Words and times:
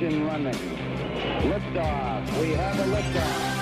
Ignition 0.00 0.26
running. 0.26 0.54
Liftoff. 1.50 2.40
We 2.40 2.52
have 2.52 2.78
a 2.78 2.84
liftoff. 2.84 3.57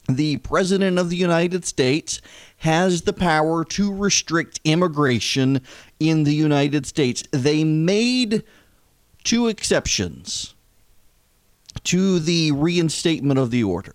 The 0.09 0.37
president 0.39 0.99
of 0.99 1.11
the 1.11 1.17
United 1.17 1.65
States 1.65 2.21
has 2.59 3.03
the 3.03 3.13
power 3.13 3.65
to 3.65 3.93
restrict 3.93 4.61
immigration 4.65 5.63
in 5.99 6.25
the 6.25 6.35
United 6.35 6.87
States. 6.87 7.25
They 7.33 7.65
made 7.65 8.45
two 9.25 9.49
exceptions 9.49 10.55
to 11.87 12.19
the 12.19 12.53
reinstatement 12.53 13.39
of 13.39 13.51
the 13.51 13.65
order. 13.65 13.95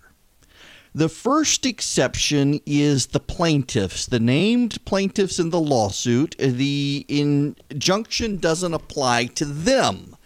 The 0.94 1.08
first 1.08 1.64
exception 1.64 2.60
is 2.66 3.06
the 3.06 3.20
plaintiffs, 3.20 4.06
the 4.06 4.20
named 4.20 4.84
plaintiffs 4.84 5.38
in 5.38 5.48
the 5.48 5.60
lawsuit. 5.60 6.36
The 6.38 7.06
injunction 7.08 8.36
doesn't 8.36 8.74
apply 8.74 9.26
to 9.26 9.46
them. 9.46 10.16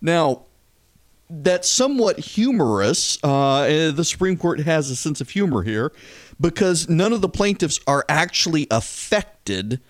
Now, 0.00 0.44
that's 1.28 1.68
somewhat 1.68 2.20
humorous. 2.20 3.18
Uh, 3.24 3.90
the 3.90 4.04
Supreme 4.04 4.36
Court 4.36 4.60
has 4.60 4.90
a 4.90 4.96
sense 4.96 5.20
of 5.20 5.30
humor 5.30 5.62
here 5.62 5.92
because 6.40 6.88
none 6.88 7.12
of 7.12 7.20
the 7.20 7.28
plaintiffs 7.28 7.80
are 7.86 8.04
actually 8.08 8.68
affected 8.70 9.80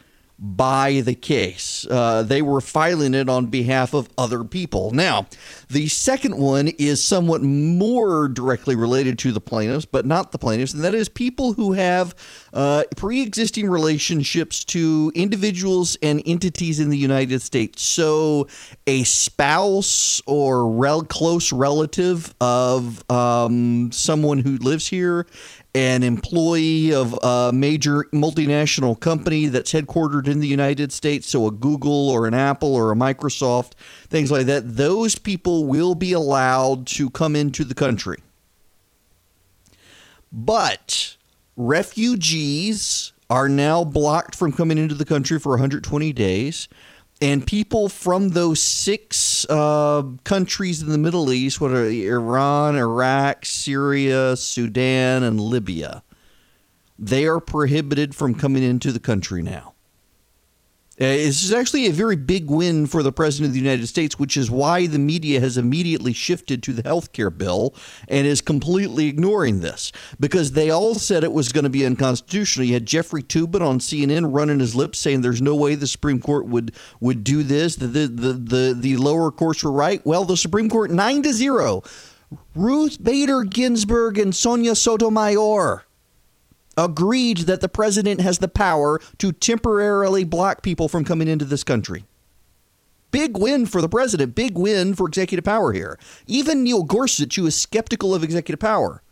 by 0.45 1.03
the 1.05 1.15
case. 1.15 1.87
Uh, 1.89 2.25
they 2.25 2.43
were 2.43 2.61
filing 2.61 3.15
it 3.15 3.29
on 3.29 3.47
behalf 3.47 3.95
of 3.95 4.09
other 4.19 4.43
people. 4.43 4.91
Now, 4.91 5.29
the 5.71 5.87
second 5.87 6.37
one 6.37 6.67
is 6.67 7.03
somewhat 7.03 7.43
more 7.43 8.27
directly 8.27 8.75
related 8.75 9.21
to 9.21 9.31
the 9.31 9.41
plaintiffs, 9.41 9.85
but 9.85 10.05
not 10.05 10.33
the 10.33 10.39
plaintiffs, 10.39 10.75
and 10.75 10.83
that 10.83 10.97
is 10.97 11.09
people 11.09 11.53
who 11.53 11.75
have 11.75 12.17
uh, 12.53 12.83
pre 12.97 13.23
existing 13.23 13.71
relationships 13.71 14.65
to 14.65 15.13
individuals 15.15 15.97
and 16.03 16.21
entities 16.27 16.81
in 16.81 16.91
the 16.91 16.99
United 16.99 17.41
States. 17.41 17.81
So, 17.83 18.49
a 18.89 19.05
spouse 19.05 20.21
or 20.27 20.69
rel- 20.69 21.05
close 21.05 21.53
relative 21.53 22.35
of 22.41 23.09
um, 23.09 23.93
someone 23.93 24.39
who 24.39 24.57
lives 24.57 24.89
here, 24.89 25.27
an 25.75 26.03
employee 26.03 26.93
of 26.93 27.19
a 27.23 27.51
major 27.53 28.05
multinational 28.13 28.99
company 28.99 29.47
that's 29.47 29.73
headquartered 29.73 30.29
in 30.29 30.41
the 30.41 30.47
United 30.47 30.93
States, 30.93 31.29
so 31.29 31.47
a 31.47 31.51
Google 31.51 32.11
or 32.11 32.27
an 32.27 32.35
Apple 32.35 32.75
or 32.75 32.93
a 32.93 32.95
Microsoft, 32.95 33.73
things 34.09 34.31
like 34.31 34.47
that, 34.47 34.77
those 34.77 35.17
people 35.17 35.65
will 35.65 35.95
be 35.95 36.13
allowed 36.13 36.87
to 36.89 37.09
come 37.09 37.35
into 37.35 37.65
the 37.65 37.75
country. 37.75 38.23
But 40.31 41.17
refugees 41.57 43.13
are 43.31 43.49
now 43.49 43.83
blocked 43.83 44.35
from 44.35 44.53
coming 44.53 44.77
into 44.77 44.95
the 44.95 45.07
country 45.07 45.39
for 45.39 45.51
120 45.51 46.13
days 46.13 46.69
and 47.23 47.47
people 47.47 47.89
from 47.89 48.31
those 48.31 48.61
six 48.61 49.47
uh, 49.49 50.03
countries 50.25 50.83
in 50.83 50.89
the 50.89 50.99
Middle 50.99 51.33
East, 51.33 51.61
what 51.61 51.71
are 51.71 51.89
Iran, 51.89 52.75
Iraq, 52.75 53.47
Syria, 53.47 54.37
Sudan, 54.37 55.23
and 55.23 55.41
Libya, 55.41 56.03
they 56.99 57.25
are 57.27 57.39
prohibited 57.39 58.13
from 58.13 58.35
coming 58.35 58.65
into 58.65 58.91
the 58.91 58.99
country 58.99 59.41
now. 59.41 59.72
Uh, 61.03 61.19
this 61.19 61.43
is 61.43 61.53
actually 61.53 61.89
a 61.89 61.91
very 61.91 62.15
big 62.15 62.49
win 62.49 62.87
for 62.87 63.03
the 63.03 63.11
President 63.11 63.49
of 63.49 63.53
the 63.53 63.59
United 63.59 63.89
States, 63.89 64.21
which 64.21 64.37
is 64.37 64.53
why 64.53 64.87
the 64.87 65.01
media 65.01 65.41
has 65.41 65.59
immediately 65.59 66.13
shifted 66.13 66.63
to 66.63 66.73
the 66.73 66.83
health 66.83 67.11
care 67.11 67.29
bill 67.29 67.75
and 68.07 68.25
is 68.25 68.41
completely 68.41 69.09
ignoring 69.09 69.59
this 69.59 69.91
because 70.21 70.53
they 70.53 70.71
all 70.71 70.95
said 70.95 71.25
it 71.25 71.33
was 71.33 71.51
going 71.51 71.65
to 71.65 71.71
be 71.71 71.85
unconstitutional. 71.85 72.69
You 72.69 72.75
had 72.75 72.87
Jeffrey 72.87 73.25
Toobin 73.25 73.63
on 73.63 73.81
CNN 73.81 74.33
running 74.33 74.61
his 74.61 74.77
lips 74.77 75.01
saying 75.01 75.23
there's 75.23 75.43
no 75.43 75.57
way 75.57 75.75
the 75.75 75.89
Supreme 75.89 76.21
Court 76.21 76.47
would, 76.47 76.73
would 77.01 77.25
do 77.25 77.43
this, 77.43 77.75
the, 77.75 77.89
the, 77.89 78.07
the, 78.07 78.33
the, 78.35 78.77
the 78.79 78.97
lower 78.97 79.33
courts 79.33 79.65
were 79.65 79.73
right. 79.73 80.07
Well, 80.07 80.25
the 80.25 80.37
Supreme 80.37 80.71
Court, 80.71 80.93
9 80.93 81.23
to 81.25 81.33
0. 81.33 81.83
Ruth 82.55 83.03
Bader 83.03 83.43
Ginsburg 83.43 84.19
and 84.19 84.33
Sonia 84.33 84.77
Sotomayor 84.77 85.85
agreed 86.77 87.39
that 87.39 87.61
the 87.61 87.69
president 87.69 88.21
has 88.21 88.39
the 88.39 88.49
power 88.49 89.01
to 89.19 89.33
temporarily 89.33 90.25
block 90.25 90.63
people 90.63 90.89
from 90.89 91.05
coming 91.05 91.29
into 91.29 91.45
this 91.45 91.65
country. 91.65 92.05
Big 93.11 93.37
win 93.37 93.67
for 93.67 93.83
the 93.83 93.89
president, 93.89 94.35
big 94.35 94.57
win 94.57 94.95
for 94.95 95.07
executive 95.07 95.45
power 95.45 95.73
here. 95.73 95.99
Even 96.27 96.63
Neil 96.65 96.83
Gorsuch, 96.83 97.37
who 97.37 97.47
is 97.47 97.55
skeptical 97.55 98.15
of 98.15 98.25
executive 98.25 98.61
power, 98.61 99.03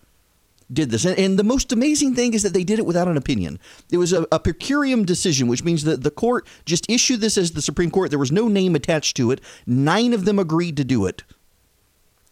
did 0.72 0.90
this. 0.90 1.04
And, 1.04 1.18
and, 1.18 1.38
the 1.38 1.44
most 1.44 1.72
amazing 1.72 2.14
thing 2.14 2.32
is 2.32 2.42
that 2.42 2.54
they 2.54 2.64
did 2.64 2.78
it 2.78 2.86
without 2.86 3.08
an 3.08 3.16
opinion. 3.16 3.58
It 3.90 3.98
was 3.98 4.12
a, 4.12 4.26
a 4.32 4.38
per 4.38 4.52
curiam 4.52 5.04
decision, 5.04 5.48
which 5.48 5.64
means 5.64 5.84
that 5.84 6.02
the 6.02 6.10
court 6.10 6.46
just 6.64 6.88
issued 6.88 7.20
this 7.20 7.36
as 7.36 7.52
the 7.52 7.60
Supreme 7.60 7.90
Court. 7.90 8.10
There 8.10 8.18
was 8.18 8.32
no 8.32 8.48
name 8.48 8.74
attached 8.74 9.16
to 9.18 9.32
it. 9.32 9.40
Nine 9.66 10.14
of 10.14 10.24
them 10.24 10.38
agreed 10.38 10.76
to 10.78 10.84
do 10.84 11.06
it 11.06 11.24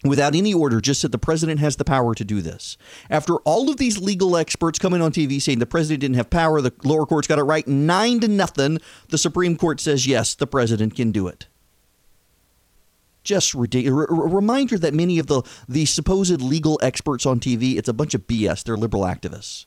without 0.05 0.35
any 0.35 0.55
order, 0.55 0.81
just 0.81 1.01
said 1.01 1.13
the 1.13 1.19
president 1.19 1.61
has 1.61 1.77
the 1.77 1.85
power 1.85 2.15
to 2.15 2.25
do 2.25 2.41
this. 2.41 2.77
After 3.11 3.37
all 3.39 3.69
of 3.69 3.79
these 3.79 3.99
legal 3.99 4.37
experts 4.37 4.79
coming 4.79 5.03
on 5.03 5.13
TV 5.13 5.41
saying 5.41 5.59
the 5.59 5.67
president 5.67 6.01
didn't 6.01 6.17
have 6.17 6.31
power, 6.31 6.61
the 6.61 6.73
lower 6.85 7.07
courts 7.07 7.27
got 7.27 7.39
it 7.39 7.45
right, 7.45 7.67
nine 7.67 8.21
to 8.21 8.29
nothing, 8.29 8.79
the 9.09 9.19
Supreme 9.19 9.57
Court 9.57 9.81
says 9.81 10.07
yes, 10.07 10.35
the 10.35 10.47
president 10.47 10.95
can 10.95 11.13
do 11.13 11.27
it. 11.27 11.47
Just 13.25 13.53
ridiculous. 13.53 14.07
Reminder 14.09 14.79
that 14.79 14.95
many 14.95 15.19
of 15.19 15.27
the, 15.27 15.43
the 15.69 15.85
supposed 15.85 16.41
legal 16.41 16.79
experts 16.83 17.27
on 17.27 17.41
TV, 17.41 17.77
it's 17.77 17.89
a 17.89 17.93
bunch 17.93 18.15
of 18.15 18.27
BS. 18.27 18.65
They're 18.65 18.77
liberal 18.77 19.03
activists. 19.03 19.67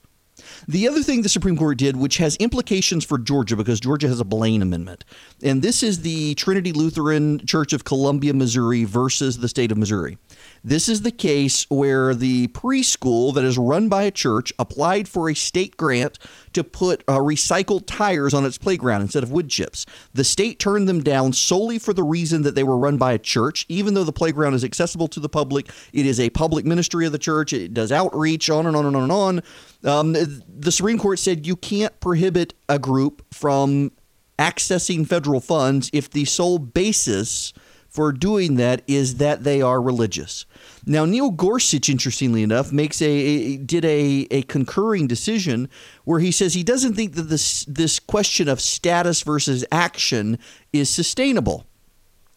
The 0.67 0.87
other 0.87 1.01
thing 1.01 1.21
the 1.21 1.29
Supreme 1.29 1.57
Court 1.57 1.77
did, 1.77 1.95
which 1.95 2.17
has 2.17 2.35
implications 2.37 3.03
for 3.03 3.17
Georgia 3.17 3.55
because 3.55 3.79
Georgia 3.79 4.07
has 4.07 4.19
a 4.19 4.25
Blaine 4.25 4.61
Amendment, 4.61 5.05
and 5.41 5.61
this 5.61 5.81
is 5.81 6.01
the 6.01 6.35
Trinity 6.35 6.71
Lutheran 6.71 7.45
Church 7.45 7.73
of 7.73 7.83
Columbia, 7.83 8.33
Missouri 8.33 8.83
versus 8.83 9.39
the 9.39 9.47
state 9.47 9.71
of 9.71 9.77
Missouri. 9.77 10.17
This 10.63 10.87
is 10.87 11.01
the 11.01 11.11
case 11.11 11.65
where 11.69 12.13
the 12.13 12.47
preschool 12.49 13.33
that 13.33 13.43
is 13.43 13.57
run 13.57 13.89
by 13.89 14.03
a 14.03 14.11
church 14.11 14.53
applied 14.59 15.07
for 15.07 15.29
a 15.29 15.33
state 15.33 15.77
grant 15.77 16.19
to 16.53 16.63
put 16.63 17.03
uh, 17.07 17.17
recycled 17.17 17.83
tires 17.85 18.33
on 18.33 18.45
its 18.45 18.57
playground 18.57 19.01
instead 19.01 19.23
of 19.23 19.31
wood 19.31 19.49
chips. 19.49 19.85
The 20.13 20.23
state 20.23 20.59
turned 20.59 20.87
them 20.87 21.01
down 21.01 21.33
solely 21.33 21.79
for 21.79 21.93
the 21.93 22.03
reason 22.03 22.43
that 22.43 22.55
they 22.55 22.63
were 22.63 22.77
run 22.77 22.97
by 22.97 23.13
a 23.13 23.19
church, 23.19 23.65
even 23.69 23.93
though 23.93 24.03
the 24.03 24.11
playground 24.11 24.53
is 24.53 24.63
accessible 24.63 25.07
to 25.09 25.19
the 25.19 25.29
public. 25.29 25.69
It 25.93 26.05
is 26.05 26.19
a 26.19 26.29
public 26.29 26.65
ministry 26.65 27.05
of 27.05 27.11
the 27.11 27.19
church. 27.19 27.53
It 27.53 27.73
does 27.73 27.91
outreach, 27.91 28.49
on 28.49 28.65
and 28.65 28.75
on 28.75 28.85
and 28.85 28.95
on 28.95 29.03
and 29.03 29.11
on. 29.11 29.41
Um, 29.83 30.13
the 30.13 30.71
Supreme 30.71 30.97
Court 30.97 31.19
said 31.19 31.47
you 31.47 31.55
can't 31.55 31.97
prohibit 31.99 32.53
a 32.69 32.77
group 32.77 33.25
from 33.33 33.91
accessing 34.37 35.07
federal 35.07 35.39
funds 35.39 35.89
if 35.93 36.09
the 36.09 36.25
sole 36.25 36.57
basis 36.57 37.53
for 37.91 38.13
doing 38.13 38.55
that 38.55 38.81
is 38.87 39.17
that 39.17 39.43
they 39.43 39.61
are 39.61 39.81
religious. 39.81 40.45
Now, 40.85 41.03
Neil 41.03 41.29
Gorsuch, 41.29 41.89
interestingly 41.89 42.41
enough, 42.41 42.71
makes 42.71 43.01
a, 43.01 43.05
a, 43.05 43.57
did 43.57 43.83
a, 43.83 44.27
a 44.31 44.43
concurring 44.43 45.07
decision 45.07 45.69
where 46.05 46.21
he 46.21 46.31
says 46.31 46.53
he 46.53 46.63
doesn't 46.63 46.95
think 46.95 47.15
that 47.15 47.23
this 47.23 47.65
this 47.65 47.99
question 47.99 48.47
of 48.47 48.61
status 48.61 49.21
versus 49.23 49.65
action 49.71 50.39
is 50.71 50.89
sustainable. 50.89 51.65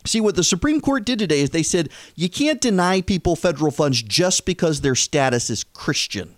See, 0.04 0.20
what 0.20 0.34
the 0.34 0.44
Supreme 0.44 0.80
Court 0.80 1.04
did 1.06 1.20
today 1.20 1.40
is 1.40 1.50
they 1.50 1.62
said 1.62 1.88
you 2.16 2.28
can't 2.28 2.60
deny 2.60 3.00
people 3.00 3.36
federal 3.36 3.70
funds 3.70 4.02
just 4.02 4.44
because 4.44 4.80
their 4.80 4.96
status 4.96 5.50
is 5.50 5.62
Christian. 5.62 6.34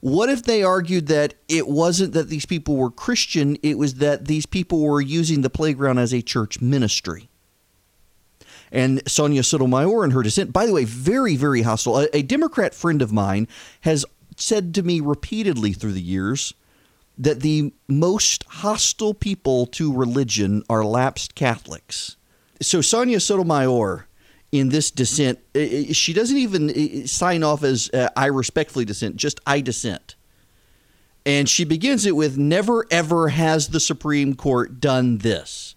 What 0.00 0.30
if 0.30 0.42
they 0.42 0.62
argued 0.62 1.08
that 1.08 1.34
it 1.48 1.68
wasn't 1.68 2.14
that 2.14 2.28
these 2.28 2.46
people 2.46 2.76
were 2.76 2.90
Christian, 2.90 3.58
it 3.62 3.76
was 3.76 3.96
that 3.96 4.26
these 4.26 4.46
people 4.46 4.80
were 4.80 5.00
using 5.00 5.42
the 5.42 5.50
playground 5.50 5.98
as 5.98 6.14
a 6.14 6.22
church 6.22 6.60
ministry? 6.60 7.28
And 8.72 9.02
Sonia 9.06 9.42
Sotomayor 9.42 10.04
in 10.04 10.12
her 10.12 10.22
dissent, 10.22 10.52
by 10.52 10.64
the 10.64 10.72
way, 10.72 10.84
very, 10.84 11.36
very 11.36 11.62
hostile. 11.62 11.98
A, 11.98 12.16
a 12.16 12.22
Democrat 12.22 12.74
friend 12.74 13.02
of 13.02 13.12
mine 13.12 13.48
has 13.82 14.06
said 14.36 14.74
to 14.74 14.82
me 14.82 15.00
repeatedly 15.00 15.72
through 15.72 15.92
the 15.92 16.00
years 16.00 16.54
that 17.18 17.40
the 17.40 17.72
most 17.86 18.44
hostile 18.44 19.12
people 19.12 19.66
to 19.66 19.92
religion 19.92 20.62
are 20.70 20.84
lapsed 20.84 21.34
Catholics. 21.34 22.16
so 22.62 22.80
Sonia 22.80 23.20
Sotomayor 23.20 24.06
in 24.52 24.68
this 24.70 24.90
dissent, 24.90 25.38
she 25.92 26.12
doesn't 26.12 26.36
even 26.36 27.06
sign 27.06 27.42
off 27.42 27.62
as 27.62 27.90
uh, 27.90 28.08
I 28.16 28.26
respectfully 28.26 28.84
dissent, 28.84 29.16
just 29.16 29.40
I 29.46 29.60
dissent. 29.60 30.16
And 31.24 31.48
she 31.48 31.64
begins 31.64 32.06
it 32.06 32.16
with 32.16 32.38
Never 32.38 32.86
ever 32.90 33.28
has 33.28 33.68
the 33.68 33.80
Supreme 33.80 34.34
Court 34.34 34.80
done 34.80 35.18
this. 35.18 35.74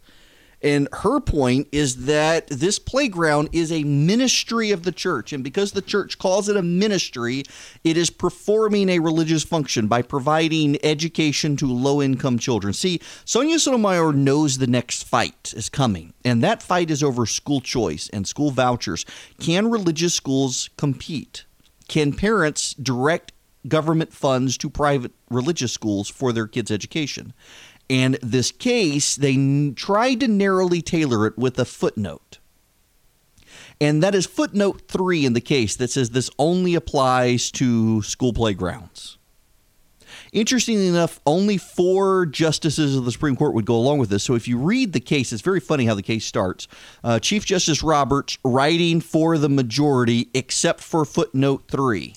And 0.64 0.88
her 0.94 1.20
point 1.20 1.68
is 1.74 2.06
that 2.06 2.48
this 2.48 2.80
playground 2.80 3.50
is 3.52 3.72
a 3.72 3.84
ministry 3.84 4.72
of 4.72 4.84
the 4.84 4.94
church. 4.94 5.34
And 5.34 5.44
because 5.44 5.74
the 5.74 5.82
church 5.82 6.18
calls 6.18 6.48
it 6.48 6.56
a 6.56 6.62
ministry, 6.62 7.44
it 7.84 7.98
is 7.98 8.10
performing 8.10 8.90
a 8.90 9.00
religious 9.00 9.44
function 9.44 9.88
by 9.88 10.02
providing 10.02 10.84
education 10.84 11.58
to 11.58 11.68
low 11.68 12.02
income 12.02 12.40
children. 12.40 12.74
See, 12.74 13.02
Sonia 13.26 13.60
Sotomayor 13.60 14.14
knows 14.14 14.58
the 14.58 14.68
next 14.68 15.04
fight 15.04 15.54
is 15.56 15.68
coming, 15.68 16.14
and 16.24 16.42
that 16.44 16.64
fight 16.64 16.90
is 16.90 17.04
over 17.04 17.26
school 17.26 17.60
choice 17.60 18.10
and 18.14 18.26
school 18.26 18.52
vouchers. 18.52 19.06
Can 19.40 19.70
religious 19.70 20.14
schools 20.14 20.70
compete? 20.78 21.44
Can 21.90 22.14
parents 22.14 22.74
direct 22.76 23.34
government 23.68 24.14
funds 24.14 24.58
to 24.58 24.70
private 24.70 25.12
religious 25.30 25.72
schools 25.72 26.10
for 26.10 26.32
their 26.32 26.48
kids' 26.48 26.72
education? 26.72 27.34
And 27.90 28.18
this 28.22 28.52
case, 28.52 29.16
they 29.16 29.34
n- 29.34 29.74
tried 29.76 30.20
to 30.22 30.28
narrowly 30.28 30.82
tailor 30.82 31.28
it 31.28 31.38
with 31.38 31.60
a 31.60 31.66
footnote. 31.66 32.40
And 33.82 34.02
that 34.02 34.16
is 34.16 34.26
footnote 34.26 34.88
three 34.88 35.26
in 35.26 35.34
the 35.34 35.42
case 35.42 35.76
that 35.76 35.90
says 35.90 36.12
this 36.12 36.30
only 36.40 36.76
applies 36.76 37.52
to 37.52 38.02
school 38.02 38.34
playgrounds. 38.34 39.18
Interestingly 40.32 40.88
enough, 40.88 41.20
only 41.26 41.58
four 41.58 42.26
justices 42.26 42.96
of 42.96 43.06
the 43.06 43.12
Supreme 43.12 43.36
Court 43.36 43.54
would 43.54 43.66
go 43.66 43.76
along 43.76 44.00
with 44.00 44.10
this. 44.10 44.24
So 44.24 44.34
if 44.34 44.48
you 44.48 44.58
read 44.58 44.94
the 44.94 45.00
case, 45.00 45.32
it's 45.32 45.44
very 45.44 45.60
funny 45.60 45.86
how 45.86 45.94
the 45.94 46.02
case 46.02 46.26
starts. 46.26 46.68
Uh, 47.04 47.20
Chief 47.20 47.46
Justice 47.46 47.84
Roberts 47.84 48.38
writing 48.44 49.00
for 49.00 49.38
the 49.38 49.50
majority, 49.50 50.30
except 50.34 50.80
for 50.80 51.06
footnote 51.06 51.66
three 51.68 52.16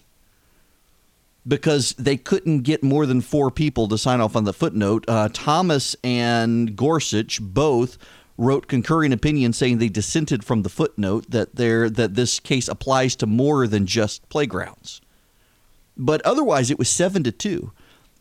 because 1.47 1.95
they 1.99 2.17
couldn't 2.17 2.63
get 2.63 2.83
more 2.83 3.07
than 3.07 3.21
four 3.21 3.51
people 3.51 3.89
to 3.89 3.99
sign 3.99 4.21
off 4.21 4.37
on 4.37 4.45
the 4.45 4.53
footnote. 4.53 5.05
Uh, 5.09 5.29
Thomas 5.33 5.97
and 6.03 6.77
Gorsuch 6.77 7.41
both 7.41 7.99
wrote 8.39 8.67
concurring 8.67 9.13
opinions 9.13 9.57
saying 9.57 9.79
they 9.79 9.89
dissented 9.89 10.45
from 10.45 10.63
the 10.63 10.69
footnote 10.69 11.31
that 11.31 11.57
there 11.57 11.89
that 11.89 12.15
this 12.15 12.41
case 12.41 12.69
applies 12.69 13.17
to 13.17 13.27
more 13.27 13.67
than 13.67 13.87
just 13.87 14.29
playgrounds. 14.29 15.01
But 15.97 16.21
otherwise, 16.23 16.71
it 16.71 16.79
was 16.79 16.89
seven 16.89 17.23
to 17.25 17.33
two. 17.33 17.73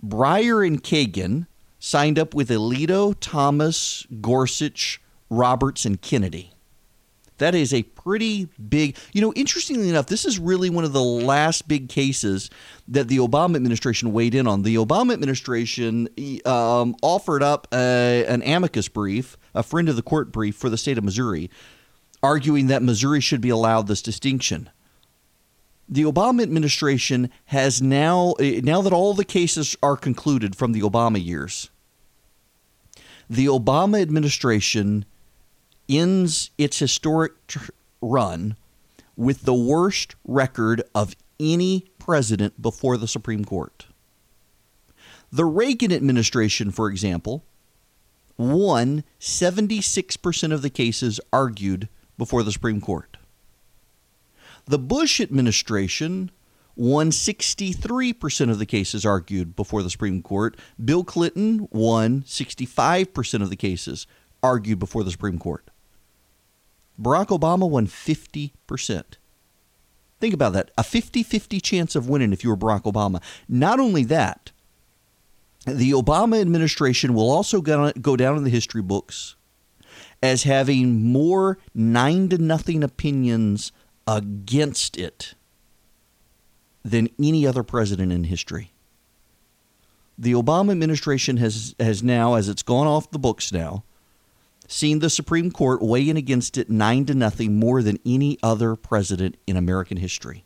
Breyer 0.04 0.66
and 0.66 0.82
Kagan 0.82 1.48
signed 1.80 2.18
up 2.18 2.34
with 2.34 2.50
Alito, 2.50 3.16
Thomas, 3.20 4.08
Gorsuch, 4.22 5.02
Roberts, 5.30 5.86
and 5.86 6.02
Kennedy. 6.02 6.55
That 7.38 7.54
is 7.54 7.74
a 7.74 7.84
pretty 7.84 8.48
big, 8.70 8.96
you 9.12 9.22
know, 9.22 9.34
interestingly 9.34 9.90
enough, 9.90 10.08
this 10.08 10.26
is 10.26 10.40
really 10.40 10.70
one 10.70 10.86
of 10.86 10.94
the 10.94 11.04
last 11.04 11.68
big 11.68 11.90
cases 11.90 12.50
that 12.88 13.10
the 13.10 13.18
Obama 13.18 13.58
administration 13.58 14.14
weighed 14.14 14.36
in 14.36 14.48
on. 14.48 14.62
The 14.62 14.76
Obama 14.76 15.12
administration 15.12 16.08
um, 16.46 16.96
offered 17.02 17.44
up 17.44 17.68
a, 17.74 18.26
an 18.28 18.42
amicus 18.44 18.88
brief, 18.88 19.38
a 19.54 19.64
friend 19.64 19.90
of 19.90 19.98
the 19.98 20.02
court 20.02 20.32
brief 20.32 20.56
for 20.56 20.70
the 20.70 20.78
state 20.78 20.98
of 20.98 21.04
Missouri, 21.04 21.50
arguing 22.24 22.68
that 22.68 22.82
Missouri 22.82 23.20
should 23.20 23.42
be 23.42 23.50
allowed 23.50 23.88
this 23.88 24.02
distinction. 24.02 24.70
The 25.90 26.04
Obama 26.04 26.42
administration 26.42 27.30
has 27.46 27.82
now, 27.82 28.34
now 28.40 28.82
that 28.82 28.94
all 28.94 29.14
the 29.14 29.26
cases 29.26 29.76
are 29.84 29.98
concluded 29.98 30.56
from 30.56 30.72
the 30.72 30.82
Obama 30.82 31.24
years, 31.24 31.70
the 33.30 33.48
Obama 33.48 34.02
administration 34.02 35.06
ends 35.90 36.52
its 36.58 36.80
historic 36.80 37.34
tr- 37.48 37.72
run 38.02 38.56
with 39.16 39.44
the 39.44 39.54
worst 39.54 40.16
record 40.26 40.84
of 40.94 41.16
any 41.40 41.86
president 42.00 42.62
before 42.62 42.98
the 42.98 43.08
Supreme 43.08 43.46
Court. 43.46 43.88
The 45.32 45.46
Reagan 45.46 45.92
administration, 45.92 46.72
for 46.72 46.90
example, 46.90 47.44
won 48.38 49.04
76% 49.20 50.54
of 50.54 50.62
the 50.62 50.70
cases 50.70 51.20
argued 51.32 51.90
before 52.18 52.44
the 52.44 52.52
Supreme 52.52 52.82
Court. 52.82 53.18
The 54.66 54.80
Bush 54.80 55.22
administration 55.22 56.32
won 56.76 57.12
63% 57.12 58.50
of 58.50 58.60
the 58.60 58.66
cases 58.66 59.06
argued 59.06 59.56
before 59.56 59.84
the 59.84 59.90
Supreme 59.90 60.22
Court. 60.22 60.58
Bill 60.84 61.04
Clinton 61.04 61.68
won 61.72 62.22
65% 62.24 63.42
of 63.42 63.50
the 63.50 63.56
cases 63.56 64.08
argued 64.44 64.80
before 64.80 65.04
the 65.04 65.12
Supreme 65.12 65.40
Court. 65.40 65.70
Barack 67.02 67.28
Obama 67.28 67.70
won 67.70 67.88
50%. 67.88 69.04
Think 70.20 70.34
about 70.34 70.54
that 70.54 70.72
a 70.78 70.84
50 70.84 71.24
50 71.24 71.60
chance 71.60 71.96
of 71.96 72.10
winning 72.10 72.34
if 72.34 72.44
you 72.44 72.50
were 72.50 72.58
Barack 72.58 72.84
Obama. 72.84 73.22
Not 73.50 73.80
only 73.80 74.04
that, 74.06 74.52
the 75.66 75.92
Obama 75.92 76.40
administration 76.40 77.14
will 77.14 77.30
also 77.30 77.62
go 77.62 78.16
down 78.16 78.38
in 78.38 78.44
the 78.44 78.50
history 78.50 78.82
books 78.82 79.36
as 80.22 80.44
having 80.44 81.12
more 81.12 81.58
nine 81.74 82.30
to 82.30 82.38
nothing 82.38 82.84
opinions 82.84 83.72
against 84.08 84.98
it 84.98 85.34
than 86.84 87.10
any 87.20 87.48
other 87.48 87.64
president 87.64 88.12
in 88.12 88.26
history. 88.26 88.72
The 90.18 90.34
Obama 90.34 90.72
administration 90.72 91.38
has, 91.38 91.76
has 91.80 92.02
now, 92.02 92.36
as 92.36 92.48
it's 92.48 92.64
gone 92.64 92.88
off 92.88 93.12
the 93.12 93.20
books 93.20 93.52
now, 93.52 93.84
seen 94.68 95.00
the 95.00 95.10
Supreme 95.10 95.52
Court 95.52 95.82
weigh 95.82 96.10
in 96.10 96.18
against 96.18 96.58
it 96.58 96.70
nine 96.70 97.06
to 97.06 97.14
nothing 97.14 97.60
more 97.60 97.82
than 97.82 98.00
any 98.06 98.38
other 98.42 98.76
president 98.76 99.38
in 99.48 99.58
American 99.58 99.98
history. 99.98 100.46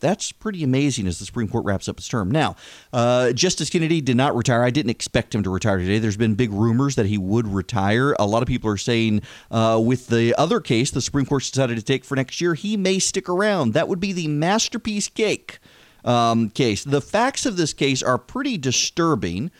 That's 0.00 0.32
pretty 0.32 0.64
amazing 0.64 1.06
as 1.06 1.18
the 1.18 1.26
Supreme 1.26 1.46
Court 1.48 1.64
wraps 1.64 1.88
up 1.88 1.98
its 1.98 2.08
term. 2.08 2.30
Now, 2.30 2.56
uh, 2.92 3.32
Justice 3.32 3.70
Kennedy 3.70 4.00
did 4.00 4.16
not 4.16 4.34
retire. 4.34 4.62
I 4.62 4.70
didn't 4.70 4.90
expect 4.90 5.34
him 5.34 5.42
to 5.42 5.50
retire 5.50 5.78
today. 5.78 5.98
There's 5.98 6.16
been 6.16 6.34
big 6.34 6.52
rumors 6.52 6.96
that 6.96 7.06
he 7.06 7.18
would 7.18 7.46
retire. 7.46 8.16
A 8.18 8.26
lot 8.26 8.42
of 8.42 8.48
people 8.48 8.70
are 8.70 8.78
saying 8.78 9.22
uh, 9.50 9.80
with 9.82 10.08
the 10.08 10.34
other 10.38 10.60
case 10.60 10.90
the 10.90 11.02
Supreme 11.02 11.26
Court 11.26 11.42
decided 11.42 11.76
to 11.76 11.84
take 11.84 12.04
for 12.04 12.16
next 12.16 12.40
year, 12.40 12.54
he 12.54 12.76
may 12.76 12.98
stick 12.98 13.28
around. 13.28 13.74
That 13.74 13.88
would 13.88 14.00
be 14.00 14.12
the 14.12 14.28
masterpiece 14.28 15.08
cake 15.08 15.58
um, 16.04 16.50
case. 16.50 16.82
The 16.84 17.00
facts 17.00 17.46
of 17.46 17.56
this 17.56 17.72
case 17.72 18.02
are 18.02 18.18
pretty 18.18 18.56
disturbing. 18.56 19.50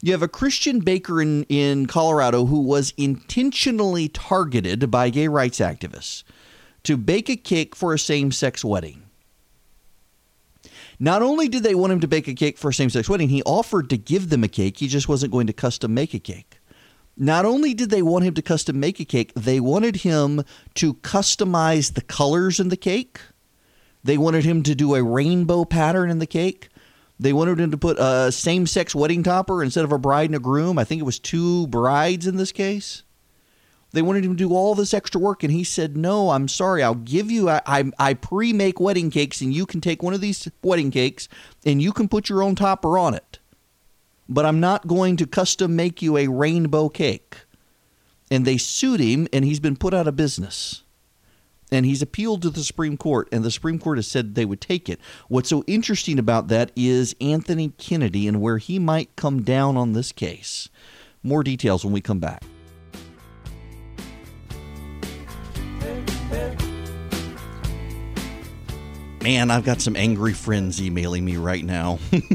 You 0.00 0.12
have 0.12 0.22
a 0.22 0.28
Christian 0.28 0.80
baker 0.80 1.20
in, 1.20 1.42
in 1.44 1.86
Colorado 1.86 2.46
who 2.46 2.60
was 2.60 2.94
intentionally 2.96 4.08
targeted 4.08 4.90
by 4.90 5.10
gay 5.10 5.26
rights 5.26 5.58
activists 5.58 6.22
to 6.84 6.96
bake 6.96 7.28
a 7.28 7.36
cake 7.36 7.74
for 7.74 7.92
a 7.92 7.98
same 7.98 8.30
sex 8.30 8.64
wedding. 8.64 9.02
Not 11.00 11.22
only 11.22 11.48
did 11.48 11.64
they 11.64 11.74
want 11.74 11.92
him 11.92 12.00
to 12.00 12.08
bake 12.08 12.28
a 12.28 12.34
cake 12.34 12.58
for 12.58 12.70
a 12.70 12.74
same 12.74 12.90
sex 12.90 13.08
wedding, 13.08 13.28
he 13.28 13.42
offered 13.42 13.90
to 13.90 13.96
give 13.96 14.30
them 14.30 14.44
a 14.44 14.48
cake. 14.48 14.78
He 14.78 14.88
just 14.88 15.08
wasn't 15.08 15.32
going 15.32 15.48
to 15.48 15.52
custom 15.52 15.94
make 15.94 16.14
a 16.14 16.18
cake. 16.18 16.60
Not 17.16 17.44
only 17.44 17.74
did 17.74 17.90
they 17.90 18.02
want 18.02 18.24
him 18.24 18.34
to 18.34 18.42
custom 18.42 18.78
make 18.78 19.00
a 19.00 19.04
cake, 19.04 19.32
they 19.34 19.58
wanted 19.58 19.96
him 19.96 20.44
to 20.74 20.94
customize 20.94 21.94
the 21.94 22.00
colors 22.00 22.60
in 22.60 22.68
the 22.68 22.76
cake. 22.76 23.20
They 24.04 24.16
wanted 24.16 24.44
him 24.44 24.62
to 24.62 24.76
do 24.76 24.94
a 24.94 25.02
rainbow 25.02 25.64
pattern 25.64 26.10
in 26.10 26.20
the 26.20 26.26
cake. 26.26 26.68
They 27.20 27.32
wanted 27.32 27.58
him 27.58 27.70
to 27.72 27.78
put 27.78 27.98
a 27.98 28.30
same 28.30 28.66
sex 28.66 28.94
wedding 28.94 29.22
topper 29.22 29.62
instead 29.62 29.84
of 29.84 29.92
a 29.92 29.98
bride 29.98 30.28
and 30.28 30.36
a 30.36 30.40
groom. 30.40 30.78
I 30.78 30.84
think 30.84 31.00
it 31.00 31.04
was 31.04 31.18
two 31.18 31.66
brides 31.66 32.26
in 32.26 32.36
this 32.36 32.52
case. 32.52 33.02
They 33.90 34.02
wanted 34.02 34.24
him 34.24 34.36
to 34.36 34.48
do 34.48 34.54
all 34.54 34.74
this 34.74 34.92
extra 34.92 35.20
work, 35.20 35.42
and 35.42 35.50
he 35.50 35.64
said, 35.64 35.96
No, 35.96 36.30
I'm 36.30 36.46
sorry. 36.46 36.82
I'll 36.82 36.94
give 36.94 37.30
you, 37.30 37.48
I, 37.48 37.62
I, 37.64 37.90
I 37.98 38.14
pre 38.14 38.52
make 38.52 38.78
wedding 38.78 39.10
cakes, 39.10 39.40
and 39.40 39.52
you 39.52 39.66
can 39.66 39.80
take 39.80 40.02
one 40.02 40.14
of 40.14 40.20
these 40.20 40.46
wedding 40.62 40.90
cakes 40.90 41.28
and 41.64 41.80
you 41.80 41.92
can 41.92 42.08
put 42.08 42.28
your 42.28 42.42
own 42.42 42.54
topper 42.54 42.98
on 42.98 43.14
it. 43.14 43.38
But 44.28 44.44
I'm 44.44 44.60
not 44.60 44.86
going 44.86 45.16
to 45.16 45.26
custom 45.26 45.74
make 45.74 46.02
you 46.02 46.18
a 46.18 46.28
rainbow 46.28 46.90
cake. 46.90 47.38
And 48.30 48.44
they 48.44 48.58
sued 48.58 49.00
him, 49.00 49.26
and 49.32 49.42
he's 49.44 49.58
been 49.58 49.76
put 49.76 49.94
out 49.94 50.06
of 50.06 50.16
business 50.16 50.84
and 51.70 51.84
he's 51.84 52.02
appealed 52.02 52.42
to 52.42 52.50
the 52.50 52.64
Supreme 52.64 52.96
Court, 52.96 53.28
and 53.32 53.44
the 53.44 53.50
Supreme 53.50 53.78
Court 53.78 53.98
has 53.98 54.06
said 54.06 54.34
they 54.34 54.44
would 54.44 54.60
take 54.60 54.88
it. 54.88 55.00
What's 55.28 55.48
so 55.48 55.64
interesting 55.66 56.18
about 56.18 56.48
that 56.48 56.72
is 56.76 57.14
Anthony 57.20 57.70
Kennedy 57.78 58.26
and 58.26 58.40
where 58.40 58.58
he 58.58 58.78
might 58.78 59.14
come 59.16 59.42
down 59.42 59.76
on 59.76 59.92
this 59.92 60.12
case. 60.12 60.68
More 61.22 61.42
details 61.42 61.84
when 61.84 61.92
we 61.92 62.00
come 62.00 62.20
back. 62.20 62.42
Man, 69.22 69.50
I've 69.50 69.64
got 69.64 69.80
some 69.80 69.96
angry 69.96 70.32
friends 70.32 70.80
emailing 70.80 71.24
me 71.24 71.36
right 71.36 71.64
now. 71.64 71.98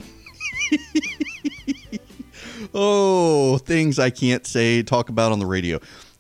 oh, 2.73 3.57
things 3.59 3.99
I 3.99 4.09
can't 4.09 4.45
say, 4.45 4.83
talk 4.83 5.09
about 5.09 5.31
on 5.31 5.39
the 5.39 5.45
radio. 5.45 5.79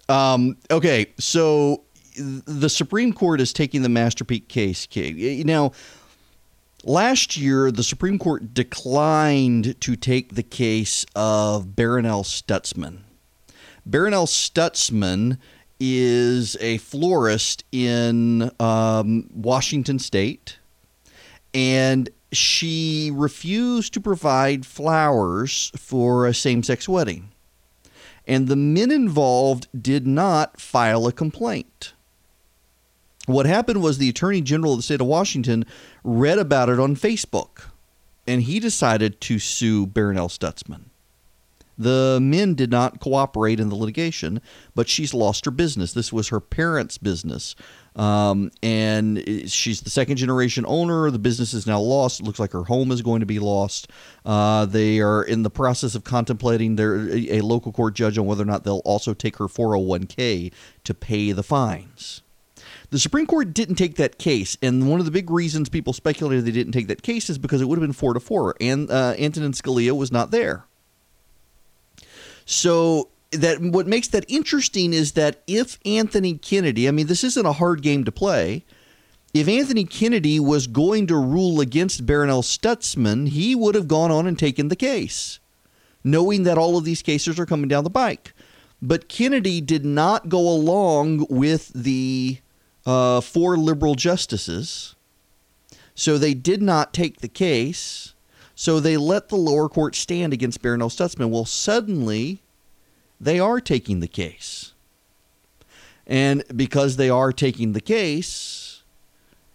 Um, 0.09 0.57
okay, 0.71 1.07
so 1.19 1.83
the 2.15 2.69
Supreme 2.69 3.13
Court 3.13 3.41
is 3.41 3.53
taking 3.53 3.81
the 3.81 3.89
Masterpiece 3.89 4.85
case. 4.87 4.87
Now, 5.45 5.71
last 6.83 7.37
year, 7.37 7.71
the 7.71 7.83
Supreme 7.83 8.19
Court 8.19 8.53
declined 8.53 9.79
to 9.81 9.95
take 9.95 10.35
the 10.35 10.43
case 10.43 11.05
of 11.15 11.67
Barronelle 11.67 12.25
Stutzman. 12.25 12.99
Barronelle 13.89 14.27
Stutzman 14.27 15.37
is 15.79 16.55
a 16.61 16.77
florist 16.77 17.65
in 17.71 18.49
um, 18.59 19.29
Washington 19.33 19.99
State, 19.99 20.57
and 21.53 22.09
she 22.31 23.11
refused 23.13 23.93
to 23.93 23.99
provide 23.99 24.65
flowers 24.65 25.71
for 25.77 26.25
a 26.25 26.33
same 26.33 26.63
sex 26.63 26.87
wedding. 26.87 27.29
And 28.25 28.47
the 28.47 28.55
men 28.55 28.89
involved 28.89 29.67
did 29.79 30.07
not 30.07 30.59
file 30.59 31.05
a 31.07 31.11
complaint. 31.11 31.93
What 33.25 33.45
happened 33.45 33.81
was 33.81 33.97
the 33.97 34.09
Attorney 34.09 34.41
General 34.41 34.73
of 34.73 34.79
the 34.79 34.83
state 34.83 35.01
of 35.01 35.07
Washington 35.07 35.65
read 36.03 36.39
about 36.39 36.69
it 36.69 36.79
on 36.79 36.95
Facebook, 36.95 37.69
and 38.27 38.41
he 38.43 38.59
decided 38.59 39.21
to 39.21 39.39
sue 39.39 39.87
Barronelle 39.87 40.29
Stutzman. 40.29 40.85
The 41.77 42.19
men 42.21 42.53
did 42.53 42.69
not 42.69 42.99
cooperate 42.99 43.59
in 43.59 43.69
the 43.69 43.75
litigation, 43.75 44.41
but 44.75 44.87
she's 44.87 45.13
lost 45.13 45.45
her 45.45 45.51
business. 45.51 45.93
This 45.93 46.13
was 46.13 46.27
her 46.27 46.39
parents' 46.39 46.97
business. 46.97 47.55
Um, 47.95 48.51
and 48.61 49.23
she's 49.49 49.81
the 49.81 49.89
second 49.89 50.17
generation 50.17 50.65
owner. 50.67 51.09
The 51.09 51.17
business 51.19 51.53
is 51.53 51.65
now 51.65 51.79
lost. 51.79 52.19
It 52.19 52.25
looks 52.25 52.39
like 52.39 52.51
her 52.51 52.65
home 52.65 52.91
is 52.91 53.01
going 53.01 53.21
to 53.21 53.25
be 53.25 53.39
lost. 53.39 53.89
Uh, 54.25 54.65
they 54.65 54.99
are 54.99 55.23
in 55.23 55.43
the 55.43 55.49
process 55.49 55.95
of 55.95 56.03
contemplating 56.03 56.75
their 56.75 57.09
a 57.09 57.41
local 57.41 57.71
court 57.71 57.95
judge 57.95 58.17
on 58.17 58.25
whether 58.25 58.43
or 58.43 58.47
not 58.47 58.63
they'll 58.63 58.81
also 58.85 59.13
take 59.13 59.37
her 59.37 59.45
401k 59.45 60.51
to 60.83 60.93
pay 60.93 61.31
the 61.31 61.43
fines. 61.43 62.21
The 62.93 62.99
Supreme 62.99 63.25
Court 63.25 63.55
didn't 63.55 63.73
take 63.73 63.95
that 63.95 64.19
case, 64.19 64.55
and 64.61 64.87
one 64.87 64.99
of 64.99 65.07
the 65.07 65.11
big 65.11 65.31
reasons 65.31 65.67
people 65.67 65.93
speculated 65.93 66.45
they 66.45 66.51
didn't 66.51 66.73
take 66.73 66.85
that 66.89 67.01
case 67.01 67.27
is 67.27 67.39
because 67.39 67.59
it 67.59 67.65
would 67.65 67.79
have 67.79 67.81
been 67.81 67.91
four 67.91 68.13
to 68.13 68.19
four, 68.19 68.53
and 68.61 68.87
uh, 68.91 69.15
Antonin 69.17 69.53
Scalia 69.53 69.97
was 69.97 70.11
not 70.11 70.29
there. 70.29 70.65
So 72.45 73.09
that 73.31 73.59
what 73.59 73.87
makes 73.87 74.09
that 74.09 74.25
interesting 74.27 74.93
is 74.93 75.13
that 75.13 75.41
if 75.47 75.79
Anthony 75.87 76.37
Kennedy, 76.37 76.87
I 76.87 76.91
mean, 76.91 77.07
this 77.07 77.23
isn't 77.23 77.47
a 77.47 77.53
hard 77.53 77.81
game 77.81 78.03
to 78.03 78.11
play. 78.11 78.63
If 79.33 79.47
Anthony 79.47 79.85
Kennedy 79.85 80.39
was 80.39 80.67
going 80.67 81.07
to 81.07 81.17
rule 81.17 81.61
against 81.61 82.05
Barronelle 82.05 82.43
Stutzman, 82.43 83.29
he 83.29 83.55
would 83.55 83.73
have 83.73 83.87
gone 83.87 84.11
on 84.11 84.27
and 84.27 84.37
taken 84.37 84.67
the 84.67 84.75
case, 84.75 85.39
knowing 86.03 86.43
that 86.43 86.59
all 86.59 86.77
of 86.77 86.85
these 86.85 87.01
cases 87.01 87.39
are 87.39 87.47
coming 87.47 87.69
down 87.69 87.85
the 87.85 87.89
pike. 87.89 88.33
But 88.83 89.09
Kennedy 89.09 89.61
did 89.61 89.83
not 89.83 90.29
go 90.29 90.47
along 90.47 91.25
with 91.31 91.71
the 91.73 92.37
uh, 92.85 93.21
four 93.21 93.57
liberal 93.57 93.95
justices, 93.95 94.95
so 95.95 96.17
they 96.17 96.33
did 96.33 96.61
not 96.61 96.93
take 96.93 97.19
the 97.19 97.27
case. 97.27 98.13
So 98.55 98.79
they 98.79 98.97
let 98.97 99.29
the 99.29 99.35
lower 99.35 99.67
court 99.67 99.95
stand 99.95 100.31
against 100.31 100.61
Barronelle 100.61 100.91
Stutzman. 100.91 101.31
Well, 101.31 101.45
suddenly 101.45 102.43
they 103.19 103.39
are 103.39 103.59
taking 103.59 103.99
the 103.99 104.07
case. 104.07 104.73
And 106.05 106.43
because 106.55 106.97
they 106.97 107.09
are 107.09 107.31
taking 107.31 107.73
the 107.73 107.81
case, 107.81 108.83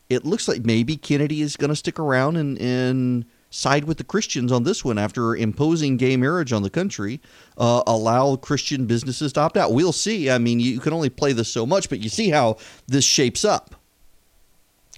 it 0.09 0.25
looks 0.25 0.49
like 0.49 0.65
maybe 0.65 0.97
Kennedy 0.97 1.43
is 1.43 1.57
going 1.57 1.69
to 1.69 1.77
stick 1.77 1.99
around 1.99 2.37
and, 2.37 2.59
and 2.59 3.25
side 3.51 3.85
with 3.85 3.99
the 3.99 4.05
Christians 4.05 4.53
on 4.53 4.65
this 4.65 4.85
one 4.85 4.99
after 4.99 5.35
imposing 5.35 5.97
gay 5.97 6.17
marriage 6.17 6.53
on 6.53 6.63
the 6.63 6.71
country, 6.71 7.21
uh, 7.57 7.83
allow 7.87 8.37
Christian 8.37 8.87
businesses 8.87 9.33
to 9.35 9.41
opt 9.41 9.57
out. 9.57 9.73
We'll 9.73 9.93
see. 9.93 10.31
I 10.31 10.39
mean, 10.39 10.61
you 10.61 10.81
can 10.81 10.93
only 10.93 11.11
play 11.11 11.33
this 11.33 11.51
so 11.51 11.65
much, 11.65 11.89
but 11.89 12.01
you 12.01 12.09
see 12.09 12.31
how 12.31 12.59
this 12.87 13.05
shapes 13.05 13.45
up. 13.45 13.75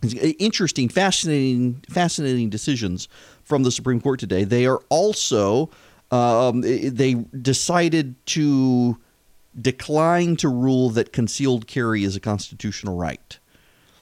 It's 0.02 0.14
interesting, 0.38 0.88
fascinating, 0.88 1.82
fascinating 1.88 2.48
decisions 2.48 3.08
from 3.42 3.62
the 3.62 3.70
Supreme 3.70 4.00
Court 4.00 4.18
today. 4.18 4.44
They 4.44 4.66
are 4.66 4.80
also 4.88 5.70
um, 6.10 6.62
they 6.62 7.14
decided 7.14 8.14
to 8.26 8.98
decline 9.60 10.36
to 10.36 10.48
rule 10.48 10.90
that 10.90 11.12
concealed 11.12 11.66
carry 11.66 12.04
is 12.04 12.16
a 12.16 12.20
constitutional 12.20 12.96
right. 12.96 13.38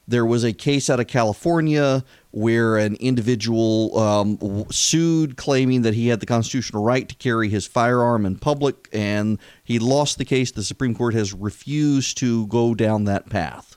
There 0.06 0.24
was 0.24 0.42
a 0.42 0.54
case 0.54 0.88
out 0.88 1.00
of 1.00 1.06
California 1.06 2.02
where 2.38 2.76
an 2.76 2.94
individual 2.96 3.98
um, 3.98 4.64
sued 4.70 5.36
claiming 5.36 5.82
that 5.82 5.94
he 5.94 6.08
had 6.08 6.20
the 6.20 6.26
constitutional 6.26 6.82
right 6.82 7.08
to 7.08 7.14
carry 7.16 7.48
his 7.48 7.66
firearm 7.66 8.24
in 8.26 8.36
public, 8.36 8.88
and 8.92 9.38
he 9.64 9.78
lost 9.78 10.18
the 10.18 10.24
case. 10.24 10.50
The 10.50 10.62
Supreme 10.62 10.94
Court 10.94 11.14
has 11.14 11.32
refused 11.32 12.18
to 12.18 12.46
go 12.46 12.74
down 12.74 13.04
that 13.04 13.28
path. 13.28 13.76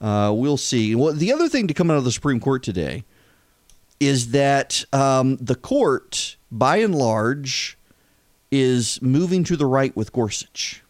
Uh, 0.00 0.32
we'll 0.34 0.58
see. 0.58 0.94
Well, 0.94 1.14
the 1.14 1.32
other 1.32 1.48
thing 1.48 1.66
to 1.68 1.74
come 1.74 1.90
out 1.90 1.96
of 1.96 2.04
the 2.04 2.12
Supreme 2.12 2.40
Court 2.40 2.62
today 2.62 3.04
is 3.98 4.32
that 4.32 4.84
um, 4.92 5.36
the 5.36 5.54
court 5.54 6.36
by 6.50 6.78
and 6.78 6.94
large, 6.94 7.78
is 8.50 9.00
moving 9.02 9.44
to 9.44 9.56
the 9.56 9.66
right 9.66 9.94
with 9.96 10.12
Gorsuch. 10.12 10.82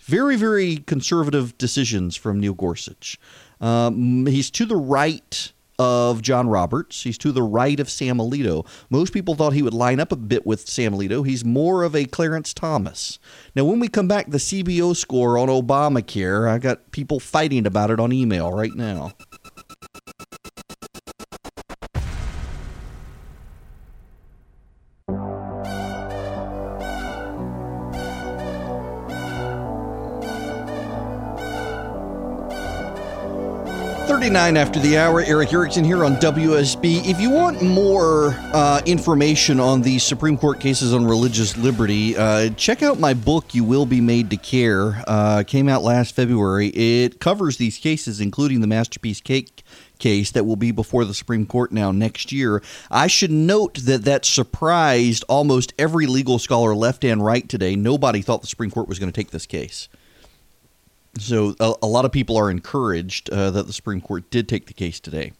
Very, 0.00 0.36
very 0.36 0.78
conservative 0.78 1.56
decisions 1.58 2.16
from 2.16 2.40
Neil 2.40 2.54
Gorsuch. 2.54 3.18
Um, 3.60 4.26
he's 4.26 4.50
to 4.52 4.64
the 4.64 4.76
right 4.76 5.52
of 5.78 6.22
John 6.22 6.48
Roberts. 6.48 7.02
He's 7.02 7.18
to 7.18 7.32
the 7.32 7.42
right 7.42 7.78
of 7.78 7.90
Sam 7.90 8.18
Alito. 8.18 8.66
Most 8.90 9.12
people 9.12 9.34
thought 9.34 9.52
he 9.52 9.62
would 9.62 9.74
line 9.74 10.00
up 10.00 10.12
a 10.12 10.16
bit 10.16 10.46
with 10.46 10.68
Sam 10.68 10.94
Alito. 10.94 11.26
He's 11.26 11.44
more 11.44 11.82
of 11.82 11.94
a 11.94 12.04
Clarence 12.04 12.54
Thomas. 12.54 13.18
Now, 13.54 13.64
when 13.64 13.80
we 13.80 13.88
come 13.88 14.08
back, 14.08 14.30
the 14.30 14.38
CBO 14.38 14.96
score 14.96 15.38
on 15.38 15.48
Obamacare, 15.48 16.48
I 16.48 16.58
got 16.58 16.90
people 16.92 17.20
fighting 17.20 17.66
about 17.66 17.90
it 17.90 18.00
on 18.00 18.12
email 18.12 18.52
right 18.52 18.74
now. 18.74 19.12
39 34.26 34.56
after 34.56 34.80
the 34.80 34.98
hour. 34.98 35.20
Erick 35.20 35.52
Erickson 35.52 35.84
here 35.84 36.04
on 36.04 36.16
WSB. 36.16 37.06
If 37.06 37.20
you 37.20 37.30
want 37.30 37.62
more 37.62 38.34
uh, 38.52 38.82
information 38.84 39.60
on 39.60 39.82
the 39.82 40.00
Supreme 40.00 40.36
Court 40.36 40.58
cases 40.58 40.92
on 40.92 41.06
religious 41.06 41.56
liberty, 41.56 42.16
uh, 42.16 42.50
check 42.56 42.82
out 42.82 42.98
my 42.98 43.14
book, 43.14 43.54
You 43.54 43.62
Will 43.62 43.86
Be 43.86 44.00
Made 44.00 44.30
to 44.30 44.36
Care. 44.36 45.00
Uh, 45.06 45.44
came 45.46 45.68
out 45.68 45.84
last 45.84 46.12
February. 46.16 46.70
It 46.70 47.20
covers 47.20 47.58
these 47.58 47.78
cases, 47.78 48.20
including 48.20 48.62
the 48.62 48.66
Masterpiece 48.66 49.20
Cake 49.20 49.62
case 50.00 50.32
that 50.32 50.42
will 50.42 50.56
be 50.56 50.72
before 50.72 51.04
the 51.04 51.14
Supreme 51.14 51.46
Court 51.46 51.70
now 51.70 51.92
next 51.92 52.32
year. 52.32 52.64
I 52.90 53.06
should 53.06 53.30
note 53.30 53.74
that 53.84 54.02
that 54.06 54.24
surprised 54.24 55.22
almost 55.28 55.72
every 55.78 56.08
legal 56.08 56.40
scholar, 56.40 56.74
left 56.74 57.04
and 57.04 57.24
right, 57.24 57.48
today. 57.48 57.76
Nobody 57.76 58.22
thought 58.22 58.40
the 58.40 58.48
Supreme 58.48 58.72
Court 58.72 58.88
was 58.88 58.98
going 58.98 59.12
to 59.12 59.16
take 59.16 59.30
this 59.30 59.46
case. 59.46 59.88
So 61.18 61.54
a, 61.60 61.74
a 61.82 61.86
lot 61.86 62.04
of 62.04 62.12
people 62.12 62.36
are 62.36 62.50
encouraged 62.50 63.30
uh, 63.30 63.50
that 63.50 63.66
the 63.66 63.72
Supreme 63.72 64.00
Court 64.00 64.30
did 64.30 64.48
take 64.48 64.66
the 64.66 64.74
case 64.74 65.00
today. 65.00 65.32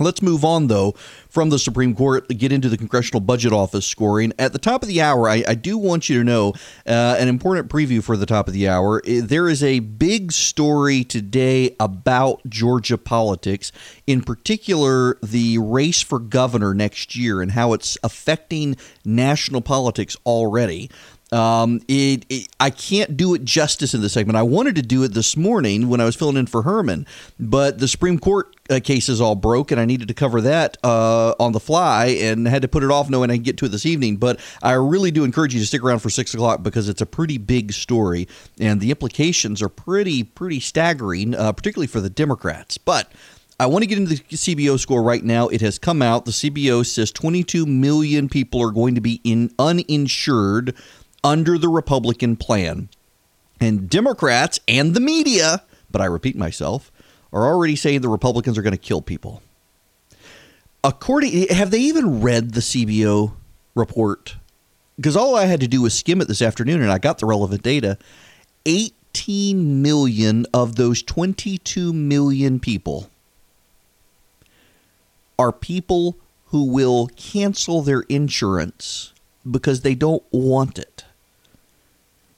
Let's 0.00 0.22
move 0.22 0.44
on, 0.44 0.66
though, 0.66 0.96
from 1.28 1.50
the 1.50 1.58
Supreme 1.58 1.94
Court, 1.94 2.26
get 2.26 2.50
into 2.50 2.68
the 2.68 2.76
Congressional 2.76 3.20
Budget 3.20 3.52
Office 3.52 3.86
scoring. 3.86 4.32
At 4.40 4.52
the 4.52 4.58
top 4.58 4.82
of 4.82 4.88
the 4.88 5.00
hour, 5.00 5.28
I, 5.28 5.44
I 5.46 5.54
do 5.54 5.78
want 5.78 6.08
you 6.08 6.18
to 6.18 6.24
know 6.24 6.52
uh, 6.84 7.14
an 7.16 7.28
important 7.28 7.68
preview 7.68 8.02
for 8.02 8.16
the 8.16 8.26
top 8.26 8.48
of 8.48 8.54
the 8.54 8.68
hour. 8.68 9.00
There 9.06 9.48
is 9.48 9.62
a 9.62 9.78
big 9.78 10.32
story 10.32 11.04
today 11.04 11.76
about 11.78 12.40
Georgia 12.48 12.98
politics, 12.98 13.70
in 14.04 14.22
particular, 14.22 15.16
the 15.22 15.58
race 15.58 16.02
for 16.02 16.18
governor 16.18 16.74
next 16.74 17.14
year 17.14 17.40
and 17.40 17.52
how 17.52 17.72
it's 17.72 17.96
affecting 18.02 18.76
national 19.04 19.60
politics 19.60 20.16
already. 20.26 20.90
Um, 21.34 21.80
it, 21.88 22.24
it, 22.28 22.48
I 22.60 22.70
can't 22.70 23.16
do 23.16 23.34
it 23.34 23.44
justice 23.44 23.92
in 23.92 24.00
this 24.00 24.12
segment. 24.12 24.36
I 24.36 24.42
wanted 24.42 24.76
to 24.76 24.82
do 24.82 25.02
it 25.02 25.14
this 25.14 25.36
morning 25.36 25.88
when 25.88 26.00
I 26.00 26.04
was 26.04 26.14
filling 26.14 26.36
in 26.36 26.46
for 26.46 26.62
Herman, 26.62 27.08
but 27.40 27.78
the 27.80 27.88
Supreme 27.88 28.20
Court 28.20 28.54
uh, 28.70 28.78
cases 28.78 29.20
all 29.20 29.34
broke, 29.34 29.72
and 29.72 29.80
I 29.80 29.84
needed 29.84 30.06
to 30.08 30.14
cover 30.14 30.40
that 30.42 30.76
uh, 30.84 31.34
on 31.40 31.50
the 31.50 31.58
fly, 31.58 32.06
and 32.06 32.46
had 32.46 32.62
to 32.62 32.68
put 32.68 32.84
it 32.84 32.90
off 32.92 33.10
knowing 33.10 33.32
I'd 33.32 33.42
get 33.42 33.56
to 33.58 33.66
it 33.66 33.70
this 33.70 33.84
evening. 33.84 34.16
But 34.16 34.38
I 34.62 34.74
really 34.74 35.10
do 35.10 35.24
encourage 35.24 35.52
you 35.54 35.60
to 35.60 35.66
stick 35.66 35.82
around 35.82 35.98
for 35.98 36.08
six 36.08 36.32
o'clock 36.34 36.62
because 36.62 36.88
it's 36.88 37.00
a 37.00 37.06
pretty 37.06 37.38
big 37.38 37.72
story, 37.72 38.28
and 38.60 38.80
the 38.80 38.92
implications 38.92 39.60
are 39.60 39.68
pretty 39.68 40.22
pretty 40.22 40.60
staggering, 40.60 41.34
uh, 41.34 41.50
particularly 41.50 41.88
for 41.88 42.00
the 42.00 42.10
Democrats. 42.10 42.78
But 42.78 43.10
I 43.58 43.66
want 43.66 43.82
to 43.82 43.86
get 43.86 43.98
into 43.98 44.14
the 44.14 44.36
CBO 44.36 44.78
score 44.78 45.02
right 45.02 45.22
now. 45.22 45.48
It 45.48 45.60
has 45.60 45.78
come 45.78 46.00
out. 46.00 46.24
The 46.24 46.32
CBO 46.32 46.86
says 46.86 47.10
22 47.12 47.66
million 47.66 48.28
people 48.28 48.60
are 48.60 48.72
going 48.72 48.94
to 48.94 49.00
be 49.00 49.20
in 49.24 49.52
uninsured 49.58 50.74
under 51.24 51.58
the 51.58 51.68
Republican 51.68 52.36
plan. 52.36 52.88
And 53.60 53.88
Democrats 53.88 54.60
and 54.68 54.94
the 54.94 55.00
media, 55.00 55.62
but 55.90 56.00
I 56.00 56.04
repeat 56.04 56.36
myself, 56.36 56.92
are 57.32 57.46
already 57.46 57.74
saying 57.74 58.02
the 58.02 58.08
Republicans 58.08 58.58
are 58.58 58.62
going 58.62 58.72
to 58.72 58.78
kill 58.78 59.00
people. 59.00 59.42
According, 60.84 61.48
have 61.48 61.70
they 61.70 61.80
even 61.80 62.20
read 62.20 62.52
the 62.52 62.60
CBO 62.60 63.32
report? 63.74 64.36
Because 64.96 65.16
all 65.16 65.34
I 65.34 65.46
had 65.46 65.60
to 65.60 65.66
do 65.66 65.82
was 65.82 65.98
skim 65.98 66.20
it 66.20 66.28
this 66.28 66.42
afternoon 66.42 66.82
and 66.82 66.92
I 66.92 66.98
got 66.98 67.18
the 67.18 67.26
relevant 67.26 67.62
data. 67.62 67.98
18 68.66 69.82
million 69.82 70.46
of 70.52 70.76
those 70.76 71.02
22 71.02 71.92
million 71.92 72.60
people 72.60 73.08
are 75.38 75.52
people 75.52 76.16
who 76.46 76.64
will 76.64 77.08
cancel 77.16 77.82
their 77.82 78.02
insurance 78.02 79.12
because 79.50 79.80
they 79.80 79.94
don't 79.94 80.22
want 80.30 80.78
it. 80.78 80.93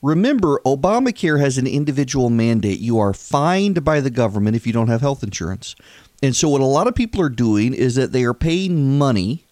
Remember, 0.02 0.60
Obamacare 0.64 1.40
has 1.40 1.58
an 1.58 1.66
individual 1.66 2.30
mandate. 2.30 2.80
You 2.80 2.98
are 2.98 3.14
fined 3.14 3.84
by 3.84 4.00
the 4.00 4.10
government 4.10 4.56
if 4.56 4.66
you 4.66 4.72
don't 4.72 4.88
have 4.88 5.00
health 5.00 5.22
insurance. 5.22 5.74
And 6.22 6.34
so, 6.34 6.48
what 6.48 6.60
a 6.60 6.66
lot 6.66 6.86
of 6.86 6.94
people 6.94 7.20
are 7.20 7.28
doing 7.28 7.74
is 7.74 7.94
that 7.94 8.12
they 8.12 8.24
are 8.24 8.34
paying 8.34 8.98
money 8.98 9.44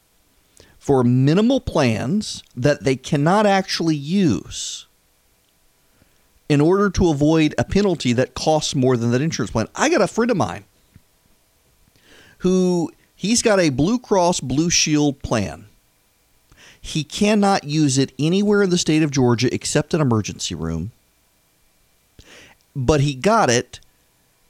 for 0.79 1.03
minimal 1.03 1.61
plans 1.61 2.43
that 2.55 2.85
they 2.85 2.97
cannot 2.97 3.47
actually 3.47 3.97
use 3.97 4.87
in 6.49 6.61
order 6.61 6.91
to 6.91 7.09
avoid 7.09 7.55
a 7.57 7.65
penalty 7.65 8.13
that 8.13 8.35
costs 8.35 8.75
more 8.75 8.97
than 8.97 9.11
that 9.11 9.23
insurance 9.23 9.51
plan. 9.51 9.67
I 9.75 9.89
got 9.89 10.03
a 10.03 10.07
friend 10.07 10.31
of 10.31 10.37
mine 10.37 10.65
who 12.39 12.93
he's 13.17 13.41
got 13.41 13.59
a 13.59 13.71
Blue 13.71 13.99
Cross 13.99 14.41
Blue 14.41 14.69
Shield 14.69 15.23
plan. 15.23 15.67
He 16.87 17.03
cannot 17.03 17.65
use 17.65 17.97
it 17.97 18.13
anywhere 18.19 18.63
in 18.63 18.69
the 18.69 18.77
state 18.77 19.03
of 19.03 19.11
Georgia 19.11 19.53
except 19.53 19.95
an 19.95 20.03
emergency 20.03 20.55
room. 20.55 20.93
But 22.77 23.01
he 23.01 23.15
got 23.15 23.49
it 23.49 23.81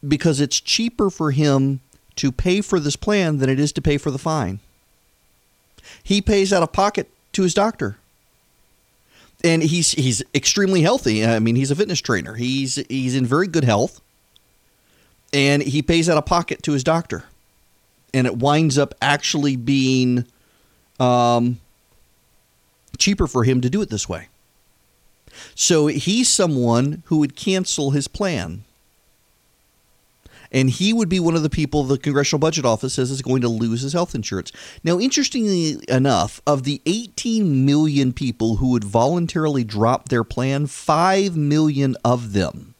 because 0.06 0.40
it's 0.40 0.60
cheaper 0.60 1.10
for 1.10 1.30
him 1.30 1.78
to 2.16 2.32
pay 2.32 2.60
for 2.60 2.80
this 2.80 2.96
plan 2.96 3.38
than 3.38 3.48
it 3.48 3.60
is 3.60 3.70
to 3.74 3.80
pay 3.80 3.98
for 3.98 4.10
the 4.10 4.18
fine. 4.18 4.58
He 6.02 6.20
pays 6.20 6.52
out 6.52 6.64
of 6.64 6.72
pocket 6.72 7.08
to 7.34 7.42
his 7.42 7.54
doctor. 7.54 7.98
And 9.44 9.62
he's 9.62 9.92
he's 9.92 10.20
extremely 10.34 10.82
healthy. 10.82 11.24
I 11.24 11.38
mean, 11.38 11.54
he's 11.54 11.70
a 11.70 11.76
fitness 11.76 12.00
trainer. 12.00 12.34
He's 12.34 12.84
he's 12.88 13.14
in 13.14 13.26
very 13.26 13.46
good 13.46 13.64
health. 13.64 14.00
And 15.32 15.62
he 15.62 15.82
pays 15.82 16.08
out 16.08 16.18
of 16.18 16.26
pocket 16.26 16.64
to 16.64 16.72
his 16.72 16.82
doctor. 16.82 17.26
And 18.12 18.26
it 18.26 18.38
winds 18.38 18.76
up 18.76 18.92
actually 19.00 19.54
being 19.54 20.26
um, 20.98 21.60
cheaper 22.98 23.26
for 23.26 23.44
him 23.44 23.60
to 23.60 23.70
do 23.70 23.82
it 23.82 23.90
this 23.90 24.08
way. 24.08 24.28
So 25.54 25.88
he's 25.88 26.28
someone 26.28 27.02
who 27.06 27.18
would 27.18 27.36
cancel 27.36 27.90
his 27.90 28.08
plan 28.08 28.64
and 30.54 30.70
he 30.70 30.92
would 30.92 31.08
be 31.08 31.18
one 31.18 31.34
of 31.34 31.42
the 31.42 31.50
people 31.50 31.82
the 31.82 31.98
Congressional 31.98 32.38
Budget 32.38 32.64
Office 32.64 32.94
says 32.94 33.10
is 33.10 33.22
going 33.22 33.42
to 33.42 33.48
lose 33.48 33.82
his 33.82 33.92
health 33.92 34.14
insurance. 34.14 34.52
Now, 34.84 35.00
interestingly 35.00 35.80
enough, 35.88 36.40
of 36.46 36.62
the 36.62 36.80
18 36.86 37.66
million 37.66 38.12
people 38.12 38.56
who 38.56 38.70
would 38.70 38.84
voluntarily 38.84 39.64
drop 39.64 40.08
their 40.08 40.22
plan, 40.22 40.68
5 40.68 41.36
million 41.36 41.96
of 42.04 42.34
them 42.34 42.74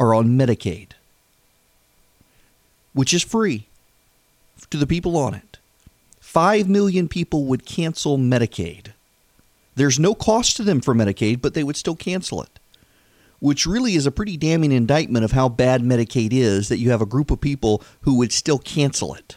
are 0.00 0.14
on 0.14 0.38
Medicaid, 0.38 0.92
which 2.94 3.12
is 3.12 3.22
free 3.22 3.66
to 4.70 4.78
the 4.78 4.86
people 4.86 5.18
on 5.18 5.34
it. 5.34 5.58
5 6.34 6.68
million 6.68 7.08
people 7.08 7.46
would 7.46 7.64
cancel 7.64 8.18
Medicaid. 8.18 8.88
There's 9.74 9.98
no 9.98 10.14
cost 10.14 10.56
to 10.58 10.62
them 10.62 10.82
for 10.82 10.94
Medicaid, 10.94 11.40
but 11.40 11.54
they 11.54 11.64
would 11.64 11.76
still 11.76 11.96
cancel 11.96 12.42
it 12.42 12.58
which 13.44 13.66
really 13.66 13.94
is 13.94 14.06
a 14.06 14.10
pretty 14.10 14.38
damning 14.38 14.72
indictment 14.72 15.22
of 15.22 15.32
how 15.32 15.50
bad 15.50 15.82
Medicaid 15.82 16.32
is 16.32 16.70
that 16.70 16.78
you 16.78 16.88
have 16.88 17.02
a 17.02 17.06
group 17.06 17.30
of 17.30 17.42
people 17.42 17.82
who 18.00 18.16
would 18.16 18.32
still 18.32 18.58
cancel 18.58 19.12
it 19.12 19.36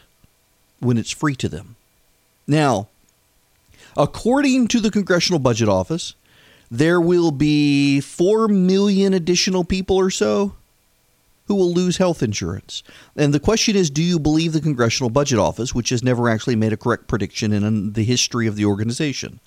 when 0.80 0.96
it's 0.96 1.10
free 1.10 1.34
to 1.34 1.46
them. 1.46 1.76
Now, 2.46 2.88
according 3.98 4.68
to 4.68 4.80
the 4.80 4.90
Congressional 4.90 5.38
Budget 5.38 5.68
Office, 5.68 6.14
there 6.70 7.02
will 7.02 7.30
be 7.30 8.00
4 8.00 8.48
million 8.48 9.12
additional 9.12 9.62
people 9.62 9.96
or 9.96 10.08
so 10.08 10.54
who 11.48 11.54
will 11.54 11.72
lose 11.72 11.96
health 11.96 12.22
insurance. 12.22 12.82
And 13.16 13.34
the 13.34 13.40
question 13.40 13.74
is 13.74 13.90
do 13.90 14.02
you 14.02 14.18
believe 14.18 14.52
the 14.52 14.60
Congressional 14.60 15.10
Budget 15.10 15.38
Office, 15.38 15.74
which 15.74 15.88
has 15.88 16.02
never 16.02 16.28
actually 16.28 16.56
made 16.56 16.72
a 16.72 16.76
correct 16.76 17.08
prediction 17.08 17.52
in 17.52 17.94
the 17.94 18.04
history 18.04 18.46
of 18.46 18.54
the 18.54 18.66
organization? 18.66 19.40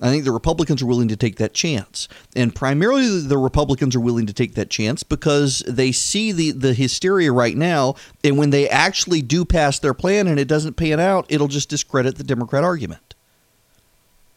I 0.00 0.10
think 0.10 0.24
the 0.24 0.32
Republicans 0.32 0.80
are 0.80 0.86
willing 0.86 1.08
to 1.08 1.16
take 1.16 1.36
that 1.36 1.54
chance. 1.54 2.08
And 2.36 2.54
primarily 2.54 3.20
the 3.20 3.38
Republicans 3.38 3.96
are 3.96 4.00
willing 4.00 4.26
to 4.26 4.32
take 4.32 4.54
that 4.54 4.70
chance 4.70 5.02
because 5.02 5.60
they 5.66 5.90
see 5.90 6.30
the, 6.30 6.52
the 6.52 6.74
hysteria 6.74 7.32
right 7.32 7.56
now. 7.56 7.96
And 8.22 8.38
when 8.38 8.50
they 8.50 8.68
actually 8.68 9.22
do 9.22 9.44
pass 9.44 9.78
their 9.78 9.94
plan 9.94 10.28
and 10.28 10.38
it 10.38 10.46
doesn't 10.46 10.76
pan 10.76 11.00
out, 11.00 11.26
it'll 11.28 11.48
just 11.48 11.68
discredit 11.68 12.16
the 12.16 12.24
Democrat 12.24 12.62
argument. 12.62 13.14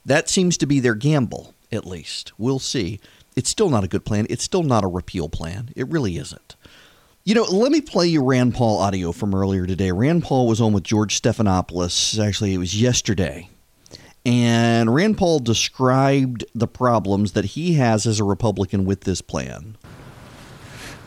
That 0.04 0.30
seems 0.30 0.58
to 0.58 0.66
be 0.66 0.80
their 0.80 0.96
gamble, 0.96 1.54
at 1.72 1.86
least. 1.86 2.32
We'll 2.40 2.58
see. 2.58 3.00
It's 3.36 3.50
still 3.50 3.70
not 3.70 3.84
a 3.84 3.88
good 3.88 4.06
plan. 4.06 4.28
It's 4.30 4.44
still 4.44 4.64
not 4.64 4.84
a 4.84 4.88
repeal 4.88 5.30
plan. 5.30 5.70
It 5.76 5.88
really 5.88 6.18
isn't. 6.18 6.56
You 7.24 7.36
know, 7.36 7.44
let 7.44 7.72
me 7.72 7.82
play 7.82 8.08
you 8.08 8.24
Rand 8.24 8.56
Paul 8.56 8.80
audio 8.80 9.12
from 9.12 9.36
earlier 9.36 9.68
today. 9.68 9.92
Rand 9.92 10.24
Paul 10.24 10.48
was 10.48 10.60
on 10.60 10.74
with 10.74 10.84
George 10.84 11.22
Stephanopoulos. 11.22 12.24
Actually, 12.24 12.54
it 12.54 12.58
was 12.58 12.80
yesterday 12.80 13.48
and 14.26 14.94
Rand 14.94 15.18
Paul 15.18 15.40
described 15.40 16.46
the 16.54 16.68
problems 16.68 17.32
that 17.32 17.46
he 17.46 17.74
has 17.74 18.06
as 18.06 18.20
a 18.20 18.24
Republican 18.24 18.86
with 18.86 19.02
this 19.02 19.22
plan. 19.22 19.78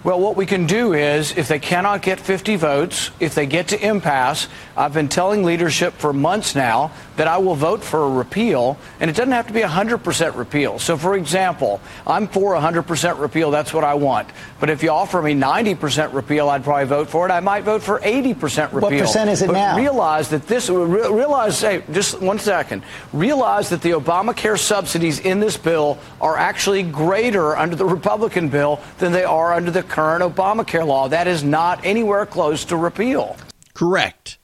Well, 0.04 0.20
what 0.20 0.36
we 0.36 0.44
can 0.44 0.66
do 0.66 0.92
is, 0.92 1.34
if 1.34 1.48
they 1.48 1.58
cannot 1.58 2.02
get 2.02 2.20
50 2.20 2.56
votes, 2.56 3.10
if 3.20 3.34
they 3.34 3.46
get 3.46 3.68
to 3.68 3.82
impasse, 3.82 4.48
I've 4.76 4.92
been 4.92 5.08
telling 5.08 5.44
leadership 5.44 5.94
for 5.94 6.12
months 6.12 6.54
now 6.54 6.92
that 7.16 7.26
I 7.26 7.38
will 7.38 7.54
vote 7.54 7.82
for 7.82 8.04
a 8.04 8.10
repeal, 8.10 8.76
and 9.00 9.08
it 9.08 9.16
doesn't 9.16 9.32
have 9.32 9.46
to 9.46 9.54
be 9.54 9.60
100% 9.60 10.36
repeal. 10.36 10.78
So, 10.78 10.98
for 10.98 11.16
example, 11.16 11.80
I'm 12.06 12.28
for 12.28 12.54
100% 12.54 13.18
repeal. 13.18 13.50
That's 13.50 13.72
what 13.72 13.82
I 13.82 13.94
want. 13.94 14.28
But 14.60 14.68
if 14.68 14.82
you 14.82 14.90
offer 14.90 15.22
me 15.22 15.32
90% 15.32 16.12
repeal, 16.12 16.50
I'd 16.50 16.64
probably 16.64 16.84
vote 16.84 17.08
for 17.08 17.26
it. 17.26 17.32
I 17.32 17.40
might 17.40 17.64
vote 17.64 17.82
for 17.82 17.98
80% 18.00 18.74
repeal. 18.74 18.80
What 18.80 18.92
percent 18.92 19.30
is 19.30 19.40
it 19.40 19.46
but 19.46 19.54
now? 19.54 19.76
Realize 19.76 20.28
that 20.30 20.46
this, 20.46 20.68
realize, 20.68 21.58
hey, 21.62 21.82
just 21.92 22.20
one 22.20 22.38
second. 22.38 22.82
Realize 23.14 23.70
that 23.70 23.80
the 23.80 23.92
Obamacare 23.92 24.58
subsidies 24.58 25.20
in 25.20 25.40
this 25.40 25.56
bill 25.56 25.98
are 26.20 26.36
actually 26.36 26.82
greater 26.82 27.56
under 27.56 27.76
the 27.76 27.86
Republican 27.86 28.50
bill 28.50 28.80
than 28.98 29.12
they 29.12 29.24
are 29.24 29.54
under 29.54 29.70
the 29.70 29.82
current 29.94 30.24
Obamacare 30.24 30.84
law. 30.84 31.06
That 31.08 31.28
is 31.28 31.44
not 31.44 31.84
anywhere 31.84 32.26
close 32.26 32.64
to 32.64 32.76
repeal. 32.76 33.36
Correct. 33.74 34.38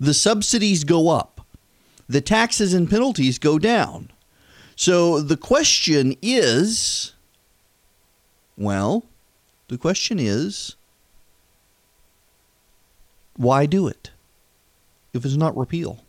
The 0.00 0.12
subsidies 0.12 0.82
go 0.82 1.08
up 1.08 1.36
the 2.08 2.20
taxes 2.20 2.72
and 2.74 2.88
penalties 2.88 3.38
go 3.38 3.58
down. 3.58 4.10
So 4.74 5.20
the 5.20 5.36
question 5.36 6.16
is 6.22 7.12
well, 8.58 9.04
the 9.68 9.78
question 9.78 10.18
is 10.18 10.76
why 13.36 13.66
do 13.66 13.86
it 13.86 14.10
if 15.12 15.24
it's 15.24 15.36
not 15.36 15.56
repeal? 15.56 16.04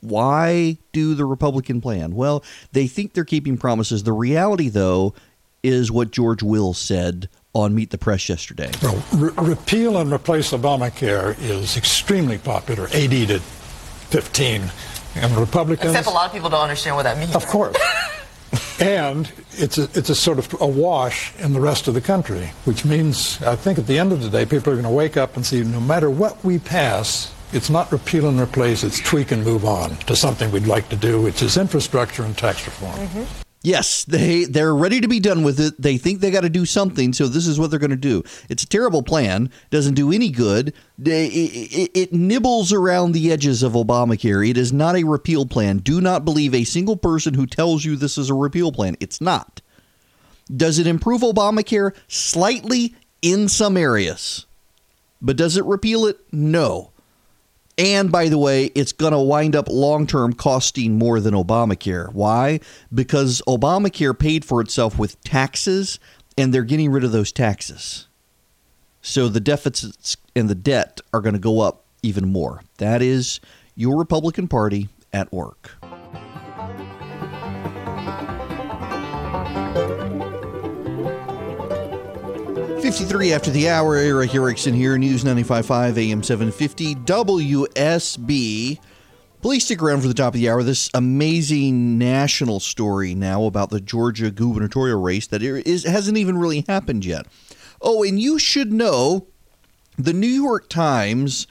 Why 0.00 0.78
do 0.92 1.14
the 1.14 1.24
Republican 1.24 1.80
plan? 1.80 2.14
Well, 2.14 2.44
they 2.72 2.86
think 2.88 3.12
they're 3.12 3.24
keeping 3.24 3.56
promises. 3.56 4.02
The 4.02 4.12
reality, 4.12 4.68
though, 4.68 5.14
is 5.62 5.92
what 5.92 6.10
George 6.10 6.42
Will 6.42 6.74
said 6.74 7.28
on 7.54 7.74
Meet 7.74 7.90
the 7.90 7.98
Press 7.98 8.28
yesterday. 8.28 8.70
Well, 8.82 9.02
re- 9.14 9.32
repeal 9.36 9.98
and 9.98 10.12
replace 10.12 10.52
Obamacare 10.52 11.38
is 11.38 11.76
extremely 11.76 12.38
popular, 12.38 12.88
80 12.92 13.26
to 13.26 13.38
15 13.40 14.62
and 15.16 15.36
Republicans. 15.36 15.90
Except 15.90 16.06
a 16.06 16.10
lot 16.10 16.26
of 16.26 16.32
people 16.32 16.48
don't 16.48 16.62
understand 16.62 16.96
what 16.96 17.02
that 17.02 17.18
means. 17.18 17.34
Of 17.34 17.46
course. 17.46 17.76
and 18.80 19.30
it's 19.52 19.78
a, 19.78 19.84
it's 19.94 20.08
a 20.08 20.14
sort 20.14 20.38
of 20.38 20.60
a 20.60 20.66
wash 20.66 21.34
in 21.38 21.52
the 21.52 21.60
rest 21.60 21.88
of 21.88 21.94
the 21.94 22.00
country, 22.00 22.52
which 22.64 22.84
means 22.84 23.42
I 23.42 23.56
think 23.56 23.78
at 23.78 23.86
the 23.86 23.98
end 23.98 24.12
of 24.12 24.22
the 24.22 24.30
day, 24.30 24.46
people 24.46 24.72
are 24.72 24.76
going 24.76 24.84
to 24.84 24.90
wake 24.90 25.16
up 25.16 25.36
and 25.36 25.44
see 25.44 25.62
no 25.62 25.80
matter 25.80 26.08
what 26.08 26.42
we 26.42 26.58
pass, 26.58 27.32
it's 27.52 27.68
not 27.68 27.92
repeal 27.92 28.28
and 28.28 28.40
replace, 28.40 28.82
it's 28.82 28.98
tweak 29.00 29.30
and 29.30 29.44
move 29.44 29.66
on 29.66 29.96
to 29.96 30.16
something 30.16 30.50
we'd 30.50 30.66
like 30.66 30.88
to 30.88 30.96
do, 30.96 31.20
which 31.20 31.42
is 31.42 31.58
infrastructure 31.58 32.22
and 32.22 32.36
tax 32.36 32.64
reform. 32.64 32.94
Mm-hmm. 32.94 33.42
Yes, 33.64 34.04
they 34.04 34.44
they're 34.44 34.74
ready 34.74 35.00
to 35.00 35.08
be 35.08 35.20
done 35.20 35.44
with 35.44 35.60
it. 35.60 35.80
They 35.80 35.96
think 35.96 36.20
they 36.20 36.32
got 36.32 36.40
to 36.40 36.50
do 36.50 36.66
something, 36.66 37.12
so 37.12 37.28
this 37.28 37.46
is 37.46 37.60
what 37.60 37.70
they're 37.70 37.78
going 37.78 37.90
to 37.90 37.96
do. 37.96 38.24
It's 38.48 38.64
a 38.64 38.68
terrible 38.68 39.04
plan. 39.04 39.50
Doesn't 39.70 39.94
do 39.94 40.10
any 40.12 40.30
good. 40.30 40.74
It, 40.98 41.08
it, 41.08 41.90
it, 41.94 42.12
nibbles 42.12 42.72
around 42.72 43.12
the 43.12 43.30
edges 43.30 43.62
of 43.62 43.74
Obamacare. 43.74 44.48
It 44.48 44.56
is 44.56 44.72
not 44.72 44.96
a 44.96 45.04
repeal 45.04 45.46
plan. 45.46 45.78
Do 45.78 46.00
not 46.00 46.24
believe 46.24 46.54
a 46.54 46.64
single 46.64 46.96
person 46.96 47.34
who 47.34 47.46
tells 47.46 47.84
you 47.84 47.94
this 47.94 48.18
is 48.18 48.30
a 48.30 48.34
repeal 48.34 48.72
plan. 48.72 48.96
It's 48.98 49.20
not. 49.20 49.60
Does 50.54 50.80
it 50.80 50.88
improve 50.88 51.20
Obamacare 51.20 51.94
slightly 52.08 52.96
in 53.20 53.48
some 53.48 53.76
areas? 53.76 54.46
But 55.20 55.36
does 55.36 55.56
it 55.56 55.64
repeal 55.64 56.06
it? 56.06 56.18
No. 56.32 56.91
And 57.78 58.12
by 58.12 58.28
the 58.28 58.38
way, 58.38 58.66
it's 58.74 58.92
going 58.92 59.12
to 59.12 59.18
wind 59.18 59.56
up 59.56 59.68
long 59.68 60.06
term 60.06 60.34
costing 60.34 60.98
more 60.98 61.20
than 61.20 61.34
Obamacare. 61.34 62.12
Why? 62.12 62.60
Because 62.92 63.42
Obamacare 63.46 64.18
paid 64.18 64.44
for 64.44 64.60
itself 64.60 64.98
with 64.98 65.20
taxes, 65.24 65.98
and 66.36 66.52
they're 66.52 66.64
getting 66.64 66.90
rid 66.90 67.04
of 67.04 67.12
those 67.12 67.32
taxes. 67.32 68.08
So 69.00 69.28
the 69.28 69.40
deficits 69.40 70.16
and 70.36 70.48
the 70.48 70.54
debt 70.54 71.00
are 71.12 71.20
going 71.20 71.34
to 71.34 71.40
go 71.40 71.60
up 71.60 71.84
even 72.02 72.30
more. 72.30 72.62
That 72.78 73.02
is 73.02 73.40
your 73.74 73.98
Republican 73.98 74.48
Party 74.48 74.88
at 75.12 75.32
work. 75.32 75.81
53 82.82 83.32
after 83.32 83.52
the 83.52 83.68
hour, 83.68 83.94
Erick 83.94 84.34
Erickson 84.34 84.74
here, 84.74 84.98
News 84.98 85.22
95.5 85.22 85.96
AM 85.98 86.20
750 86.20 86.96
WSB. 86.96 88.78
Please 89.40 89.64
stick 89.64 89.80
around 89.80 90.00
for 90.00 90.08
the 90.08 90.14
top 90.14 90.34
of 90.34 90.40
the 90.40 90.50
hour. 90.50 90.64
This 90.64 90.90
amazing 90.92 91.96
national 91.96 92.58
story 92.58 93.14
now 93.14 93.44
about 93.44 93.70
the 93.70 93.80
Georgia 93.80 94.32
gubernatorial 94.32 95.00
race 95.00 95.28
that 95.28 95.44
is, 95.44 95.84
hasn't 95.84 96.18
even 96.18 96.36
really 96.36 96.64
happened 96.66 97.04
yet. 97.04 97.28
Oh, 97.80 98.02
and 98.02 98.20
you 98.20 98.40
should 98.40 98.72
know 98.72 99.28
the 99.96 100.12
New 100.12 100.26
York 100.26 100.68
Times 100.68 101.46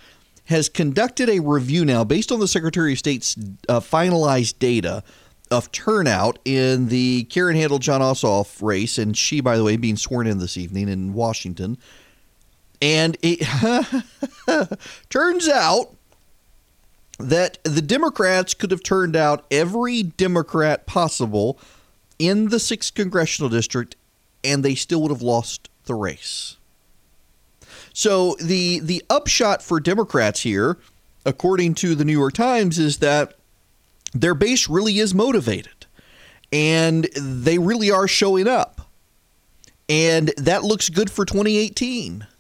has 0.46 0.68
conducted 0.68 1.30
a 1.30 1.40
review 1.40 1.86
now 1.86 2.04
based 2.04 2.34
on 2.34 2.42
the 2.42 2.48
Secretary 2.48 2.92
of 2.92 3.00
State's 3.00 3.38
uh, 3.70 3.80
finalized 3.80 4.60
data 4.60 5.02
of 5.52 5.72
turnout 5.72 6.40
in 6.46 6.88
the 6.88 7.26
Karen 7.26 7.56
Handel 7.56 7.78
Jon 7.78 8.02
Ossoff 8.02 8.62
race, 8.62 8.98
and 8.98 9.18
she, 9.18 9.42
by 9.42 9.58
the 9.58 9.64
way, 9.64 9.78
being 9.78 9.98
sworn 9.98 10.26
in 10.26 10.40
this 10.40 10.58
evening 10.58 10.90
in 10.90 11.14
Washington. 11.14 11.78
And 12.82 13.18
it 13.22 13.40
turns 15.10 15.48
out 15.48 15.96
that 17.20 17.60
the 17.64 17.82
Democrats 17.82 18.54
could 18.54 18.72
have 18.72 18.82
turned 18.82 19.16
out 19.16 19.46
every 19.52 20.02
Democrat 20.04 20.88
possible 20.88 21.60
in 22.18 22.50
the 22.50 22.58
6th 22.58 22.96
congressional 22.96 23.50
district, 23.50 23.96
and 24.44 24.64
they 24.64 24.74
still 24.74 25.02
would 25.04 25.12
have 25.12 25.22
lost 25.22 25.70
the 25.86 25.94
race. 25.94 26.58
So 27.94 28.36
the 28.40 28.80
the 28.80 29.04
upshot 29.10 29.62
for 29.62 29.80
Democrats 29.80 30.42
here, 30.42 30.78
according 31.26 31.76
to 31.76 31.94
the 31.94 32.06
New 32.06 32.18
York 32.18 32.34
Times, 32.34 32.80
is 32.80 32.98
that 33.00 33.36
their 34.14 34.34
base 34.36 34.70
really 34.70 35.00
is 35.00 35.14
motivated 35.14 35.86
and 36.52 37.06
they 37.16 37.58
really 37.58 37.92
are 37.92 38.08
showing 38.08 38.48
up. 38.48 38.82
And 39.88 40.34
that 40.38 40.64
looks 40.64 40.90
good 40.90 41.10
for 41.10 41.26
2018. 41.26 42.28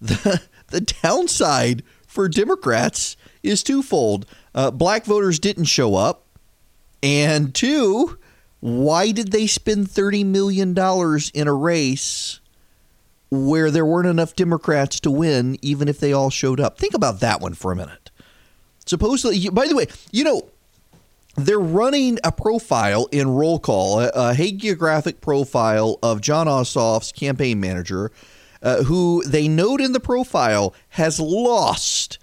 The, 0.00 0.42
the 0.68 0.80
downside 0.82 1.82
for 2.06 2.28
Democrats 2.28 3.16
is 3.42 3.62
twofold. 3.62 4.26
Uh, 4.54 4.70
black 4.70 5.06
voters 5.06 5.38
didn't 5.38 5.64
show 5.64 5.94
up. 5.94 6.26
And 7.02 7.54
two, 7.54 8.18
why 8.60 9.12
did 9.12 9.32
they 9.32 9.46
spend 9.46 9.88
$30 9.88 10.26
million 10.26 10.76
in 11.34 11.48
a 11.48 11.54
race 11.54 12.40
where 13.30 13.70
there 13.70 13.86
weren't 13.86 14.08
enough 14.08 14.36
Democrats 14.36 15.00
to 15.00 15.10
win, 15.10 15.58
even 15.62 15.88
if 15.88 16.00
they 16.00 16.12
all 16.12 16.30
showed 16.30 16.60
up? 16.60 16.76
Think 16.76 16.94
about 16.94 17.20
that 17.20 17.40
one 17.40 17.54
for 17.54 17.72
a 17.72 17.76
minute. 17.76 18.10
Supposedly, 18.86 19.48
by 19.48 19.66
the 19.66 19.76
way, 19.76 19.86
you 20.12 20.24
know, 20.24 20.42
they're 21.36 21.58
running 21.58 22.18
a 22.24 22.32
profile 22.32 23.06
in 23.10 23.28
roll 23.28 23.58
call, 23.58 24.00
a, 24.00 24.08
a 24.08 24.34
hagiographic 24.34 25.20
profile 25.20 25.98
of 26.02 26.20
Jon 26.20 26.46
Ossoff's 26.46 27.12
campaign 27.12 27.60
manager, 27.60 28.10
uh, 28.62 28.84
who 28.84 29.22
they 29.24 29.48
note 29.48 29.80
in 29.80 29.92
the 29.92 30.00
profile 30.00 30.74
has 30.90 31.20
lost 31.20 32.18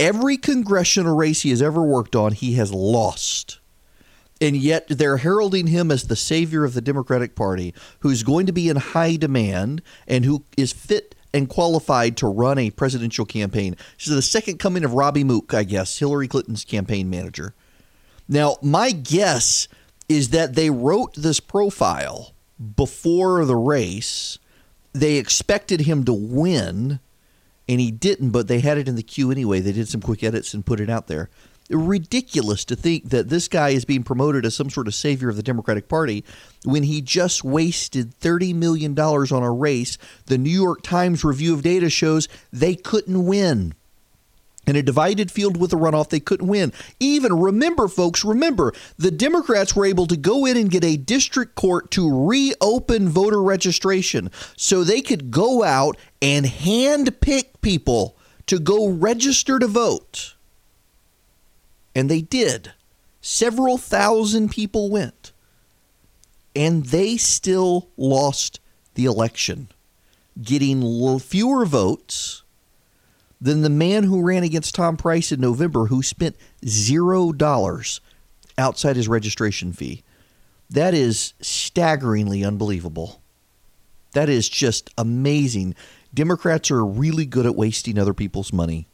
every 0.00 0.36
congressional 0.36 1.14
race 1.14 1.42
he 1.42 1.50
has 1.50 1.62
ever 1.62 1.82
worked 1.82 2.16
on. 2.16 2.32
He 2.32 2.54
has 2.54 2.72
lost. 2.72 3.60
And 4.40 4.56
yet 4.56 4.88
they're 4.88 5.18
heralding 5.18 5.68
him 5.68 5.90
as 5.90 6.08
the 6.08 6.16
savior 6.16 6.64
of 6.64 6.74
the 6.74 6.80
Democratic 6.80 7.36
Party, 7.36 7.72
who's 8.00 8.22
going 8.22 8.46
to 8.46 8.52
be 8.52 8.68
in 8.68 8.76
high 8.76 9.16
demand 9.16 9.80
and 10.08 10.24
who 10.24 10.44
is 10.56 10.72
fit 10.72 11.14
and 11.32 11.48
qualified 11.48 12.16
to 12.16 12.26
run 12.26 12.58
a 12.58 12.70
presidential 12.70 13.24
campaign. 13.24 13.76
This 13.96 14.08
is 14.08 14.14
the 14.14 14.22
second 14.22 14.58
coming 14.58 14.84
of 14.84 14.94
Robby 14.94 15.24
Mook, 15.24 15.54
I 15.54 15.64
guess, 15.64 15.98
Hillary 15.98 16.28
Clinton's 16.28 16.64
campaign 16.64 17.08
manager. 17.08 17.54
Now, 18.28 18.56
my 18.62 18.90
guess 18.90 19.68
is 20.08 20.30
that 20.30 20.54
they 20.54 20.70
wrote 20.70 21.14
this 21.14 21.40
profile 21.40 22.32
before 22.76 23.44
the 23.44 23.56
race. 23.56 24.38
They 24.92 25.16
expected 25.16 25.82
him 25.82 26.04
to 26.04 26.12
win, 26.12 27.00
and 27.68 27.80
he 27.80 27.90
didn't, 27.90 28.30
but 28.30 28.48
they 28.48 28.60
had 28.60 28.78
it 28.78 28.88
in 28.88 28.96
the 28.96 29.02
queue 29.02 29.30
anyway. 29.30 29.60
They 29.60 29.72
did 29.72 29.88
some 29.88 30.00
quick 30.00 30.22
edits 30.22 30.54
and 30.54 30.64
put 30.64 30.80
it 30.80 30.90
out 30.90 31.06
there. 31.06 31.30
Ridiculous 31.70 32.64
to 32.66 32.76
think 32.76 33.08
that 33.08 33.30
this 33.30 33.48
guy 33.48 33.70
is 33.70 33.86
being 33.86 34.02
promoted 34.02 34.44
as 34.44 34.54
some 34.54 34.68
sort 34.68 34.86
of 34.86 34.94
savior 34.94 35.30
of 35.30 35.36
the 35.36 35.42
Democratic 35.42 35.88
Party 35.88 36.22
when 36.64 36.82
he 36.82 37.00
just 37.00 37.42
wasted 37.42 38.18
$30 38.20 38.54
million 38.54 38.98
on 38.98 39.42
a 39.42 39.50
race. 39.50 39.96
The 40.26 40.36
New 40.36 40.50
York 40.50 40.82
Times 40.82 41.24
review 41.24 41.54
of 41.54 41.62
data 41.62 41.88
shows 41.88 42.28
they 42.52 42.74
couldn't 42.74 43.24
win. 43.24 43.74
In 44.66 44.76
a 44.76 44.82
divided 44.82 45.30
field 45.30 45.58
with 45.58 45.72
a 45.72 45.76
runoff, 45.76 46.08
they 46.08 46.20
couldn't 46.20 46.46
win. 46.48 46.72
Even 46.98 47.38
remember, 47.38 47.86
folks, 47.86 48.24
remember, 48.24 48.72
the 48.96 49.10
Democrats 49.10 49.76
were 49.76 49.84
able 49.84 50.06
to 50.06 50.16
go 50.16 50.46
in 50.46 50.56
and 50.56 50.70
get 50.70 50.84
a 50.84 50.96
district 50.96 51.54
court 51.54 51.90
to 51.92 52.26
reopen 52.26 53.08
voter 53.08 53.42
registration 53.42 54.30
so 54.56 54.82
they 54.82 55.02
could 55.02 55.30
go 55.30 55.62
out 55.62 55.96
and 56.22 56.46
hand 56.46 57.20
pick 57.20 57.60
people 57.60 58.16
to 58.46 58.58
go 58.58 58.88
register 58.88 59.58
to 59.58 59.66
vote. 59.66 60.34
And 61.94 62.10
they 62.10 62.22
did. 62.22 62.72
Several 63.20 63.78
thousand 63.78 64.50
people 64.50 64.90
went. 64.90 65.32
And 66.56 66.86
they 66.86 67.16
still 67.16 67.88
lost 67.96 68.60
the 68.94 69.04
election, 69.04 69.68
getting 70.40 71.18
fewer 71.18 71.66
votes 71.66 72.43
than 73.44 73.60
the 73.60 73.68
man 73.68 74.04
who 74.04 74.22
ran 74.22 74.42
against 74.42 74.74
Tom 74.74 74.96
Price 74.96 75.30
in 75.30 75.38
November, 75.38 75.86
who 75.86 76.02
spent 76.02 76.34
zero 76.66 77.30
dollars 77.30 78.00
outside 78.56 78.96
his 78.96 79.06
registration 79.06 79.74
fee. 79.74 80.02
That 80.70 80.94
is 80.94 81.34
staggeringly 81.42 82.42
unbelievable. 82.42 83.20
That 84.14 84.30
is 84.30 84.48
just 84.48 84.88
amazing. 84.96 85.74
Democrats 86.14 86.70
are 86.70 86.86
really 86.86 87.26
good 87.26 87.44
at 87.44 87.54
wasting 87.54 87.98
other 87.98 88.14
people's 88.14 88.50
money. 88.50 88.86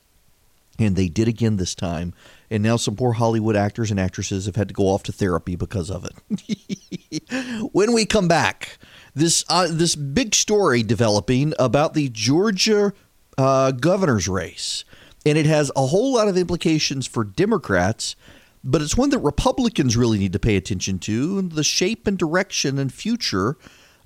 And 0.81 0.97
they 0.97 1.09
did 1.09 1.29
again 1.29 1.57
this 1.57 1.77
time. 1.77 2.13
And 2.51 2.61
now 2.61 2.77
some 2.77 2.97
poor 2.97 3.13
Hollywood 3.13 3.55
actors 3.55 3.93
and 3.93 4.01
actresses 4.01 4.47
have 4.47 4.57
had 4.57 4.67
to 4.67 4.75
go 4.75 4.89
off 4.89 5.05
to 5.05 5.13
therapy 5.13 5.55
because 5.55 5.93
of 5.93 6.05
it. 6.05 7.69
when 7.73 7.93
we 7.93 8.05
come 8.05 8.27
back, 8.27 8.79
this 9.15 9.45
uh, 9.49 9.69
this 9.71 9.95
big 9.95 10.35
story 10.35 10.83
developing 10.83 11.53
about 11.57 11.95
the 11.95 12.09
Georgia 12.09 12.93
uh, 13.41 13.73
governor's 13.73 14.29
race. 14.29 14.85
And 15.27 15.37
it 15.37 15.47
has 15.47 15.71
a 15.77 15.87
whole 15.87 16.15
lot 16.15 16.29
of 16.29 16.37
implications 16.37 17.07
for 17.07 17.25
Democrats, 17.25 18.17
but 18.63 18.81
it's 18.83 18.97
one 18.97 19.11
that 19.11 19.19
Republicans 19.19 19.97
really 19.97 20.19
need 20.19 20.33
to 20.33 20.39
pay 20.39 20.57
attention 20.57 20.99
to 21.01 21.39
and 21.39 21.53
the 21.53 21.65
shape 21.65 22.07
and 22.07 22.19
direction 22.19 22.79
and 22.79 22.93
future 22.93 23.57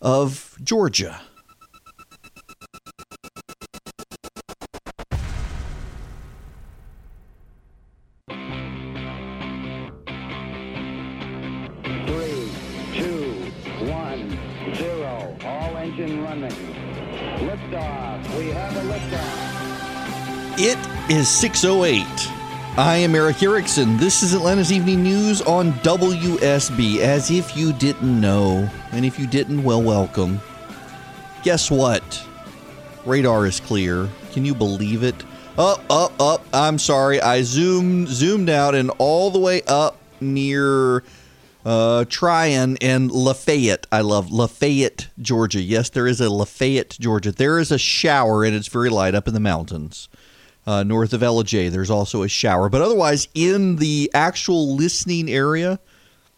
of 0.01 0.57
Georgia. 0.63 1.21
Three, 12.07 12.51
two, 12.95 13.53
one, 13.87 14.39
zero. 14.75 15.37
All 15.45 15.77
engine 15.77 16.23
running. 16.23 16.94
It 20.57 20.79
is 21.11 21.29
608. 21.29 22.07
I 22.79 22.97
am 22.97 23.15
Erick 23.15 23.43
Erickson. 23.43 23.99
This 23.99 24.23
is 24.23 24.33
Atlanta's 24.33 24.73
Evening 24.73 25.03
News 25.03 25.43
on 25.43 25.73
WSB, 25.75 27.01
as 27.01 27.31
if 27.31 27.55
you 27.55 27.75
didn't 27.75 28.19
know. 28.19 28.67
And 28.93 29.05
if 29.05 29.19
you 29.19 29.27
didn't, 29.27 29.63
well, 29.63 29.83
welcome. 29.83 30.41
Guess 31.43 31.71
what? 31.71 32.27
Radar 33.05 33.45
is 33.45 33.61
clear. 33.61 34.09
Can 34.33 34.47
you 34.47 34.55
believe 34.55 35.03
it? 35.03 35.23
Up, 35.59 35.85
up, 35.91 36.19
up. 36.19 36.47
I'm 36.55 36.79
sorry. 36.79 37.21
I 37.21 37.43
zoomed 37.43 38.09
zoomed 38.09 38.49
out 38.49 38.75
and 38.75 38.91
all 38.97 39.31
the 39.31 39.39
way 39.39 39.61
up 39.69 39.99
near 40.23 41.05
uh, 41.65 42.05
Trion 42.09 42.77
and 42.81 43.11
Lafayette. 43.11 43.87
I 43.91 44.01
love 44.01 44.31
Lafayette, 44.31 45.09
Georgia. 45.21 45.61
Yes, 45.61 45.91
there 45.91 46.07
is 46.07 46.21
a 46.21 46.31
Lafayette, 46.31 46.97
Georgia. 47.01 47.33
There 47.33 47.59
is 47.59 47.73
a 47.73 47.79
shower, 47.79 48.45
and 48.45 48.55
it's 48.55 48.69
very 48.69 48.91
light 48.91 49.15
up 49.15 49.27
in 49.29 49.35
the 49.35 49.41
mountains. 49.41 50.09
Uh, 50.67 50.83
north 50.83 51.13
of 51.13 51.21
Ellijay, 51.21 51.71
there's 51.71 51.91
also 51.91 52.23
a 52.23 52.29
shower. 52.29 52.69
But 52.69 52.83
otherwise, 52.83 53.29
in 53.35 53.77
the 53.77 54.11
actual 54.15 54.75
listening 54.75 55.31
area, 55.31 55.79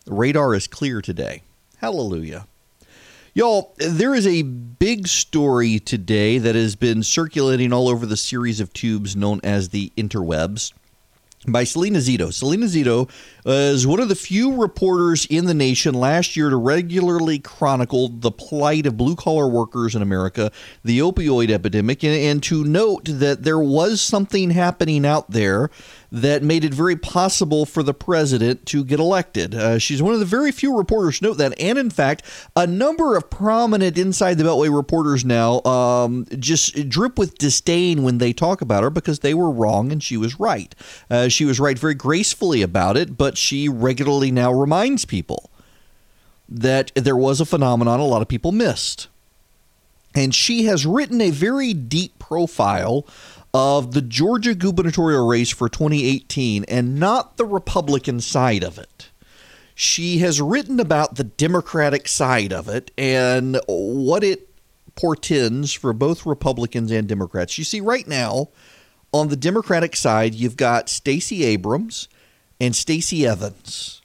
radar 0.07 0.55
is 0.55 0.67
clear 0.67 1.01
today. 1.01 1.43
Hallelujah. 1.79 2.47
Y'all, 3.35 3.75
there 3.77 4.15
is 4.15 4.27
a 4.27 4.43
big 4.43 5.07
story 5.07 5.79
today 5.79 6.39
that 6.39 6.55
has 6.55 6.75
been 6.75 7.03
circulating 7.03 7.73
all 7.73 7.89
over 7.89 8.07
the 8.07 8.17
series 8.17 8.61
of 8.61 8.73
tubes 8.73 9.15
known 9.15 9.41
as 9.45 9.69
the 9.69 9.93
interwebs 9.97 10.73
by 11.47 11.63
Salena 11.65 11.99
Zito. 11.99 12.33
Salena 12.33 12.67
Zito 12.67 13.11
is 13.47 13.87
one 13.87 14.01
of 14.01 14.09
the 14.09 14.15
few 14.17 14.61
reporters 14.61 15.25
in 15.27 15.47
the 15.47 15.55
nation 15.55 15.95
last 15.95 16.37
year 16.37 16.51
to 16.51 16.57
regularly 16.57 17.39
chronicle 17.39 18.09
the 18.09 18.31
plight 18.31 18.87
of 18.87 18.97
blue 18.97 19.15
collar 19.15 19.49
workers 19.49 19.95
in 19.95 20.03
America, 20.03 20.51
the 20.85 20.99
opioid 20.99 21.51
epidemic, 21.51 22.03
and, 22.03 22.15
and, 22.15 22.43
to 22.43 22.65
note 22.65 23.05
that 23.05 23.45
there 23.45 23.59
was 23.59 24.01
something 24.01 24.51
happening 24.51 25.07
out 25.07 25.31
there 25.31 25.71
that 26.13 26.43
made 26.43 26.65
it 26.65 26.73
very 26.73 26.97
possible 26.97 27.67
for 27.67 27.83
the 27.83 27.95
president 27.95 28.65
to 28.67 28.85
get 28.85 29.01
elected. 29.01 29.55
Uh, 29.55 29.79
she's 29.79 30.03
one 30.03 30.15
of 30.15 30.21
the 30.21 30.27
very 30.27 30.53
few 30.53 30.77
reporters 30.77 31.19
to 31.19 31.27
note 31.27 31.35
that, 31.35 31.59
and 31.61 31.79
in 31.79 31.91
fact, 31.91 32.23
a 32.55 32.67
number 32.67 33.17
of 33.17 33.29
prominent 33.31 33.99
inside 33.99 34.39
the 34.39 34.45
Beltway 34.45 34.75
reporters 34.75 35.25
now 35.25 35.61
um, 35.63 36.27
just 36.39 36.89
drip 36.89 37.19
with 37.19 37.39
disdain 37.39 38.03
when 38.03 38.19
they 38.19 38.33
talk 38.33 38.61
about 38.61 38.83
her 38.83 38.91
because 38.91 39.21
they 39.21 39.35
were 39.35 39.51
wrong 39.51 39.93
and 39.93 40.03
she 40.03 40.17
was 40.17 40.39
right. 40.39 40.75
Uh, 41.11 41.29
she 41.29 41.45
was 41.45 41.61
right 41.61 41.79
very 41.79 41.95
gracefully 41.95 42.63
about 42.63 42.97
it, 42.97 43.17
but 43.17 43.36
she 43.37 43.69
regularly 43.69 44.31
now 44.31 44.53
reminds 44.53 45.05
people 45.05 45.51
that 46.49 46.93
there 46.95 47.17
was 47.17 47.41
a 47.41 47.47
phenomenon 47.47 48.01
a 48.01 48.05
lot 48.05 48.23
of 48.23 48.29
people 48.29 48.53
missed. 48.53 49.09
And 50.15 50.35
she 50.35 50.65
has 50.65 50.87
written 50.87 51.21
a 51.21 51.31
very 51.31 51.75
deep 51.75 52.19
profile 52.19 53.07
of 53.53 53.93
the 53.93 54.03
Georgia 54.03 54.55
gubernatorial 54.55 55.27
race 55.27 55.51
for 55.51 55.69
2018 55.69 56.65
and 56.65 56.99
not 56.99 57.37
the 57.37 57.45
Republican 57.45 58.21
side 58.21 58.63
of 58.63 58.79
it. 58.79 59.11
She 59.75 60.19
has 60.19 60.41
written 60.41 60.81
about 60.81 61.17
the 61.17 61.25
Democratic 61.25 62.09
side 62.09 62.53
of 62.53 62.69
it 62.69 62.91
and 62.97 63.61
what 63.67 64.25
it 64.25 64.49
portends 64.95 65.73
for 65.73 65.93
both 65.93 66.25
Republicans 66.25 66.91
and 66.91 67.07
Democrats. 67.07 67.59
You 67.59 67.65
see, 67.65 67.81
right 67.81 68.09
now, 68.09 68.49
on 69.13 69.29
the 69.29 69.37
Democratic 69.37 69.95
side, 69.97 70.35
you've 70.35 70.57
got 70.57 70.89
Stacey 70.89 71.45
Abrams 71.45 72.09
and 72.61 72.75
Stacey 72.75 73.27
Evans. 73.27 74.03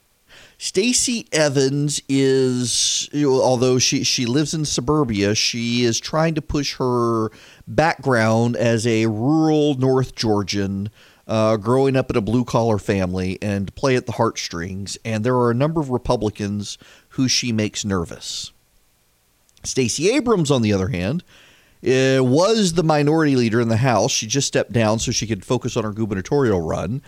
Stacey 0.58 1.26
Evans 1.32 2.00
is, 2.08 3.08
although 3.16 3.80
she, 3.80 4.04
she 4.04 4.26
lives 4.26 4.54
in 4.54 4.64
suburbia, 4.64 5.34
she 5.34 5.82
is 5.82 5.98
trying 5.98 6.36
to 6.36 6.40
push 6.40 6.76
her 6.76 7.30
background 7.66 8.54
as 8.54 8.86
a 8.86 9.06
rural 9.06 9.74
North 9.74 10.14
Georgian, 10.14 10.88
uh, 11.26 11.56
growing 11.56 11.96
up 11.96 12.10
in 12.10 12.16
a 12.16 12.20
blue 12.20 12.44
collar 12.44 12.78
family, 12.78 13.38
and 13.42 13.74
play 13.74 13.96
at 13.96 14.06
the 14.06 14.12
heartstrings. 14.12 14.96
And 15.04 15.24
there 15.24 15.34
are 15.34 15.50
a 15.50 15.54
number 15.54 15.80
of 15.80 15.90
Republicans 15.90 16.78
who 17.08 17.26
she 17.26 17.50
makes 17.50 17.84
nervous. 17.84 18.52
Stacey 19.64 20.12
Abrams, 20.12 20.52
on 20.52 20.62
the 20.62 20.72
other 20.72 20.88
hand, 20.88 21.24
uh, 21.84 22.22
was 22.22 22.74
the 22.74 22.84
minority 22.84 23.34
leader 23.34 23.60
in 23.60 23.68
the 23.68 23.78
House. 23.78 24.12
She 24.12 24.28
just 24.28 24.46
stepped 24.46 24.72
down 24.72 25.00
so 25.00 25.10
she 25.10 25.26
could 25.26 25.44
focus 25.44 25.76
on 25.76 25.82
her 25.82 25.92
gubernatorial 25.92 26.60
run 26.60 27.02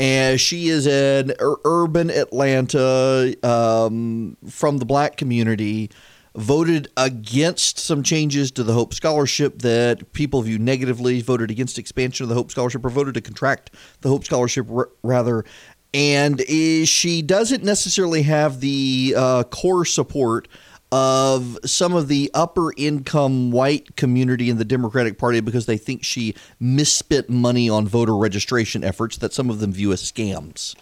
and 0.00 0.40
she 0.40 0.68
is 0.68 0.86
an 0.86 1.34
ur- 1.40 1.60
urban 1.64 2.10
Atlanta 2.10 3.34
um, 3.42 4.36
from 4.48 4.78
the 4.78 4.86
black 4.86 5.16
community. 5.16 5.90
Voted 6.36 6.88
against 6.96 7.78
some 7.78 8.04
changes 8.04 8.52
to 8.52 8.62
the 8.62 8.72
Hope 8.72 8.94
Scholarship 8.94 9.58
that 9.62 10.12
people 10.12 10.40
view 10.42 10.58
negatively. 10.58 11.20
Voted 11.20 11.50
against 11.50 11.76
expansion 11.76 12.24
of 12.24 12.28
the 12.28 12.36
Hope 12.36 12.50
Scholarship, 12.50 12.84
or 12.84 12.88
voted 12.88 13.14
to 13.14 13.20
contract 13.20 13.72
the 14.00 14.08
Hope 14.08 14.24
Scholarship 14.24 14.70
r- 14.70 14.88
rather. 15.02 15.44
And 15.92 16.40
is, 16.48 16.88
she 16.88 17.20
doesn't 17.20 17.64
necessarily 17.64 18.22
have 18.22 18.60
the 18.60 19.14
uh, 19.16 19.42
core 19.44 19.84
support 19.84 20.46
of 20.92 21.56
some 21.64 21.94
of 21.94 22.08
the 22.08 22.30
upper 22.34 22.72
income 22.76 23.50
white 23.50 23.96
community 23.96 24.50
in 24.50 24.58
the 24.58 24.64
Democratic 24.64 25.18
Party 25.18 25.40
because 25.40 25.66
they 25.66 25.76
think 25.76 26.04
she 26.04 26.34
misspent 26.58 27.28
money 27.28 27.70
on 27.70 27.86
voter 27.86 28.16
registration 28.16 28.82
efforts 28.82 29.16
that 29.18 29.32
some 29.32 29.50
of 29.50 29.60
them 29.60 29.72
view 29.72 29.92
as 29.92 30.02
scams. 30.02 30.74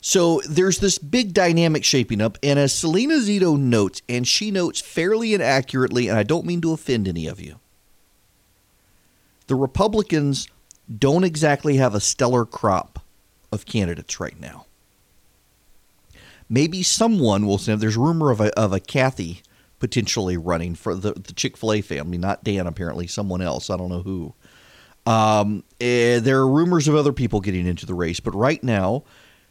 So 0.00 0.40
there's 0.48 0.78
this 0.78 0.98
big 0.98 1.32
dynamic 1.32 1.82
shaping 1.82 2.20
up, 2.20 2.36
and 2.42 2.58
as 2.58 2.74
Salena 2.74 3.14
Zito 3.14 3.58
notes, 3.58 4.02
and 4.06 4.28
she 4.28 4.50
notes 4.50 4.80
fairly 4.80 5.32
and 5.32 5.42
accurately, 5.42 6.08
and 6.08 6.18
I 6.18 6.22
don't 6.22 6.44
mean 6.44 6.60
to 6.60 6.72
offend 6.72 7.08
any 7.08 7.26
of 7.26 7.40
you, 7.40 7.58
the 9.46 9.54
Republicans 9.54 10.48
don't 10.98 11.24
exactly 11.24 11.76
have 11.76 11.94
a 11.94 12.00
stellar 12.00 12.44
crop 12.44 13.00
of 13.50 13.64
candidates 13.64 14.20
right 14.20 14.38
now 14.38 14.66
maybe 16.48 16.82
someone 16.82 17.46
will 17.46 17.58
say 17.58 17.74
there's 17.74 17.96
rumor 17.96 18.30
of 18.30 18.40
a, 18.40 18.58
of 18.58 18.72
a 18.72 18.80
Cathy 18.80 19.42
potentially 19.78 20.36
running 20.36 20.74
for 20.74 20.94
the, 20.94 21.12
the 21.12 21.32
Chick 21.32 21.56
fil 21.56 21.72
A 21.74 21.80
family, 21.80 22.18
not 22.18 22.44
Dan, 22.44 22.66
apparently, 22.66 23.06
someone 23.06 23.42
else. 23.42 23.70
I 23.70 23.76
don't 23.76 23.90
know 23.90 24.02
who. 24.02 24.34
Um, 25.06 25.64
eh, 25.80 26.20
there 26.20 26.38
are 26.38 26.48
rumors 26.48 26.88
of 26.88 26.94
other 26.94 27.12
people 27.12 27.40
getting 27.40 27.66
into 27.66 27.84
the 27.84 27.94
race, 27.94 28.20
but 28.20 28.34
right 28.34 28.62
now, 28.62 29.04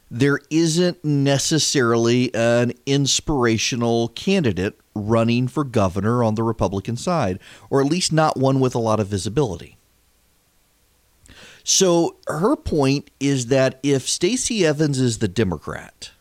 there 0.09 0.39
isn't 0.49 1.03
necessarily 1.03 2.33
an 2.33 2.73
inspirational 2.85 4.09
candidate 4.09 4.79
running 4.95 5.47
for 5.47 5.63
governor 5.63 6.23
on 6.23 6.35
the 6.35 6.43
Republican 6.43 6.97
side, 6.97 7.39
or 7.69 7.81
at 7.81 7.87
least 7.87 8.13
not 8.13 8.37
one 8.37 8.59
with 8.59 8.75
a 8.75 8.79
lot 8.79 8.99
of 8.99 9.07
visibility. 9.07 9.77
So 11.63 12.17
her 12.27 12.55
point 12.55 13.09
is 13.19 13.47
that 13.47 13.79
if 13.83 14.07
Stacey 14.07 14.65
Evans 14.65 14.99
is 14.99 15.19
the 15.19 15.27
Democrat, 15.27 16.11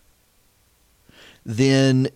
then 1.44 2.08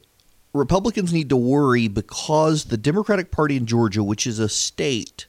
Republicans 0.53 1.13
need 1.13 1.29
to 1.29 1.37
worry 1.37 1.89
because 1.89 2.65
the 2.65 2.77
Democratic 2.77 3.31
Party 3.31 3.57
in 3.57 3.67
Georgia, 3.67 4.03
which 4.03 4.27
is 4.27 4.39
a 4.39 4.49
state 4.49 5.27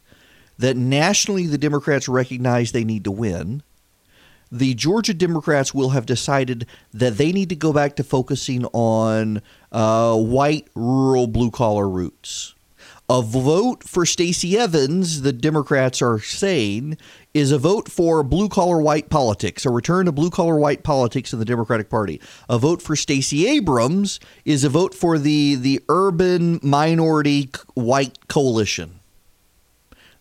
that 0.57 0.75
nationally 0.75 1.45
the 1.45 1.57
Democrats 1.57 2.07
recognize 2.07 2.71
they 2.71 2.83
need 2.83 3.03
to 3.03 3.11
win, 3.11 3.61
the 4.51 4.73
Georgia 4.73 5.13
Democrats 5.13 5.73
will 5.73 5.89
have 5.89 6.05
decided 6.05 6.65
that 6.93 7.17
they 7.17 7.31
need 7.31 7.49
to 7.49 7.55
go 7.55 7.73
back 7.73 7.95
to 7.97 8.03
focusing 8.03 8.65
on 8.67 9.41
uh, 9.71 10.15
white, 10.15 10.67
rural, 10.73 11.27
blue 11.27 11.51
collar 11.51 11.87
roots. 11.89 12.55
A 13.09 13.21
vote 13.21 13.83
for 13.83 14.05
Stacey 14.05 14.57
Evans, 14.57 15.21
the 15.21 15.31
Democrats 15.31 16.01
are 16.01 16.19
saying, 16.19 16.97
is 17.37 17.51
a 17.51 17.57
vote 17.59 17.87
for 17.87 18.23
blue 18.23 18.49
collar 18.49 18.81
white 18.81 19.09
politics, 19.09 19.63
a 19.63 19.69
return 19.69 20.07
to 20.07 20.11
blue 20.11 20.31
collar 20.31 20.57
white 20.57 20.83
politics 20.83 21.31
in 21.31 21.39
the 21.39 21.45
Democratic 21.45 21.87
Party. 21.87 22.19
A 22.49 22.57
vote 22.57 22.81
for 22.81 22.95
Stacey 22.95 23.47
Abrams 23.47 24.19
is 24.43 24.63
a 24.63 24.69
vote 24.69 24.95
for 24.95 25.19
the 25.19 25.55
the 25.55 25.79
urban 25.87 26.59
minority 26.63 27.51
white 27.75 28.27
coalition. 28.27 28.99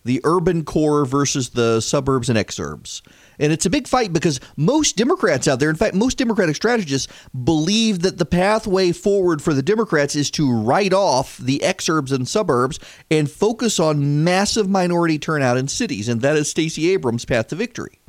The 0.05 0.21
urban 0.23 0.63
core 0.63 1.05
versus 1.05 1.49
the 1.49 1.81
suburbs 1.81 2.29
and 2.29 2.37
exurbs. 2.37 3.01
And 3.39 3.53
it's 3.53 3.65
a 3.65 3.69
big 3.69 3.87
fight 3.87 4.13
because 4.13 4.39
most 4.55 4.95
Democrats 4.95 5.47
out 5.47 5.59
there, 5.59 5.69
in 5.69 5.75
fact, 5.75 5.95
most 5.95 6.17
Democratic 6.17 6.55
strategists 6.55 7.11
believe 7.43 7.99
that 7.99 8.17
the 8.17 8.25
pathway 8.25 8.91
forward 8.91 9.41
for 9.41 9.53
the 9.53 9.61
Democrats 9.61 10.15
is 10.15 10.31
to 10.31 10.51
write 10.51 10.93
off 10.93 11.37
the 11.37 11.59
exurbs 11.59 12.11
and 12.11 12.27
suburbs 12.27 12.79
and 13.11 13.29
focus 13.29 13.79
on 13.79 14.23
massive 14.23 14.69
minority 14.69 15.19
turnout 15.19 15.57
in 15.57 15.67
cities. 15.67 16.07
And 16.07 16.21
that 16.21 16.35
is 16.35 16.49
Stacey 16.49 16.89
Abrams' 16.91 17.25
path 17.25 17.47
to 17.49 17.55
victory. 17.55 17.99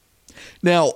Now, 0.63 0.93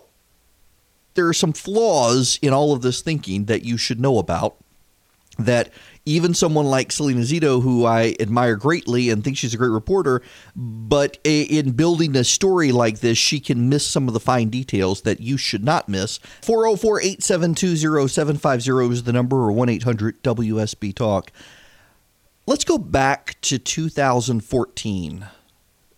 there 1.15 1.29
are 1.29 1.35
some 1.35 1.53
flaws 1.53 2.39
in 2.41 2.53
all 2.53 2.73
of 2.73 2.83
this 2.83 3.03
thinking 3.03 3.45
that 3.47 3.65
you 3.65 3.77
should 3.77 4.01
know 4.01 4.19
about 4.19 4.57
that 5.39 5.71
even 6.05 6.35
someone 6.35 6.67
like 6.67 6.91
Salena 6.91 7.21
Zito, 7.21 7.63
who 7.63 7.85
I 7.85 8.15
admire 8.19 8.57
greatly 8.57 9.11
and 9.11 9.23
think 9.23 9.37
she's 9.37 9.55
a 9.55 9.57
great 9.57 9.69
reporter, 9.71 10.21
but 10.57 11.19
in 11.25 11.73
building 11.73 12.17
a 12.17 12.25
story 12.25 12.73
like 12.73 13.01
this, 13.01 13.17
she 13.17 13.39
can 13.41 13.69
miss 13.69 13.87
some 13.87 14.09
of 14.09 14.15
the 14.15 14.21
fine 14.21 14.49
details 14.49 15.03
that 15.03 15.21
you 15.21 15.37
should 15.37 15.65
not 15.65 15.89
miss. 15.89 16.19
404 16.43 17.01
872 17.01 17.77
0750 18.09 18.93
is 18.93 19.05
the 19.05 19.13
number, 19.13 19.37
or 19.37 19.53
1 19.53 19.69
800 19.69 20.23
WSB 20.23 20.95
Talk. 20.95 21.31
Let's 22.47 22.65
go 22.65 22.79
back 22.79 23.41
to 23.43 23.59
2014. 23.59 25.29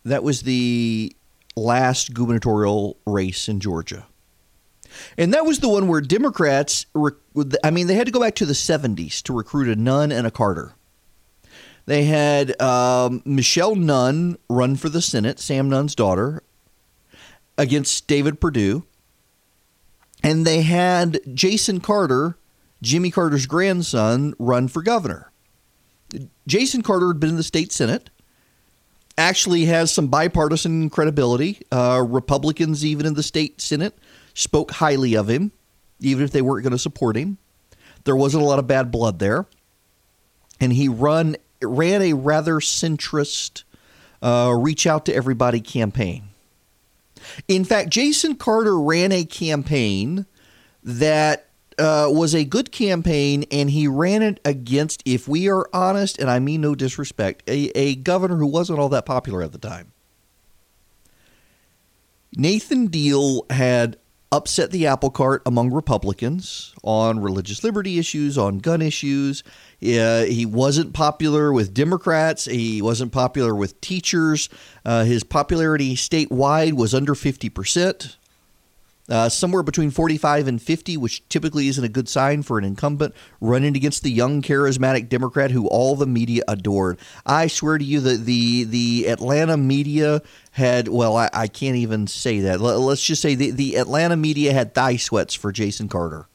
That 0.04 0.22
was 0.22 0.42
the 0.42 1.16
last 1.56 2.12
gubernatorial 2.12 2.98
race 3.06 3.48
in 3.48 3.60
Georgia. 3.60 4.06
And 5.16 5.32
that 5.34 5.44
was 5.44 5.58
the 5.58 5.68
one 5.68 5.88
where 5.88 6.00
Democrats, 6.00 6.86
I 7.62 7.70
mean, 7.70 7.86
they 7.86 7.94
had 7.94 8.06
to 8.06 8.12
go 8.12 8.20
back 8.20 8.34
to 8.36 8.46
the 8.46 8.52
70s 8.52 9.22
to 9.22 9.32
recruit 9.32 9.68
a 9.68 9.76
Nunn 9.76 10.12
and 10.12 10.26
a 10.26 10.30
Carter. 10.30 10.74
They 11.86 12.04
had 12.04 12.60
um, 12.60 13.22
Michelle 13.24 13.74
Nunn 13.74 14.38
run 14.48 14.76
for 14.76 14.88
the 14.88 15.02
Senate, 15.02 15.38
Sam 15.38 15.68
Nunn's 15.68 15.94
daughter, 15.94 16.42
against 17.58 18.06
David 18.06 18.40
Perdue. 18.40 18.84
And 20.22 20.46
they 20.46 20.62
had 20.62 21.20
Jason 21.34 21.80
Carter, 21.80 22.38
Jimmy 22.80 23.10
Carter's 23.10 23.46
grandson, 23.46 24.34
run 24.38 24.68
for 24.68 24.82
governor. 24.82 25.30
Jason 26.46 26.82
Carter 26.82 27.08
had 27.08 27.20
been 27.20 27.30
in 27.30 27.36
the 27.36 27.42
state 27.42 27.72
Senate, 27.72 28.08
actually 29.18 29.66
has 29.66 29.92
some 29.92 30.08
bipartisan 30.08 30.90
credibility. 30.90 31.60
Uh, 31.70 32.04
Republicans, 32.06 32.84
even 32.84 33.06
in 33.06 33.14
the 33.14 33.22
state 33.22 33.60
Senate, 33.60 33.96
spoke 34.34 34.72
highly 34.72 35.14
of 35.14 35.28
him, 35.28 35.52
even 36.00 36.24
if 36.24 36.30
they 36.30 36.42
weren't 36.42 36.64
going 36.64 36.72
to 36.72 36.78
support 36.78 37.16
him. 37.16 37.38
There 38.04 38.16
wasn't 38.16 38.42
a 38.42 38.46
lot 38.46 38.58
of 38.58 38.66
bad 38.66 38.90
blood 38.90 39.18
there. 39.18 39.46
And 40.60 40.72
he 40.72 40.88
run 40.88 41.36
ran 41.62 42.02
a 42.02 42.12
rather 42.12 42.56
centrist, 42.56 43.64
uh, 44.22 44.52
reach 44.56 44.86
out 44.86 45.06
to 45.06 45.14
everybody 45.14 45.60
campaign. 45.60 46.24
In 47.48 47.64
fact, 47.64 47.90
Jason 47.90 48.36
Carter 48.36 48.78
ran 48.78 49.12
a 49.12 49.24
campaign 49.24 50.26
that 50.82 51.48
uh, 51.78 52.08
was 52.10 52.34
a 52.34 52.44
good 52.44 52.70
campaign, 52.70 53.44
and 53.50 53.70
he 53.70 53.88
ran 53.88 54.22
it 54.22 54.40
against, 54.44 55.02
if 55.06 55.26
we 55.26 55.48
are 55.48 55.66
honest, 55.72 56.18
and 56.18 56.30
I 56.30 56.38
mean 56.38 56.60
no 56.60 56.74
disrespect, 56.74 57.48
a, 57.48 57.70
a 57.74 57.96
governor 57.96 58.36
who 58.36 58.46
wasn't 58.46 58.78
all 58.78 58.90
that 58.90 59.06
popular 59.06 59.42
at 59.42 59.52
the 59.52 59.58
time. 59.58 59.92
Nathan 62.36 62.88
Deal 62.88 63.46
had 63.48 63.96
upset 64.36 64.70
the 64.70 64.86
apple 64.86 65.10
cart 65.10 65.42
among 65.46 65.72
Republicans 65.72 66.74
on 66.82 67.20
religious 67.20 67.62
liberty 67.62 67.98
issues, 67.98 68.36
on 68.36 68.58
gun 68.58 68.82
issues. 68.82 69.42
Uh, 69.82 70.24
he 70.24 70.44
wasn't 70.46 70.92
popular 70.92 71.52
with 71.52 71.74
Democrats. 71.74 72.44
He 72.46 72.82
wasn't 72.82 73.12
popular 73.12 73.54
with 73.54 73.80
teachers. 73.80 74.48
Uh, 74.84 75.04
his 75.04 75.24
popularity 75.24 75.94
statewide 75.94 76.72
was 76.72 76.94
under 76.94 77.14
50% 77.14 78.16
uh, 79.08 79.28
somewhere 79.28 79.62
between 79.62 79.90
45 79.90 80.48
and 80.48 80.62
50, 80.62 80.96
which 80.96 81.28
typically 81.28 81.68
isn't 81.68 81.84
a 81.84 81.88
good 81.88 82.08
sign 82.08 82.42
for 82.42 82.58
an 82.58 82.64
incumbent, 82.64 83.14
running 83.40 83.76
against 83.76 84.02
the 84.02 84.10
young, 84.10 84.40
charismatic 84.40 85.08
Democrat 85.08 85.50
who 85.50 85.66
all 85.68 85.94
the 85.94 86.06
media 86.06 86.42
adored. 86.48 86.98
I 87.26 87.48
swear 87.48 87.76
to 87.76 87.84
you 87.84 88.00
that 88.00 88.24
the, 88.24 88.64
the 88.64 89.06
Atlanta 89.08 89.56
media 89.56 90.22
had, 90.52 90.88
well, 90.88 91.16
I, 91.16 91.28
I 91.32 91.48
can't 91.48 91.76
even 91.76 92.06
say 92.06 92.40
that. 92.40 92.60
Let's 92.60 93.04
just 93.04 93.20
say 93.20 93.34
the, 93.34 93.50
the 93.50 93.76
Atlanta 93.76 94.16
media 94.16 94.52
had 94.52 94.74
thigh 94.74 94.96
sweats 94.96 95.34
for 95.34 95.52
Jason 95.52 95.88
Carter. 95.88 96.26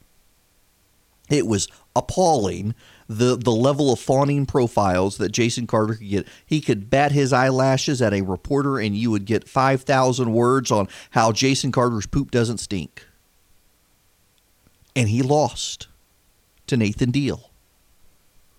It 1.30 1.48
was 1.48 1.68
appalling 1.96 2.76
the 3.10 3.36
the 3.36 3.52
level 3.52 3.92
of 3.92 4.00
fawning 4.00 4.46
profiles 4.46 5.18
that 5.18 5.32
Jason 5.32 5.66
Carter 5.66 5.96
could 5.96 6.08
get. 6.08 6.28
He 6.46 6.62
could 6.62 6.92
bat 6.92 7.12
his 7.12 7.34
eyelashes 7.34 8.02
at 8.04 8.14
a 8.14 8.22
reporter, 8.22 8.78
and 8.78 8.96
you 8.96 9.10
would 9.10 9.26
get 9.26 9.50
five 9.50 9.82
thousand 9.82 10.32
words 10.32 10.70
on 10.70 10.88
how 11.10 11.32
Jason 11.32 11.72
Carter's 11.72 12.06
poop 12.06 12.30
doesn't 12.30 12.60
stink. 12.60 13.06
And 14.96 15.10
he 15.10 15.24
lost 15.24 15.88
to 16.68 16.78
Nathan 16.78 17.10
Deal, 17.10 17.50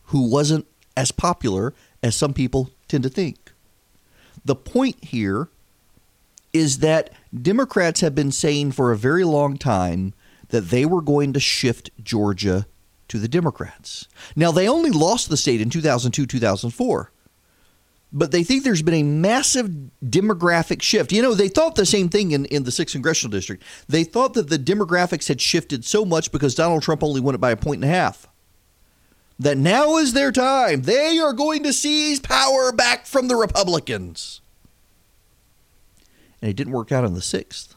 who 0.06 0.28
wasn't 0.28 0.66
as 0.96 1.12
popular 1.12 1.72
as 2.02 2.16
some 2.16 2.34
people 2.34 2.70
tend 2.88 3.04
to 3.04 3.08
think. 3.08 3.52
The 4.44 4.56
point 4.56 5.04
here 5.04 5.48
is 6.52 6.78
that 6.78 7.10
Democrats 7.40 8.00
have 8.00 8.16
been 8.16 8.32
saying 8.32 8.72
for 8.72 8.90
a 8.90 8.96
very 8.96 9.22
long 9.22 9.56
time 9.56 10.12
that 10.48 10.70
they 10.70 10.84
were 10.84 11.02
going 11.02 11.32
to 11.34 11.40
shift 11.40 11.90
Georgia 12.02 12.66
to 13.10 13.18
the 13.18 13.28
Democrats. 13.28 14.06
Now, 14.36 14.52
they 14.52 14.68
only 14.68 14.90
lost 14.90 15.28
the 15.28 15.36
state 15.36 15.60
in 15.60 15.68
2002 15.68 16.26
2004, 16.26 17.12
but 18.12 18.30
they 18.30 18.44
think 18.44 18.62
there's 18.62 18.82
been 18.82 18.94
a 18.94 19.02
massive 19.02 19.68
demographic 20.04 20.80
shift. 20.80 21.12
You 21.12 21.22
know, 21.22 21.34
they 21.34 21.48
thought 21.48 21.74
the 21.74 21.84
same 21.84 22.08
thing 22.08 22.30
in, 22.30 22.44
in 22.46 22.62
the 22.62 22.70
6th 22.70 22.92
Congressional 22.92 23.32
District. 23.32 23.62
They 23.88 24.04
thought 24.04 24.34
that 24.34 24.48
the 24.48 24.58
demographics 24.58 25.26
had 25.26 25.40
shifted 25.40 25.84
so 25.84 26.04
much 26.04 26.30
because 26.30 26.54
Donald 26.54 26.82
Trump 26.82 27.02
only 27.02 27.20
won 27.20 27.34
it 27.34 27.40
by 27.40 27.50
a 27.50 27.56
point 27.56 27.82
and 27.82 27.92
a 27.92 27.94
half. 27.94 28.28
That 29.40 29.58
now 29.58 29.96
is 29.96 30.12
their 30.12 30.30
time. 30.30 30.82
They 30.82 31.18
are 31.18 31.32
going 31.32 31.62
to 31.64 31.72
seize 31.72 32.20
power 32.20 32.72
back 32.72 33.06
from 33.06 33.26
the 33.26 33.36
Republicans. 33.36 34.40
And 36.40 36.50
it 36.50 36.56
didn't 36.56 36.74
work 36.74 36.92
out 36.92 37.04
in 37.04 37.14
the 37.14 37.20
6th. 37.20 37.74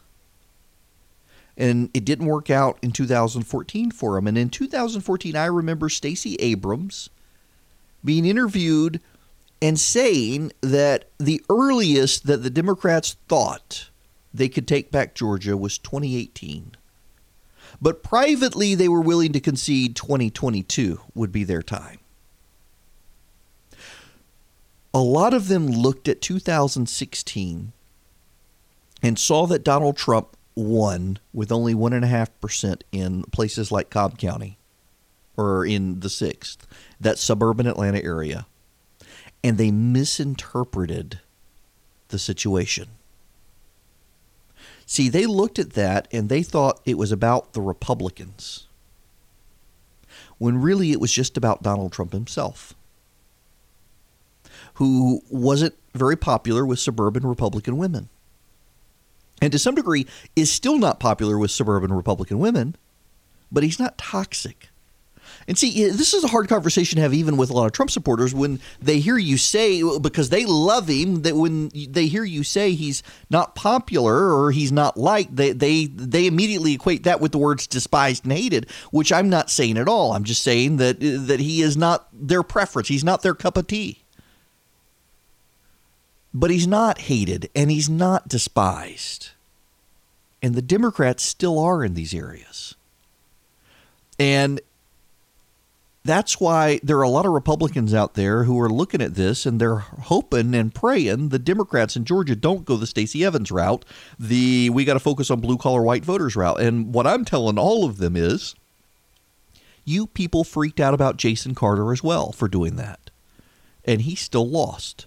And 1.55 1.89
it 1.93 2.03
didn't 2.05 2.25
work 2.25 2.49
out 2.49 2.79
in 2.81 2.91
2014 2.91 3.91
for 3.91 4.17
him. 4.17 4.27
And 4.27 4.37
in 4.37 4.49
2014, 4.49 5.35
I 5.35 5.45
remember 5.45 5.87
Stacey 5.87 6.35
Abrams 6.35 7.09
being 8.03 8.25
interviewed 8.25 8.99
and 9.61 9.79
saying 9.79 10.51
that 10.61 11.05
the 11.19 11.43
earliest 11.49 12.25
that 12.25 12.43
the 12.43 12.49
Democrats 12.49 13.15
thought 13.27 13.89
they 14.33 14.49
could 14.49 14.67
take 14.67 14.91
back 14.91 15.15
Georgia 15.15 15.55
was 15.55 15.77
2018. 15.77 16.75
But 17.81 18.03
privately, 18.03 18.75
they 18.75 18.89
were 18.89 19.01
willing 19.01 19.31
to 19.33 19.39
concede 19.39 19.95
2022 19.95 20.99
would 21.13 21.31
be 21.31 21.43
their 21.43 21.61
time. 21.61 21.99
A 24.93 24.99
lot 24.99 25.33
of 25.33 25.47
them 25.47 25.67
looked 25.67 26.07
at 26.07 26.21
2016 26.21 27.73
and 29.01 29.19
saw 29.19 29.47
that 29.47 29.63
Donald 29.63 29.97
Trump 29.97 30.37
one 30.55 31.19
with 31.33 31.51
only 31.51 31.73
one 31.73 31.93
and 31.93 32.05
a 32.05 32.09
half 32.09 32.29
percent 32.39 32.83
in 32.91 33.23
places 33.25 33.71
like 33.71 33.89
Cobb 33.89 34.17
County 34.17 34.57
or 35.35 35.65
in 35.65 36.01
the 36.01 36.09
sixth, 36.09 36.67
that 36.99 37.17
suburban 37.17 37.67
Atlanta 37.67 38.03
area. 38.03 38.45
And 39.43 39.57
they 39.57 39.71
misinterpreted 39.71 41.19
the 42.09 42.19
situation. 42.19 42.89
See, 44.85 45.09
they 45.09 45.25
looked 45.25 45.59
at 45.59 45.73
that 45.73 46.07
and 46.11 46.29
they 46.29 46.43
thought 46.43 46.81
it 46.85 46.97
was 46.97 47.11
about 47.11 47.53
the 47.53 47.61
Republicans, 47.61 48.67
when 50.37 50.61
really 50.61 50.91
it 50.91 50.99
was 50.99 51.11
just 51.11 51.35
about 51.35 51.63
Donald 51.63 51.91
Trump 51.91 52.13
himself, 52.13 52.75
who 54.75 55.21
wasn't 55.29 55.73
very 55.93 56.15
popular 56.15 56.65
with 56.65 56.79
suburban 56.79 57.25
Republican 57.25 57.77
women 57.77 58.09
and 59.41 59.51
to 59.51 59.59
some 59.59 59.75
degree 59.75 60.05
is 60.35 60.51
still 60.51 60.77
not 60.77 60.99
popular 60.99 61.37
with 61.37 61.51
suburban 61.51 61.93
Republican 61.93 62.39
women, 62.39 62.75
but 63.51 63.63
he's 63.63 63.79
not 63.79 63.97
toxic. 63.97 64.69
And 65.47 65.57
see, 65.57 65.89
this 65.89 66.13
is 66.13 66.23
a 66.23 66.27
hard 66.27 66.47
conversation 66.47 66.97
to 66.97 67.01
have 67.01 67.13
even 67.13 67.37
with 67.37 67.49
a 67.49 67.53
lot 67.53 67.65
of 67.65 67.71
Trump 67.71 67.91
supporters 67.91 68.33
when 68.33 68.59
they 68.81 68.99
hear 68.99 69.17
you 69.17 69.37
say, 69.37 69.81
because 69.99 70.29
they 70.29 70.45
love 70.45 70.87
him, 70.87 71.23
that 71.23 71.35
when 71.35 71.69
they 71.73 72.07
hear 72.07 72.23
you 72.23 72.43
say 72.43 72.71
he's 72.73 73.03
not 73.29 73.55
popular 73.55 74.33
or 74.33 74.51
he's 74.51 74.71
not 74.71 74.97
liked, 74.97 75.35
they, 75.35 75.51
they, 75.51 75.85
they 75.85 76.27
immediately 76.27 76.73
equate 76.73 77.03
that 77.03 77.19
with 77.19 77.31
the 77.31 77.37
words 77.37 77.67
despised 77.67 78.23
and 78.23 78.33
hated, 78.33 78.69
which 78.91 79.11
I'm 79.11 79.29
not 79.29 79.49
saying 79.49 79.77
at 79.77 79.89
all. 79.89 80.13
I'm 80.13 80.23
just 80.23 80.43
saying 80.43 80.77
that, 80.77 80.99
that 80.99 81.39
he 81.39 81.61
is 81.61 81.75
not 81.75 82.07
their 82.13 82.43
preference. 82.43 82.87
He's 82.87 83.03
not 83.03 83.21
their 83.21 83.35
cup 83.35 83.57
of 83.57 83.67
tea. 83.67 84.02
But 86.33 86.49
he's 86.49 86.67
not 86.67 87.01
hated 87.01 87.49
and 87.55 87.69
he's 87.69 87.89
not 87.89 88.27
despised. 88.27 89.29
And 90.41 90.55
the 90.55 90.61
Democrats 90.61 91.23
still 91.23 91.59
are 91.59 91.83
in 91.83 91.93
these 91.93 92.13
areas. 92.13 92.75
And 94.19 94.59
that's 96.05 96.39
why 96.39 96.79
there 96.83 96.97
are 96.97 97.03
a 97.03 97.09
lot 97.09 97.25
of 97.25 97.31
Republicans 97.31 97.93
out 97.93 98.15
there 98.15 98.43
who 98.43 98.59
are 98.59 98.69
looking 98.69 99.01
at 99.01 99.15
this 99.15 99.45
and 99.45 99.59
they're 99.59 99.77
hoping 99.77 100.53
and 100.53 100.75
praying 100.75 101.29
the 101.29 101.39
Democrats 101.39 101.95
in 101.95 102.03
Georgia 102.03 102.35
don't 102.35 102.65
go 102.65 102.75
the 102.75 102.87
Stacey 102.87 103.23
Evans 103.23 103.51
route, 103.51 103.85
the 104.19 104.69
we 104.69 104.83
got 104.83 104.93
to 104.93 104.99
focus 104.99 105.31
on 105.31 105.39
blue 105.39 105.57
collar 105.57 105.81
white 105.81 106.03
voters 106.03 106.35
route. 106.35 106.59
And 106.59 106.93
what 106.93 107.07
I'm 107.07 107.23
telling 107.23 107.57
all 107.57 107.85
of 107.85 107.97
them 107.97 108.17
is 108.17 108.53
you 109.85 110.07
people 110.07 110.43
freaked 110.43 110.79
out 110.79 110.93
about 110.93 111.17
Jason 111.17 111.55
Carter 111.55 111.91
as 111.93 112.03
well 112.03 112.31
for 112.31 112.47
doing 112.47 112.75
that. 112.75 113.09
And 113.85 114.01
he 114.01 114.15
still 114.15 114.47
lost. 114.47 115.05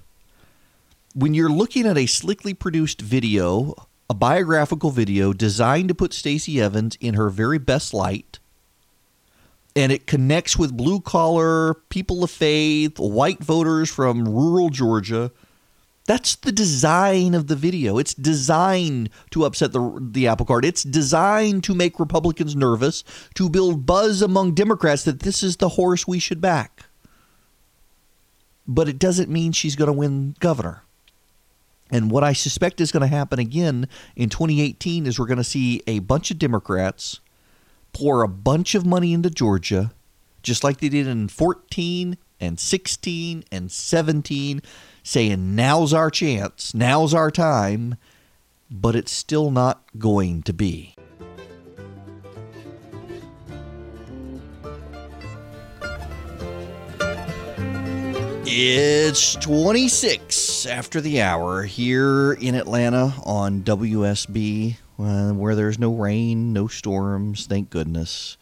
When 1.16 1.33
you're 1.33 1.48
looking 1.48 1.87
at 1.87 1.96
a 1.96 2.05
slickly 2.05 2.52
produced 2.52 3.00
video 3.00 3.74
a 4.11 4.12
biographical 4.12 4.90
video 4.90 5.33
designed 5.33 5.88
to 5.88 5.94
put 5.94 6.12
Stacey 6.12 6.61
Evans 6.61 6.98
in 7.00 7.14
her 7.14 7.31
very 7.31 7.57
best 7.59 7.94
light. 7.94 8.38
And 9.74 9.90
it 9.90 10.07
connects 10.07 10.59
with 10.59 10.76
blue 10.76 11.00
collar, 11.00 11.72
people 11.88 12.22
of 12.22 12.31
faith, 12.31 12.98
white 12.98 13.42
voters 13.42 13.90
from 13.90 14.29
rural 14.29 14.68
Georgia. 14.68 15.33
That's 16.05 16.37
the 16.37 16.52
design 16.52 17.33
of 17.33 17.46
the 17.46 17.57
video. 17.57 17.96
It's 17.96 18.12
designed 18.12 19.09
to 19.31 19.46
upset 19.46 19.72
the, 19.72 19.98
the 19.98 20.29
apple 20.29 20.44
cart. 20.44 20.66
It's 20.66 20.83
designed 20.83 21.64
to 21.64 21.74
make 21.74 21.98
Republicans 21.98 22.55
nervous, 22.55 23.05
to 23.37 23.48
build 23.48 23.87
buzz 23.87 24.20
among 24.20 24.52
Democrats 24.52 25.05
that 25.05 25.20
this 25.20 25.42
is 25.42 25.57
the 25.57 25.70
horse 25.70 26.07
we 26.07 26.18
should 26.18 26.42
back. 26.42 26.85
But 28.68 28.87
it 28.87 28.98
doesn't 28.98 29.31
mean 29.31 29.52
she's 29.52 29.76
going 29.76 29.87
to 29.87 29.94
win 29.94 30.37
governor. 30.40 30.83
And 31.90 32.11
what 32.11 32.25
I 32.25 32.33
suspect 32.33 32.81
is 32.81 32.90
going 32.90 33.03
to 33.03 33.16
happen 33.16 33.38
again 33.38 33.88
in 34.16 34.29
2018 34.29 35.07
is 35.07 35.18
we're 35.18 35.27
going 35.27 35.37
to 35.38 35.44
see 35.44 35.83
a 35.87 36.01
bunch 36.01 36.31
of 36.31 36.38
Democrats 36.38 37.20
pour 37.92 38.22
a 38.22 38.29
bunch 38.29 38.75
of 38.75 38.85
money 38.85 39.12
into 39.12 39.31
Georgia, 39.31 39.92
just 40.42 40.64
like 40.64 40.79
they 40.79 40.88
did 40.88 41.07
in 41.07 41.29
14 41.29 42.18
and 42.40 42.59
16 42.59 43.44
and 43.53 43.70
17, 43.70 44.62
saying, 45.03 45.55
now's 45.55 45.94
our 45.94 46.11
chance, 46.11 46.75
now's 46.75 47.14
our 47.14 47.31
time, 47.31 47.94
but 48.70 48.96
it's 48.96 49.12
still 49.12 49.51
not 49.51 49.85
going 49.96 50.42
to 50.42 50.53
be. 50.53 50.96
It's 58.49 59.35
26 59.35 60.67
after 60.67 61.01
the 61.01 61.21
hour 61.21 61.65
here 61.65 62.33
in 62.33 62.55
Atlanta 62.55 63.13
on 63.25 63.63
WSB, 63.63 64.77
uh, 65.01 65.33
where 65.33 65.57
there's 65.57 65.81
no 65.81 65.92
rain, 65.92 66.53
no 66.53 66.69
storms, 66.69 67.47
thank 67.47 67.71
goodness. 67.71 68.37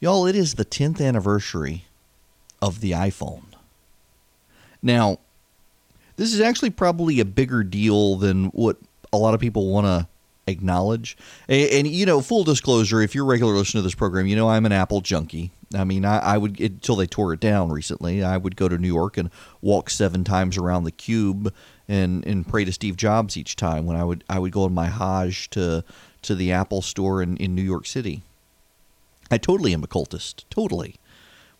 Y'all, 0.00 0.26
it 0.26 0.34
is 0.34 0.54
the 0.54 0.64
10th 0.64 1.06
anniversary 1.06 1.84
of 2.62 2.80
the 2.80 2.92
iPhone. 2.92 3.44
Now, 4.80 5.18
this 6.16 6.32
is 6.32 6.40
actually 6.40 6.70
probably 6.70 7.20
a 7.20 7.26
bigger 7.26 7.62
deal 7.62 8.16
than 8.16 8.46
what 8.46 8.78
a 9.12 9.18
lot 9.18 9.34
of 9.34 9.40
people 9.40 9.68
want 9.68 9.86
to 9.86 10.08
acknowledge. 10.46 11.16
And, 11.48 11.70
and, 11.70 11.86
you 11.86 12.06
know, 12.06 12.20
full 12.20 12.44
disclosure, 12.44 13.00
if 13.00 13.14
you're 13.14 13.24
a 13.24 13.28
regular 13.28 13.54
listener 13.54 13.78
to 13.78 13.82
this 13.82 13.94
program, 13.94 14.26
you 14.26 14.36
know 14.36 14.48
I'm 14.48 14.66
an 14.66 14.72
Apple 14.72 15.00
junkie. 15.00 15.50
I 15.74 15.84
mean, 15.84 16.04
I, 16.04 16.18
I 16.18 16.38
would 16.38 16.60
until 16.60 16.96
they 16.96 17.06
tore 17.06 17.32
it 17.32 17.40
down 17.40 17.70
recently. 17.70 18.22
I 18.22 18.36
would 18.36 18.56
go 18.56 18.68
to 18.68 18.76
New 18.76 18.88
York 18.88 19.16
and 19.16 19.30
walk 19.60 19.88
seven 19.88 20.24
times 20.24 20.58
around 20.58 20.84
the 20.84 20.90
cube 20.90 21.52
and 21.88 22.26
and 22.26 22.46
pray 22.46 22.64
to 22.64 22.72
Steve 22.72 22.96
Jobs 22.96 23.36
each 23.36 23.56
time 23.56 23.86
when 23.86 23.96
I 23.96 24.04
would 24.04 24.24
I 24.28 24.38
would 24.38 24.52
go 24.52 24.64
on 24.64 24.74
my 24.74 24.86
Hajj 24.86 25.48
to 25.50 25.84
to 26.22 26.34
the 26.34 26.52
Apple 26.52 26.82
store 26.82 27.22
in, 27.22 27.36
in 27.38 27.54
New 27.54 27.62
York 27.62 27.86
City. 27.86 28.22
I 29.30 29.38
totally 29.38 29.72
am 29.72 29.82
a 29.82 29.86
cultist, 29.86 30.44
totally, 30.50 30.96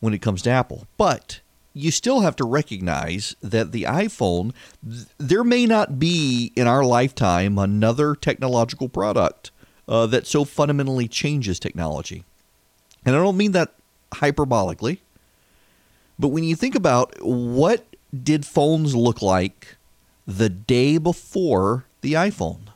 when 0.00 0.12
it 0.12 0.20
comes 0.20 0.42
to 0.42 0.50
Apple. 0.50 0.86
But 0.98 1.40
you 1.74 1.90
still 1.90 2.20
have 2.20 2.36
to 2.36 2.44
recognize 2.44 3.34
that 3.40 3.72
the 3.72 3.84
iPhone, 3.84 4.52
there 5.18 5.44
may 5.44 5.66
not 5.66 5.98
be 5.98 6.52
in 6.54 6.66
our 6.66 6.84
lifetime 6.84 7.58
another 7.58 8.14
technological 8.14 8.88
product 8.88 9.50
uh, 9.88 10.06
that 10.06 10.26
so 10.26 10.44
fundamentally 10.44 11.08
changes 11.08 11.58
technology. 11.58 12.24
And 13.04 13.16
I 13.16 13.18
don't 13.18 13.36
mean 13.36 13.52
that 13.52 13.74
hyperbolically, 14.12 14.98
but 16.18 16.28
when 16.28 16.44
you 16.44 16.54
think 16.54 16.74
about 16.74 17.14
what 17.20 17.84
did 18.22 18.44
phones 18.44 18.94
look 18.94 19.22
like 19.22 19.76
the 20.26 20.48
day 20.48 20.98
before 20.98 21.86
the 22.02 22.12
iPhone, 22.12 22.68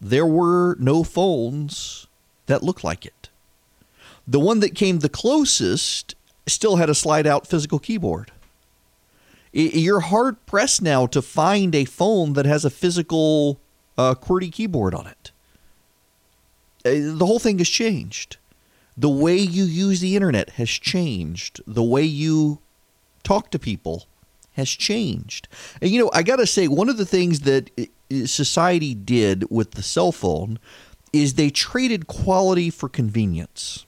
there 0.00 0.26
were 0.26 0.76
no 0.78 1.02
phones 1.02 2.06
that 2.46 2.62
looked 2.62 2.84
like 2.84 3.06
it. 3.06 3.30
The 4.26 4.40
one 4.40 4.60
that 4.60 4.74
came 4.74 4.98
the 4.98 5.08
closest 5.08 6.14
still 6.46 6.76
had 6.76 6.90
a 6.90 6.94
slide 6.94 7.26
out 7.26 7.46
physical 7.46 7.78
keyboard. 7.78 8.30
You're 9.52 10.00
hard 10.00 10.44
pressed 10.46 10.82
now 10.82 11.06
to 11.06 11.22
find 11.22 11.74
a 11.74 11.84
phone 11.84 12.32
that 12.32 12.44
has 12.44 12.64
a 12.64 12.70
physical 12.70 13.60
uh, 13.96 14.14
QWERTY 14.14 14.50
keyboard 14.50 14.94
on 14.94 15.06
it. 15.06 15.30
Uh, 16.84 17.16
the 17.16 17.24
whole 17.24 17.38
thing 17.38 17.58
has 17.58 17.68
changed. 17.68 18.36
The 18.96 19.08
way 19.08 19.36
you 19.36 19.64
use 19.64 20.00
the 20.00 20.16
internet 20.16 20.50
has 20.50 20.68
changed. 20.68 21.60
The 21.66 21.82
way 21.82 22.02
you 22.02 22.58
talk 23.22 23.50
to 23.52 23.58
people 23.58 24.06
has 24.54 24.70
changed. 24.70 25.48
And 25.80 25.90
you 25.90 26.00
know, 26.00 26.10
I 26.12 26.22
got 26.22 26.36
to 26.36 26.46
say, 26.46 26.68
one 26.68 26.88
of 26.88 26.96
the 26.96 27.06
things 27.06 27.40
that 27.40 27.70
society 28.24 28.94
did 28.94 29.50
with 29.50 29.72
the 29.72 29.82
cell 29.82 30.12
phone 30.12 30.58
is 31.12 31.34
they 31.34 31.50
traded 31.50 32.06
quality 32.06 32.70
for 32.70 32.88
convenience 32.88 33.86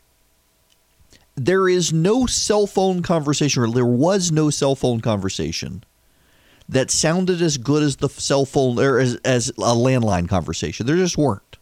there 1.37 1.69
is 1.69 1.93
no 1.93 2.27
cell 2.27 2.67
phone 2.67 3.03
conversation, 3.03 3.63
or 3.63 3.71
there 3.71 3.85
was 3.85 4.33
no 4.33 4.51
cell 4.51 4.75
phone 4.75 5.01
conversation 5.01 5.85
that 6.69 6.91
sounded 6.91 7.41
as 7.41 7.59
good 7.59 7.83
as 7.83 7.97
the 7.97 8.09
cell 8.09 8.45
phone 8.45 8.79
or 8.79 8.99
as, 8.99 9.15
as 9.17 9.51
a 9.51 9.53
landline 9.75 10.29
conversation. 10.29 10.87
There 10.87 10.97
just 10.97 11.17
weren't. 11.17 11.59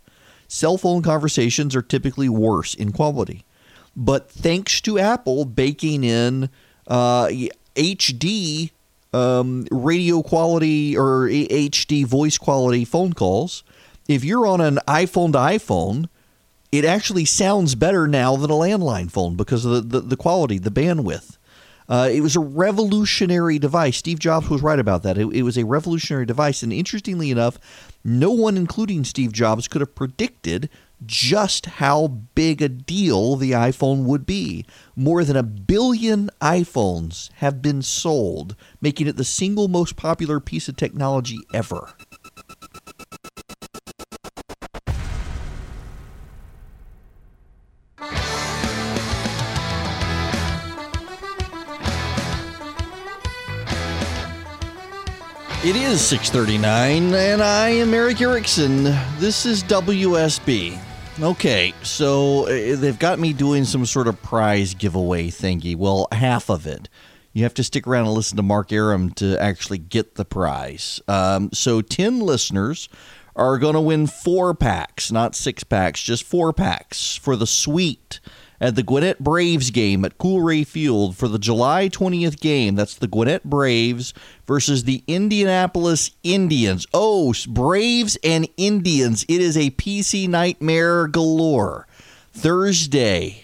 Cell 0.49 0.79
phone 0.79 1.03
conversations 1.03 1.75
are 1.75 1.83
typically 1.83 2.29
worse 2.29 2.75
in 2.75 2.93
quality. 2.93 3.45
But 3.97 4.31
thanks 4.31 4.81
to 4.83 4.99
Apple 4.99 5.45
baking 5.45 6.05
in 6.05 6.49
uh, 6.87 7.29
HD 7.75 8.71
um, 9.13 9.67
radio 9.71 10.23
quality 10.23 10.97
or 10.97 11.29
HD 11.29 12.05
voice 12.05 12.39
quality 12.39 12.85
phone 12.85 13.13
calls, 13.13 13.63
if 14.09 14.25
you're 14.25 14.47
on 14.47 14.61
an 14.61 14.79
iPhone 14.89 15.33
to 15.33 15.39
iPhone, 15.39 16.09
it 16.79 16.85
actually 16.85 17.25
sounds 17.25 17.75
better 17.75 18.07
now 18.07 18.37
than 18.37 18.51
a 18.51 18.55
landline 18.55 19.11
phone 19.11 19.37
because 19.37 19.65
of 19.65 19.91
the, 19.91 20.01
the, 20.01 20.09
the 20.09 20.17
quality, 20.17 20.59
the 20.59 20.71
bandwidth. 20.71 21.39
Uh, 21.89 22.09
it 22.11 22.21
was 22.21 22.35
a 22.35 22.41
revolutionary 22.41 23.59
device. 23.59 23.99
Steve 23.99 24.19
Jobs 24.19 24.49
was 24.49 24.63
right 24.63 24.79
about 24.79 25.03
that. 25.03 25.19
It, 25.19 25.27
it, 25.27 25.43
was 25.43 25.59
a 25.59 25.65
revolutionary 25.65 26.25
device. 26.25 26.63
And 26.63 26.73
interestingly 26.73 27.31
enough, 27.31 27.59
no 28.03 28.31
one, 28.31 28.57
including 28.57 29.05
Steve 29.05 29.33
Jobs, 29.33 29.69
could 29.69 29.83
have 29.83 29.95
predicted 29.95 30.71
just 31.05 31.67
how 31.67 32.09
big 32.35 32.63
a 32.63 32.69
deal 32.69 33.37
the 33.37 33.53
iPhone 33.53 34.05
would 34.05 34.25
be. 34.25 34.65
More 34.97 35.25
than 35.25 35.37
a 35.37 35.43
billion 35.43 36.31
iPhones 36.41 37.31
have 37.35 37.61
been 37.61 37.83
sold, 37.83 38.57
making 38.81 39.07
it 39.07 39.17
the 39.17 39.25
single 39.25 39.69
most 39.69 39.97
popular 39.97 40.41
piece 40.41 40.69
of 40.69 40.77
technology 40.77 41.41
ever. 41.53 41.93
It 55.65 55.77
is 55.77 56.03
6:39 56.03 57.15
and 57.15 57.43
I 57.43 57.71
am 57.71 57.95
Erick 57.95 58.21
Erickson. 58.21 58.85
This 59.17 59.47
is 59.47 59.63
WSB. 59.63 60.79
Okay, 61.19 61.73
so 61.83 62.43
uh, 62.43 62.77
they've 62.77 62.99
got 62.99 63.19
me 63.19 63.33
doing 63.33 63.65
some 63.65 63.87
sort 63.87 64.07
of 64.07 64.21
prize 64.21 64.75
giveaway 64.75 65.29
thingy. 65.29 65.75
Well, 65.75 66.07
half 66.13 66.51
of 66.51 66.67
it. 66.67 66.91
You 67.33 67.45
have 67.45 67.55
to 67.55 67.65
stick 67.65 67.87
around 67.87 68.05
and 68.05 68.13
listen 68.13 68.37
to 68.37 68.43
Mark 68.43 68.73
Arum 68.73 69.13
to 69.13 69.41
actually 69.41 69.79
get 69.79 70.17
the 70.17 70.27
prize. 70.27 71.01
Um, 71.09 71.49
so 71.55 71.81
10 71.81 72.21
listeners 72.21 72.91
are 73.35 73.57
going 73.57 73.73
to 73.73 73.81
win 73.81 74.07
four 74.07 74.53
packs, 74.53 75.11
not 75.11 75.35
six 75.35 75.65
packs, 75.65 76.03
just 76.03 76.25
four 76.25 76.53
packs 76.53 77.17
for 77.17 77.37
the 77.37 77.47
suite 77.47 78.21
at 78.65 78.77
the 78.77 78.83
Gwinnett 78.83 79.19
Braves 79.19 79.71
game 79.71 80.07
at 80.07 80.17
Coolray 80.17 80.67
Field 80.67 81.19
for 81.19 81.29
the 81.29 81.39
July 81.39 81.91
20th 81.91 82.41
game. 82.41 82.75
That's 82.75 82.95
the 82.95 83.07
Gwinnett 83.07 83.45
Braves 83.45 84.15
versus 84.47 84.85
the 84.85 85.05
Indianapolis 85.07 86.13
Indians. 86.23 86.87
Oh, 86.95 87.35
Braves 87.47 88.17
and 88.25 88.49
Indians. 88.57 89.27
It 89.29 89.43
is 89.43 89.59
a 89.59 89.71
PC 89.73 90.29
nightmare 90.31 91.09
galore. 91.09 91.87
Thursday, 92.33 93.44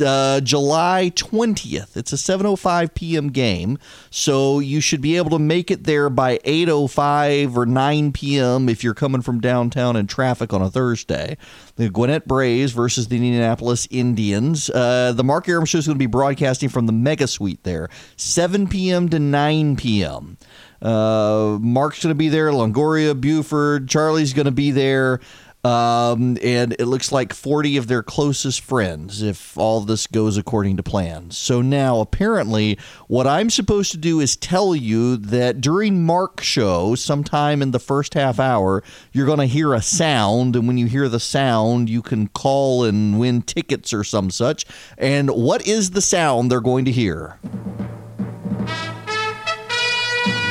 uh, 0.00 0.40
July 0.40 1.12
20th. 1.14 1.96
It's 1.96 2.12
a 2.12 2.16
7:05 2.16 2.94
p.m. 2.94 3.28
game, 3.28 3.78
so 4.10 4.58
you 4.58 4.80
should 4.80 5.00
be 5.00 5.16
able 5.16 5.30
to 5.30 5.38
make 5.38 5.70
it 5.70 5.84
there 5.84 6.10
by 6.10 6.38
8:05 6.38 7.56
or 7.56 7.66
9 7.66 8.12
p.m. 8.12 8.68
if 8.68 8.82
you're 8.82 8.94
coming 8.94 9.22
from 9.22 9.40
downtown 9.40 9.96
in 9.96 10.06
traffic 10.06 10.52
on 10.52 10.62
a 10.62 10.70
Thursday. 10.70 11.36
The 11.76 11.88
Gwinnett 11.88 12.26
Braves 12.26 12.72
versus 12.72 13.08
the 13.08 13.16
Indianapolis 13.16 13.86
Indians. 13.90 14.70
Uh, 14.70 15.12
the 15.12 15.24
Mark 15.24 15.48
Arum 15.48 15.64
Show 15.64 15.78
is 15.78 15.86
going 15.86 15.96
to 15.96 15.98
be 15.98 16.06
broadcasting 16.06 16.68
from 16.68 16.86
the 16.86 16.92
Mega 16.92 17.26
Suite 17.26 17.62
there, 17.64 17.88
7 18.16 18.68
p.m. 18.68 19.08
to 19.08 19.18
9 19.18 19.76
p.m. 19.76 20.36
Uh, 20.82 21.58
Mark's 21.60 22.02
going 22.02 22.10
to 22.10 22.18
be 22.18 22.28
there. 22.28 22.50
Longoria, 22.50 23.18
Buford, 23.18 23.88
Charlie's 23.88 24.32
going 24.32 24.46
to 24.46 24.50
be 24.50 24.70
there. 24.70 25.20
Um, 25.62 26.38
and 26.42 26.74
it 26.78 26.86
looks 26.86 27.12
like 27.12 27.34
40 27.34 27.76
of 27.76 27.86
their 27.86 28.02
closest 28.02 28.62
friends 28.62 29.20
if 29.20 29.58
all 29.58 29.80
this 29.80 30.06
goes 30.06 30.38
according 30.38 30.78
to 30.78 30.82
plan. 30.82 31.30
So 31.32 31.60
now, 31.60 32.00
apparently, 32.00 32.78
what 33.08 33.26
I'm 33.26 33.50
supposed 33.50 33.90
to 33.92 33.98
do 33.98 34.20
is 34.20 34.36
tell 34.36 34.74
you 34.74 35.16
that 35.18 35.60
during 35.60 36.02
Mark 36.04 36.40
show, 36.40 36.94
sometime 36.94 37.60
in 37.60 37.72
the 37.72 37.78
first 37.78 38.14
half 38.14 38.40
hour, 38.40 38.82
you're 39.12 39.26
going 39.26 39.38
to 39.38 39.44
hear 39.44 39.74
a 39.74 39.82
sound. 39.82 40.56
And 40.56 40.66
when 40.66 40.78
you 40.78 40.86
hear 40.86 41.10
the 41.10 41.20
sound, 41.20 41.90
you 41.90 42.00
can 42.00 42.28
call 42.28 42.84
and 42.84 43.20
win 43.20 43.42
tickets 43.42 43.92
or 43.92 44.02
some 44.02 44.30
such. 44.30 44.64
And 44.96 45.28
what 45.30 45.66
is 45.66 45.90
the 45.90 46.00
sound 46.00 46.50
they're 46.50 46.62
going 46.62 46.86
to 46.86 46.92
hear? 46.92 47.38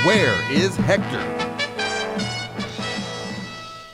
Where 0.05 0.51
is 0.51 0.75
Hector? 0.75 1.38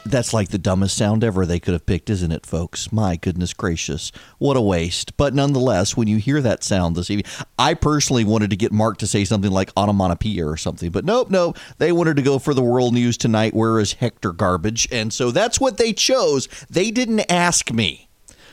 That's 0.08 0.34
like 0.34 0.50
the 0.50 0.60
dumbest 0.60 0.96
sound 0.96 1.24
ever 1.24 1.48
they 1.48 1.60
could 1.60 1.74
have 1.74 1.88
picked, 1.88 2.12
isn't 2.12 2.32
it, 2.32 2.46
folks? 2.46 2.92
My 2.92 3.16
goodness 3.16 3.56
gracious. 3.56 4.12
What 4.38 4.56
a 4.56 4.62
waste. 4.62 5.18
But 5.18 5.34
nonetheless, 5.34 5.98
when 5.98 6.08
you 6.08 6.18
hear 6.18 6.42
that 6.42 6.64
sound 6.64 6.96
this 6.96 7.10
evening, 7.10 7.26
I 7.58 7.74
personally 7.74 8.24
wanted 8.24 8.52
to 8.52 8.56
get 8.56 8.72
Mark 8.72 9.00
to 9.00 9.08
say 9.08 9.26
something 9.26 9.50
like 9.50 9.72
onomatopoeia 9.76 10.46
or 10.46 10.58
something, 10.58 10.92
but 10.92 11.06
nope, 11.06 11.32
nope. 11.32 11.58
They 11.80 11.92
wanted 11.92 12.18
to 12.18 12.22
go 12.22 12.38
for 12.38 12.54
the 12.54 12.62
world 12.62 12.94
news 12.94 13.18
tonight. 13.18 13.56
Where 13.56 13.80
is 13.80 13.94
Hector 13.94 14.32
garbage? 14.32 14.88
And 14.92 15.12
so 15.12 15.32
that's 15.32 15.60
what 15.60 15.78
they 15.78 15.92
chose. 15.92 16.48
They 16.70 16.92
didn't 16.92 17.32
ask 17.32 17.72
me. 17.72 18.08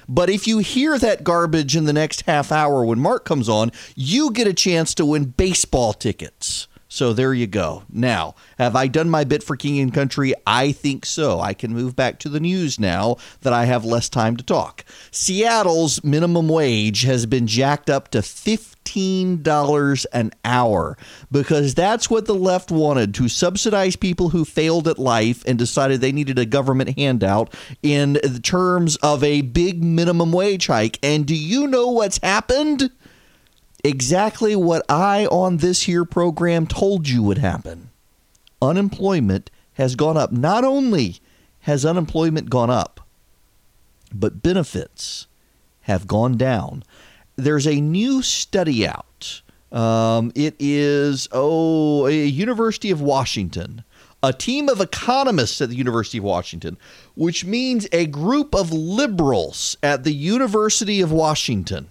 But 0.08 0.30
if 0.30 0.46
you 0.46 0.58
hear 0.58 0.98
that 0.98 1.22
garbage 1.22 1.76
in 1.76 1.84
the 1.84 1.92
next 1.92 2.22
half 2.22 2.50
hour 2.50 2.82
when 2.82 2.98
Mark 2.98 3.26
comes 3.26 3.48
on, 3.48 3.72
you 3.94 4.30
get 4.30 4.46
a 4.46 4.54
chance 4.54 4.94
to 4.94 5.04
win 5.04 5.26
baseball 5.26 5.92
tickets. 5.92 6.66
So 6.92 7.14
there 7.14 7.32
you 7.32 7.46
go. 7.46 7.84
Now, 7.90 8.34
have 8.58 8.76
I 8.76 8.86
done 8.86 9.08
my 9.08 9.24
bit 9.24 9.42
for 9.42 9.56
King 9.56 9.80
and 9.80 9.94
Country? 9.94 10.34
I 10.46 10.72
think 10.72 11.06
so. 11.06 11.40
I 11.40 11.54
can 11.54 11.72
move 11.72 11.96
back 11.96 12.18
to 12.18 12.28
the 12.28 12.38
news 12.38 12.78
now 12.78 13.16
that 13.40 13.54
I 13.54 13.64
have 13.64 13.86
less 13.86 14.10
time 14.10 14.36
to 14.36 14.44
talk. 14.44 14.84
Seattle's 15.10 16.04
minimum 16.04 16.48
wage 16.50 17.04
has 17.04 17.24
been 17.24 17.46
jacked 17.46 17.88
up 17.88 18.10
to 18.10 18.18
$15 18.18 20.06
an 20.12 20.32
hour 20.44 20.98
because 21.30 21.72
that's 21.74 22.10
what 22.10 22.26
the 22.26 22.34
left 22.34 22.70
wanted 22.70 23.14
to 23.14 23.26
subsidize 23.26 23.96
people 23.96 24.28
who 24.28 24.44
failed 24.44 24.86
at 24.86 24.98
life 24.98 25.42
and 25.46 25.58
decided 25.58 26.02
they 26.02 26.12
needed 26.12 26.38
a 26.38 26.44
government 26.44 26.98
handout 26.98 27.54
in 27.82 28.16
terms 28.42 28.96
of 28.96 29.24
a 29.24 29.40
big 29.40 29.82
minimum 29.82 30.30
wage 30.30 30.66
hike. 30.66 30.98
And 31.02 31.24
do 31.24 31.34
you 31.34 31.66
know 31.66 31.88
what's 31.88 32.18
happened? 32.22 32.90
Exactly 33.84 34.56
what 34.56 34.84
I 34.88 35.26
on 35.26 35.58
this 35.58 35.82
here 35.82 36.04
program 36.04 36.66
told 36.66 37.08
you 37.08 37.22
would 37.22 37.38
happen. 37.38 37.90
Unemployment 38.60 39.50
has 39.74 39.96
gone 39.96 40.16
up. 40.16 40.32
Not 40.32 40.64
only 40.64 41.18
has 41.60 41.84
unemployment 41.84 42.50
gone 42.50 42.70
up, 42.70 43.00
but 44.14 44.42
benefits 44.42 45.26
have 45.82 46.06
gone 46.06 46.36
down. 46.36 46.84
There's 47.36 47.66
a 47.66 47.80
new 47.80 48.22
study 48.22 48.86
out. 48.86 49.42
Um, 49.72 50.32
it 50.34 50.54
is, 50.58 51.28
oh, 51.32 52.06
a 52.06 52.26
University 52.26 52.90
of 52.90 53.00
Washington, 53.00 53.84
a 54.22 54.32
team 54.32 54.68
of 54.68 54.80
economists 54.80 55.60
at 55.60 55.70
the 55.70 55.76
University 55.76 56.18
of 56.18 56.24
Washington, 56.24 56.76
which 57.14 57.44
means 57.44 57.88
a 57.90 58.06
group 58.06 58.54
of 58.54 58.70
liberals 58.70 59.76
at 59.82 60.04
the 60.04 60.12
University 60.12 61.00
of 61.00 61.10
Washington 61.10 61.88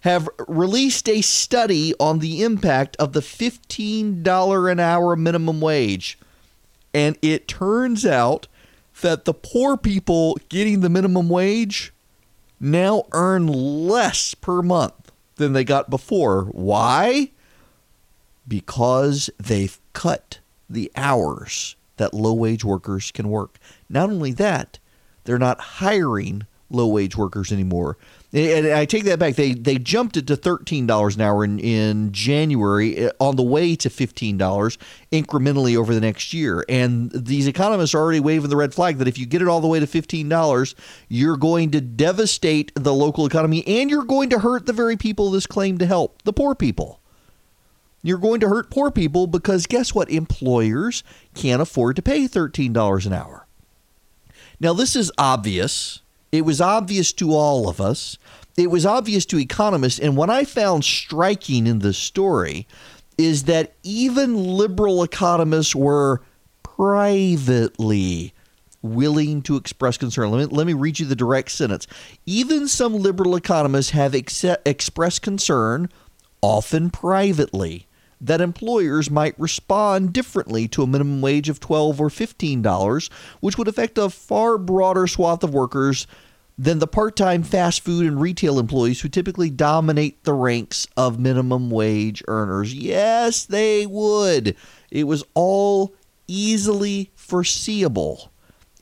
have 0.00 0.28
released 0.48 1.08
a 1.08 1.20
study 1.20 1.92
on 2.00 2.18
the 2.18 2.42
impact 2.42 2.96
of 2.96 3.12
the 3.12 3.20
$15 3.20 4.72
an 4.72 4.80
hour 4.80 5.16
minimum 5.16 5.60
wage. 5.60 6.18
And 6.94 7.18
it 7.22 7.46
turns 7.46 8.06
out 8.06 8.46
that 9.02 9.24
the 9.24 9.34
poor 9.34 9.76
people 9.76 10.38
getting 10.48 10.80
the 10.80 10.88
minimum 10.88 11.28
wage 11.28 11.92
now 12.58 13.04
earn 13.12 13.46
less 13.46 14.34
per 14.34 14.62
month 14.62 15.12
than 15.36 15.52
they 15.52 15.64
got 15.64 15.90
before. 15.90 16.44
Why? 16.44 17.30
Because 18.46 19.30
they've 19.38 19.78
cut 19.92 20.38
the 20.68 20.90
hours 20.96 21.76
that 21.96 22.14
low 22.14 22.32
wage 22.32 22.64
workers 22.64 23.10
can 23.10 23.28
work. 23.28 23.58
Not 23.88 24.10
only 24.10 24.32
that, 24.32 24.78
they're 25.24 25.38
not 25.38 25.60
hiring 25.60 26.46
low 26.70 26.86
wage 26.86 27.16
workers 27.16 27.52
anymore. 27.52 27.96
And 28.32 28.68
I 28.68 28.84
take 28.84 29.04
that 29.04 29.18
back. 29.18 29.34
They 29.34 29.54
they 29.54 29.76
jumped 29.76 30.16
it 30.16 30.28
to 30.28 30.36
thirteen 30.36 30.86
dollars 30.86 31.16
an 31.16 31.22
hour 31.22 31.44
in, 31.44 31.58
in 31.58 32.12
January, 32.12 32.96
eh, 32.96 33.10
on 33.18 33.34
the 33.34 33.42
way 33.42 33.74
to 33.74 33.90
fifteen 33.90 34.38
dollars 34.38 34.78
incrementally 35.10 35.76
over 35.76 35.92
the 35.92 36.00
next 36.00 36.32
year. 36.32 36.64
And 36.68 37.10
these 37.10 37.48
economists 37.48 37.92
are 37.92 37.98
already 37.98 38.20
waving 38.20 38.48
the 38.48 38.56
red 38.56 38.72
flag 38.72 38.98
that 38.98 39.08
if 39.08 39.18
you 39.18 39.26
get 39.26 39.42
it 39.42 39.48
all 39.48 39.60
the 39.60 39.66
way 39.66 39.80
to 39.80 39.86
fifteen 39.86 40.28
dollars, 40.28 40.76
you're 41.08 41.36
going 41.36 41.72
to 41.72 41.80
devastate 41.80 42.70
the 42.76 42.94
local 42.94 43.26
economy, 43.26 43.66
and 43.66 43.90
you're 43.90 44.04
going 44.04 44.30
to 44.30 44.38
hurt 44.38 44.66
the 44.66 44.72
very 44.72 44.96
people 44.96 45.32
this 45.32 45.46
claim 45.46 45.78
to 45.78 45.86
help, 45.86 46.22
the 46.22 46.32
poor 46.32 46.54
people. 46.54 47.00
You're 48.00 48.18
going 48.18 48.38
to 48.40 48.48
hurt 48.48 48.70
poor 48.70 48.92
people 48.92 49.26
because 49.26 49.66
guess 49.66 49.92
what? 49.92 50.08
Employers 50.08 51.02
can't 51.34 51.60
afford 51.60 51.96
to 51.96 52.02
pay 52.02 52.28
thirteen 52.28 52.72
dollars 52.72 53.06
an 53.06 53.12
hour. 53.12 53.48
Now 54.60 54.72
this 54.72 54.94
is 54.94 55.10
obvious 55.18 55.99
it 56.32 56.42
was 56.42 56.60
obvious 56.60 57.12
to 57.14 57.32
all 57.32 57.68
of 57.68 57.80
us. 57.80 58.18
It 58.56 58.70
was 58.70 58.86
obvious 58.86 59.26
to 59.26 59.38
economists. 59.38 59.98
And 59.98 60.16
what 60.16 60.30
I 60.30 60.44
found 60.44 60.84
striking 60.84 61.66
in 61.66 61.80
the 61.80 61.92
story 61.92 62.66
is 63.18 63.44
that 63.44 63.74
even 63.82 64.56
liberal 64.56 65.02
economists 65.02 65.74
were 65.74 66.22
privately 66.62 68.32
willing 68.82 69.42
to 69.42 69.56
express 69.56 69.98
concern. 69.98 70.30
Let 70.30 70.50
me, 70.50 70.56
let 70.56 70.66
me 70.66 70.72
read 70.72 70.98
you 70.98 71.06
the 71.06 71.16
direct 71.16 71.50
sentence. 71.50 71.86
Even 72.26 72.66
some 72.68 72.96
liberal 72.96 73.36
economists 73.36 73.90
have 73.90 74.14
ex- 74.14 74.44
expressed 74.64 75.22
concern, 75.22 75.88
often 76.40 76.90
privately, 76.90 77.86
that 78.20 78.40
employers 78.40 79.10
might 79.10 79.38
respond 79.38 80.12
differently 80.12 80.68
to 80.68 80.82
a 80.82 80.86
minimum 80.86 81.20
wage 81.20 81.48
of 81.48 81.60
12 81.60 82.00
or 82.00 82.10
15 82.10 82.62
dollars, 82.62 83.10
which 83.40 83.56
would 83.56 83.68
affect 83.68 83.98
a 83.98 84.10
far 84.10 84.58
broader 84.58 85.06
swath 85.06 85.42
of 85.42 85.54
workers 85.54 86.06
than 86.58 86.78
the 86.78 86.86
part-time 86.86 87.42
fast 87.42 87.82
food 87.82 88.04
and 88.04 88.20
retail 88.20 88.58
employees 88.58 89.00
who 89.00 89.08
typically 89.08 89.48
dominate 89.48 90.22
the 90.24 90.34
ranks 90.34 90.86
of 90.94 91.18
minimum 91.18 91.70
wage 91.70 92.22
earners. 92.28 92.74
Yes, 92.74 93.46
they 93.46 93.86
would. 93.86 94.54
It 94.90 95.04
was 95.04 95.24
all 95.32 95.94
easily 96.26 97.10
foreseeable. 97.14 98.30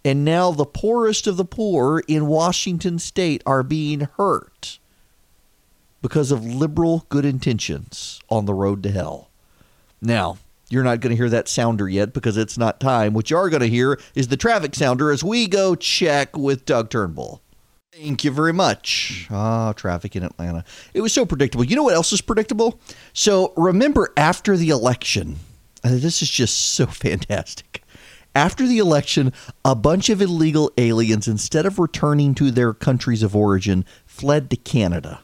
And 0.05 0.24
now 0.24 0.51
the 0.51 0.64
poorest 0.64 1.28
of 1.28 1.36
the 1.36 1.45
poor 1.45 2.03
in 2.09 2.26
Washington 2.26 2.99
state 2.99 3.43
are 3.47 3.62
being 3.62 4.09
hurt 4.16 4.80
because 6.03 6.32
of 6.32 6.45
liberal 6.45 7.07
good 7.09 7.24
intentions 7.24 8.20
on 8.28 8.47
the 8.47 8.55
road 8.55 8.82
to 8.82 8.91
hell. 8.91 9.28
Now, 10.01 10.38
you're 10.70 10.84
not 10.84 11.01
going 11.01 11.11
to 11.11 11.16
hear 11.16 11.30
that 11.30 11.49
sounder 11.49 11.88
yet 11.88 12.12
because 12.12 12.36
it's 12.36 12.59
not 12.59 12.80
time. 12.80 13.14
What 13.14 13.30
you 13.30 13.36
are 13.36 13.49
going 13.51 13.62
to 13.62 13.68
hear 13.68 13.99
is 14.14 14.28
the 14.28 14.36
traffic 14.36 14.74
sounder 14.74 15.11
as 15.11 15.24
we 15.24 15.46
go 15.46 15.74
check 15.74 16.36
with 16.36 16.64
Doug 16.64 16.90
Turnbull. 16.90 17.42
Thank 17.92 18.22
you 18.22 18.30
very 18.30 18.53
much. 18.53 19.26
Ah, 19.30 19.72
traffic 19.72 20.14
in 20.14 20.22
Atlanta. 20.22 20.64
It 20.94 21.01
was 21.01 21.12
so 21.12 21.24
predictable. 21.26 21.64
You 21.64 21.74
know 21.74 21.82
what 21.82 21.94
else 21.94 22.12
is 22.12 22.20
predictable? 22.20 22.80
So 23.12 23.53
remember 23.57 24.12
after 24.16 24.57
the 24.57 24.68
election, 24.68 25.36
this 25.82 26.22
is 26.22 26.30
just 26.30 26.57
so 26.57 26.86
fantastic. 26.86 27.82
After 28.34 28.66
the 28.68 28.78
election, 28.78 29.32
a 29.64 29.74
bunch 29.74 30.11
of 30.11 30.22
illegal 30.22 30.70
aliens, 30.78 31.26
instead 31.26 31.66
of 31.66 31.78
returning 31.78 32.34
to 32.36 32.51
their 32.53 32.72
countries 32.72 33.22
of 33.22 33.34
origin, 33.34 33.84
fled 34.07 34.51
to 34.51 34.57
Canada. 34.57 35.20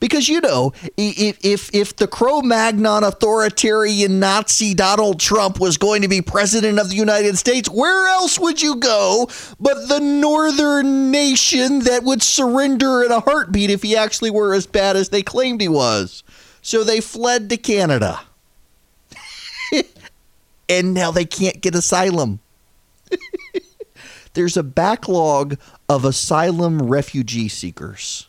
Because 0.00 0.28
you 0.28 0.40
know, 0.40 0.72
if 0.96 1.38
if 1.44 1.74
if 1.74 1.96
the 1.96 2.06
Cro-Magnon 2.06 3.04
authoritarian 3.04 4.20
Nazi 4.20 4.74
Donald 4.74 5.20
Trump 5.20 5.60
was 5.60 5.76
going 5.76 6.02
to 6.02 6.08
be 6.08 6.20
president 6.20 6.78
of 6.78 6.90
the 6.90 6.96
United 6.96 7.38
States, 7.38 7.68
where 7.68 8.08
else 8.08 8.38
would 8.38 8.60
you 8.60 8.76
go 8.76 9.28
but 9.60 9.88
the 9.88 10.00
northern 10.00 11.10
nation 11.10 11.80
that 11.80 12.02
would 12.02 12.22
surrender 12.22 13.02
in 13.02 13.12
a 13.12 13.20
heartbeat 13.20 13.70
if 13.70 13.82
he 13.82 13.96
actually 13.96 14.30
were 14.30 14.54
as 14.54 14.66
bad 14.66 14.96
as 14.96 15.08
they 15.10 15.22
claimed 15.22 15.60
he 15.60 15.68
was? 15.68 16.22
So 16.62 16.82
they 16.82 17.00
fled 17.00 17.50
to 17.50 17.56
Canada. 17.56 18.20
and 20.68 20.94
now 20.94 21.10
they 21.10 21.24
can't 21.24 21.60
get 21.60 21.74
asylum. 21.74 22.40
There's 24.34 24.56
a 24.56 24.62
backlog 24.62 25.58
of 25.88 26.04
asylum 26.04 26.82
refugee 26.82 27.48
seekers. 27.48 28.28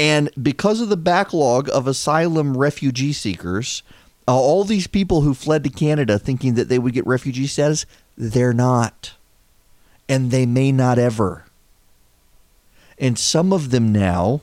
And 0.00 0.30
because 0.42 0.80
of 0.80 0.88
the 0.88 0.96
backlog 0.96 1.68
of 1.68 1.86
asylum 1.86 2.56
refugee 2.56 3.12
seekers, 3.12 3.82
uh, 4.26 4.34
all 4.34 4.64
these 4.64 4.86
people 4.86 5.20
who 5.20 5.34
fled 5.34 5.62
to 5.64 5.68
Canada 5.68 6.18
thinking 6.18 6.54
that 6.54 6.70
they 6.70 6.78
would 6.78 6.94
get 6.94 7.06
refugee 7.06 7.46
status, 7.46 7.84
they're 8.16 8.54
not. 8.54 9.12
And 10.08 10.30
they 10.30 10.46
may 10.46 10.72
not 10.72 10.98
ever. 10.98 11.44
And 12.98 13.18
some 13.18 13.52
of 13.52 13.72
them 13.72 13.92
now 13.92 14.40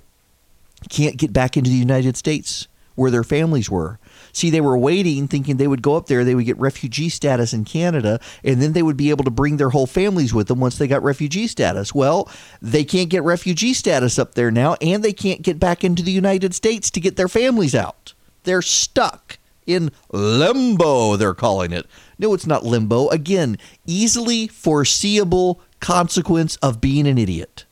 can't 0.90 1.18
get 1.18 1.34
back 1.34 1.58
into 1.58 1.72
the 1.72 1.76
United 1.76 2.18
States 2.18 2.68
where 2.94 3.10
their 3.10 3.24
families 3.24 3.68
were 3.68 3.98
See, 4.38 4.52
they 4.52 4.62
were 4.62 4.78
waiting, 4.78 5.28
thinking 5.28 5.58
they 5.58 5.68
would 5.68 5.82
go 5.82 5.96
up 5.96 6.06
there, 6.06 6.24
they 6.24 6.36
would 6.36 6.46
get 6.46 6.60
refugee 6.60 7.10
status 7.10 7.54
in 7.54 7.66
Canada, 7.66 8.20
and 8.44 8.62
then 8.62 8.74
they 8.74 8.84
would 8.84 8.96
be 8.96 9.10
able 9.10 9.24
to 9.24 9.32
bring 9.32 9.58
their 9.58 9.72
whole 9.72 9.88
families 9.88 10.32
with 10.32 10.48
them 10.48 10.60
once 10.60 10.78
they 10.78 10.88
got 10.88 11.02
refugee 11.02 11.48
status. 11.48 11.96
Well, 11.96 12.30
they 12.62 12.84
can't 12.84 13.10
get 13.10 13.24
refugee 13.24 13.74
status 13.74 14.20
up 14.20 14.36
there 14.36 14.52
now, 14.52 14.76
and 14.80 15.04
they 15.04 15.12
can't 15.12 15.42
get 15.42 15.60
back 15.60 15.84
into 15.84 16.04
the 16.04 16.12
United 16.12 16.54
States 16.54 16.92
to 16.92 17.00
get 17.00 17.16
their 17.16 17.28
families 17.28 17.74
out. 17.74 18.14
They're 18.44 18.62
stuck 18.62 19.40
in 19.66 19.90
limbo, 20.12 21.16
they're 21.16 21.34
calling 21.34 21.72
it. 21.74 21.88
No, 22.20 22.36
it's 22.36 22.46
not 22.46 22.64
limbo. 22.64 23.08
Again, 23.08 23.58
easily 23.88 24.46
foreseeable 24.46 25.62
consequence 25.80 26.58
of 26.58 26.80
being 26.80 27.08
an 27.08 27.18
idiot 27.18 27.66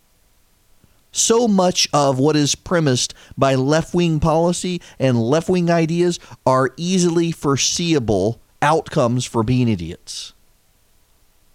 so 1.16 1.48
much 1.48 1.88
of 1.94 2.20
what 2.20 2.36
is 2.36 2.56
premised 2.56 3.14
by 3.38 3.56
left 3.56 3.94
wing 3.94 4.20
policy 4.20 4.82
and 5.00 5.22
left 5.22 5.50
wing 5.50 5.70
ideas 5.70 6.20
are 6.46 6.74
easily 6.78 7.32
foreseeable 7.32 8.40
outcomes 8.62 9.26
for 9.26 9.44
being 9.44 9.68
idiots. 9.68 10.34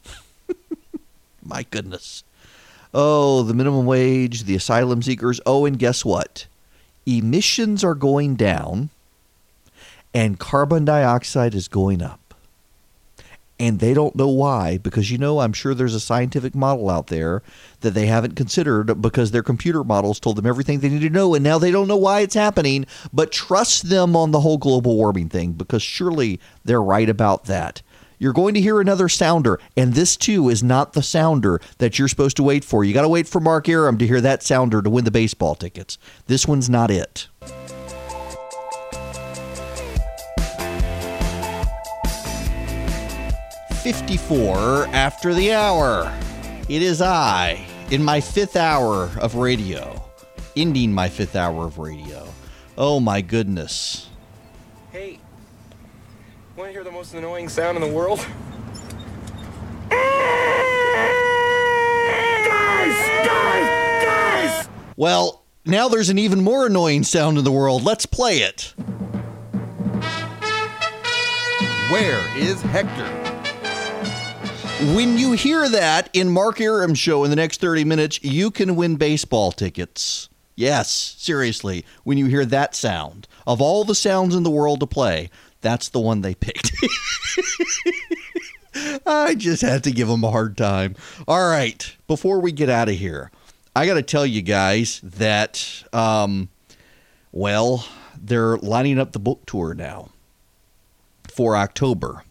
My 1.43 1.65
goodness. 1.71 2.25
Oh, 2.95 3.43
the 3.43 3.55
minimum 3.55 3.87
wage, 3.87 4.45
the 4.45 4.57
asylum 4.57 5.03
seekers. 5.03 5.41
Oh, 5.45 5.65
and 5.65 5.79
guess 5.79 6.05
what? 6.05 6.47
Emissions 7.07 7.85
are 7.85 7.95
going 7.95 8.37
down 8.37 8.91
and 10.13 10.39
carbon 10.39 10.85
dioxide 10.85 11.55
is 11.55 11.69
going 11.69 12.03
up 12.03 12.20
and 13.61 13.79
they 13.79 13.93
don't 13.93 14.17
know 14.17 14.29
why 14.29 14.79
because 14.79 15.11
you 15.11 15.19
know 15.19 15.41
I'm 15.41 15.53
sure 15.53 15.75
there's 15.75 15.95
a 15.95 16.01
scientific 16.01 16.55
model 16.55 16.89
out 16.89 17.09
there 17.09 17.43
that 17.83 17.93
they 17.93 18.07
haven't 18.07 18.35
considered 18.35 19.03
because 19.03 19.31
their 19.31 19.43
computer 19.43 19.85
models 19.85 20.19
told 20.19 20.37
them 20.37 20.47
everything 20.47 20.81
they 20.81 20.89
need 20.89 21.03
to 21.03 21.11
know. 21.11 21.35
And 21.35 21.45
now 21.45 21.59
they 21.59 21.71
don't 21.71 21.87
know 21.87 21.97
why 21.97 22.21
it's 22.21 22.35
happening 22.35 22.87
but 23.13 23.31
trust 23.31 23.91
them 23.91 24.17
on 24.17 24.31
the 24.31 24.41
whole 24.41 24.57
global 24.57 24.97
warming 24.97 25.29
thing 25.29 25.53
because 25.53 25.83
surely 25.83 26.41
they're 26.65 26.83
right 26.83 27.09
about 27.09 27.45
that. 27.45 27.83
You're 28.19 28.33
going 28.33 28.55
to 28.55 28.61
hear 28.61 28.81
another 28.81 29.11
sounder 29.11 29.61
and 29.77 29.93
this 29.93 30.17
too 30.17 30.49
is 30.49 30.63
not 30.63 30.95
the 30.95 31.03
sounder 31.03 31.61
that 31.79 31.99
you're 31.99 32.09
supposed 32.09 32.39
to 32.39 32.43
wait 32.43 32.65
for. 32.65 32.83
You 32.83 32.95
got 32.95 33.03
to 33.03 33.09
wait 33.09 33.29
for 33.29 33.41
Mark 33.41 33.69
Arum 33.69 33.99
to 33.99 34.07
hear 34.07 34.23
that 34.23 34.43
sounder 34.43 34.81
to 34.81 34.89
win 34.89 35.05
the 35.05 35.11
baseball 35.11 35.55
tickets. 35.55 35.99
This 36.27 36.49
one's 36.49 36.71
not 36.71 36.91
it 36.91 37.29
54 43.83 44.89
after 44.89 45.33
the 45.33 45.53
hour. 45.55 46.13
It 46.69 46.83
is 46.83 47.01
I, 47.01 47.65
in 47.91 48.05
my 48.05 48.21
fifth 48.21 48.55
hour 48.55 49.11
of 49.19 49.37
radio, 49.37 50.05
ending 50.55 50.93
my 50.93 51.09
fifth 51.09 51.35
hour 51.35 51.65
of 51.65 51.79
radio. 51.79 52.29
Oh 52.77 53.01
my 53.01 53.23
goodness. 53.23 54.11
Hey, 54.93 55.19
want 56.57 56.69
to 56.69 56.73
hear 56.73 56.85
the 56.85 56.91
most 56.91 57.15
annoying 57.15 57.49
sound 57.49 57.79
in 57.79 57.83
the 57.83 57.89
world? 57.89 58.19
Guys, 59.89 59.99
guys, 63.25 64.05
guys! 64.05 64.69
Well, 64.97 65.43
now 65.65 65.89
there's 65.89 66.11
an 66.11 66.19
even 66.19 66.43
more 66.43 66.67
annoying 66.67 67.03
sound 67.03 67.39
in 67.39 67.45
the 67.45 67.53
world. 67.53 67.83
Let's 67.83 68.05
play 68.05 68.41
it. 68.41 68.75
Where 71.91 72.21
is 72.37 72.61
Hector? 72.61 73.30
When 74.81 75.19
you 75.19 75.33
hear 75.33 75.69
that 75.69 76.09
in 76.15 76.31
Mark 76.31 76.59
Arum 76.59 76.95
show 76.95 77.23
in 77.25 77.29
the 77.29 77.37
next 77.37 77.61
30 77.61 77.85
minutes, 77.85 78.25
you 78.25 78.51
can 78.51 78.77
win 78.77 78.97
baseball 78.97 79.53
tickets. 79.53 80.31
Yes, 80.57 80.91
seriously, 81.19 81.85
when 82.03 82.17
you 82.17 82.25
hear 82.27 82.47
that 82.47 82.75
sound. 82.75 83.29
Of 83.47 83.61
all 83.61 83.85
the 83.85 83.95
sounds 83.95 84.35
in 84.35 84.43
the 84.43 84.51
world 84.51 84.81
to 84.81 84.87
play, 84.87 85.29
that's 85.61 85.91
the 85.91 86.01
one 86.01 86.23
they 86.23 86.35
picked. 86.35 86.73
I 89.07 89.35
just 89.35 89.61
had 89.61 89.85
to 89.85 89.91
give 89.91 90.09
them 90.09 90.25
a 90.25 90.31
hard 90.31 90.57
time. 90.57 90.97
All 91.29 91.51
right, 91.51 91.95
before 92.07 92.41
we 92.41 92.51
get 92.51 92.71
out 92.71 92.89
of 92.89 92.95
here, 92.95 93.31
I 93.77 93.85
got 93.85 93.95
to 93.95 94.03
tell 94.03 94.25
you 94.25 94.41
guys 94.41 95.01
that, 95.03 95.85
um, 95.93 96.49
well, 97.33 97.87
they're 98.19 98.57
lining 98.57 98.99
up 98.99 99.13
the 99.13 99.19
book 99.19 99.45
tour 99.45 99.75
now 99.75 100.09
for 101.29 101.55
October. 101.55 102.25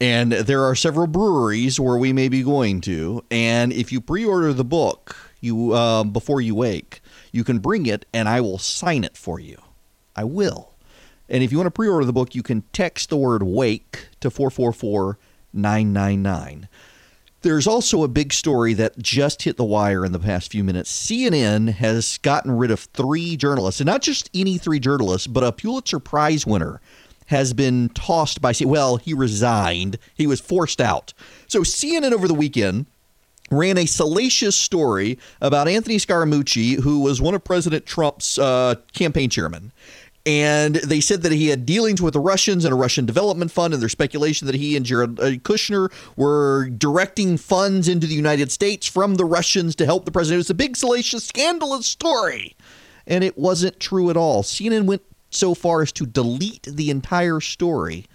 And 0.00 0.32
there 0.32 0.64
are 0.64 0.74
several 0.74 1.06
breweries 1.06 1.78
where 1.78 1.98
we 1.98 2.12
may 2.12 2.28
be 2.28 2.42
going 2.42 2.80
to. 2.82 3.22
And 3.30 3.72
if 3.72 3.92
you 3.92 4.00
pre-order 4.00 4.52
the 4.52 4.64
book, 4.64 5.14
you 5.40 5.72
uh, 5.72 6.04
before 6.04 6.40
you 6.40 6.54
wake, 6.54 7.02
you 7.32 7.44
can 7.44 7.58
bring 7.58 7.86
it, 7.86 8.06
and 8.12 8.28
I 8.28 8.40
will 8.40 8.58
sign 8.58 9.04
it 9.04 9.16
for 9.16 9.38
you. 9.38 9.58
I 10.16 10.24
will. 10.24 10.74
And 11.28 11.44
if 11.44 11.52
you 11.52 11.58
want 11.58 11.66
to 11.66 11.70
pre-order 11.70 12.04
the 12.04 12.12
book, 12.12 12.34
you 12.34 12.42
can 12.42 12.62
text 12.72 13.10
the 13.10 13.16
word 13.16 13.42
"wake" 13.42 14.08
to 14.20 14.30
four 14.30 14.50
four 14.50 14.72
four 14.72 15.18
nine 15.52 15.92
nine 15.92 16.22
nine. 16.22 16.68
There's 17.42 17.66
also 17.66 18.02
a 18.02 18.08
big 18.08 18.34
story 18.34 18.74
that 18.74 18.98
just 18.98 19.42
hit 19.42 19.56
the 19.56 19.64
wire 19.64 20.04
in 20.04 20.12
the 20.12 20.18
past 20.18 20.50
few 20.50 20.62
minutes. 20.62 20.92
CNN 20.92 21.72
has 21.72 22.18
gotten 22.18 22.52
rid 22.52 22.70
of 22.70 22.80
three 22.80 23.36
journalists, 23.36 23.80
and 23.80 23.86
not 23.86 24.02
just 24.02 24.28
any 24.34 24.58
three 24.58 24.78
journalists, 24.80 25.26
but 25.26 25.44
a 25.44 25.52
Pulitzer 25.52 25.98
Prize 25.98 26.46
winner 26.46 26.80
has 27.30 27.52
been 27.52 27.88
tossed 27.90 28.40
by 28.40 28.52
well 28.62 28.96
he 28.96 29.14
resigned 29.14 29.98
he 30.14 30.26
was 30.26 30.40
forced 30.40 30.80
out 30.80 31.14
so 31.46 31.60
cnn 31.60 32.12
over 32.12 32.28
the 32.28 32.34
weekend 32.34 32.86
ran 33.50 33.78
a 33.78 33.86
salacious 33.86 34.56
story 34.56 35.18
about 35.40 35.66
anthony 35.66 35.96
scaramucci 35.96 36.80
who 36.80 37.00
was 37.00 37.20
one 37.20 37.34
of 37.34 37.42
president 37.42 37.86
trump's 37.86 38.38
uh, 38.38 38.74
campaign 38.92 39.30
chairmen 39.30 39.72
and 40.26 40.74
they 40.76 41.00
said 41.00 41.22
that 41.22 41.32
he 41.32 41.48
had 41.48 41.64
dealings 41.64 42.02
with 42.02 42.12
the 42.12 42.20
Russians 42.20 42.66
and 42.66 42.72
a 42.74 42.76
Russian 42.76 43.06
development 43.06 43.50
fund, 43.50 43.72
and 43.72 43.80
there's 43.80 43.92
speculation 43.92 44.46
that 44.46 44.54
he 44.54 44.76
and 44.76 44.84
Jared 44.84 45.18
uh, 45.18 45.30
Kushner 45.38 45.90
were 46.14 46.68
directing 46.68 47.38
funds 47.38 47.88
into 47.88 48.06
the 48.06 48.14
United 48.14 48.52
States 48.52 48.86
from 48.86 49.14
the 49.14 49.24
Russians 49.24 49.74
to 49.76 49.86
help 49.86 50.04
the 50.04 50.12
president. 50.12 50.36
It 50.36 50.40
was 50.40 50.50
a 50.50 50.54
big, 50.54 50.76
salacious, 50.76 51.24
scandalous 51.24 51.86
story, 51.86 52.54
and 53.06 53.24
it 53.24 53.38
wasn't 53.38 53.80
true 53.80 54.10
at 54.10 54.16
all. 54.16 54.42
CNN 54.42 54.84
went 54.84 55.02
so 55.30 55.54
far 55.54 55.82
as 55.82 55.92
to 55.92 56.06
delete 56.06 56.64
the 56.64 56.90
entire 56.90 57.40
story. 57.40 58.06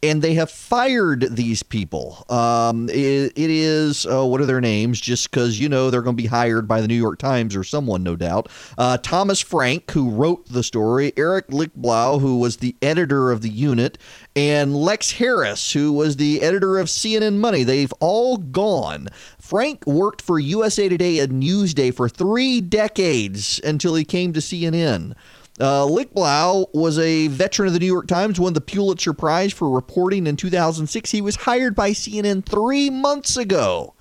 And 0.00 0.22
they 0.22 0.34
have 0.34 0.48
fired 0.48 1.26
these 1.28 1.64
people. 1.64 2.24
Um, 2.28 2.88
it, 2.88 3.32
it 3.34 3.50
is, 3.50 4.06
uh, 4.06 4.24
what 4.24 4.40
are 4.40 4.46
their 4.46 4.60
names? 4.60 5.00
Just 5.00 5.28
because, 5.28 5.58
you 5.58 5.68
know, 5.68 5.90
they're 5.90 6.02
going 6.02 6.16
to 6.16 6.22
be 6.22 6.28
hired 6.28 6.68
by 6.68 6.80
the 6.80 6.86
New 6.86 6.94
York 6.94 7.18
Times 7.18 7.56
or 7.56 7.64
someone, 7.64 8.04
no 8.04 8.14
doubt. 8.14 8.48
Uh, 8.76 8.98
Thomas 8.98 9.40
Frank, 9.40 9.90
who 9.90 10.10
wrote 10.10 10.46
the 10.50 10.62
story, 10.62 11.12
Eric 11.16 11.48
Lichtblau, 11.48 12.20
who 12.20 12.38
was 12.38 12.58
the 12.58 12.76
editor 12.80 13.32
of 13.32 13.42
the 13.42 13.48
unit, 13.48 13.98
and 14.36 14.76
Lex 14.76 15.10
Haris, 15.10 15.72
who 15.72 15.92
was 15.92 16.14
the 16.14 16.42
editor 16.42 16.78
of 16.78 16.86
CNN 16.86 17.38
Money. 17.38 17.64
They've 17.64 17.92
all 17.98 18.36
gone. 18.36 19.08
Frank 19.40 19.84
worked 19.84 20.22
for 20.22 20.38
USA 20.38 20.88
Today 20.88 21.18
and 21.18 21.42
Newsday 21.42 21.92
for 21.92 22.08
three 22.08 22.60
decades 22.60 23.60
until 23.64 23.96
he 23.96 24.04
came 24.04 24.32
to 24.32 24.38
CNN. 24.38 25.16
Uh, 25.60 25.84
Lichtblau 25.84 26.66
was 26.72 26.98
a 27.00 27.26
veteran 27.28 27.66
of 27.66 27.72
the 27.72 27.80
New 27.80 27.86
York 27.86 28.06
Times, 28.06 28.38
won 28.38 28.52
the 28.52 28.60
Pulitzer 28.60 29.12
Prize 29.12 29.52
for 29.52 29.68
reporting 29.68 30.26
in 30.26 30.36
2006. 30.36 31.10
He 31.10 31.20
was 31.20 31.34
hired 31.36 31.74
by 31.74 31.90
CNN 31.90 32.46
three 32.46 32.90
months 32.90 33.36
ago. 33.36 33.94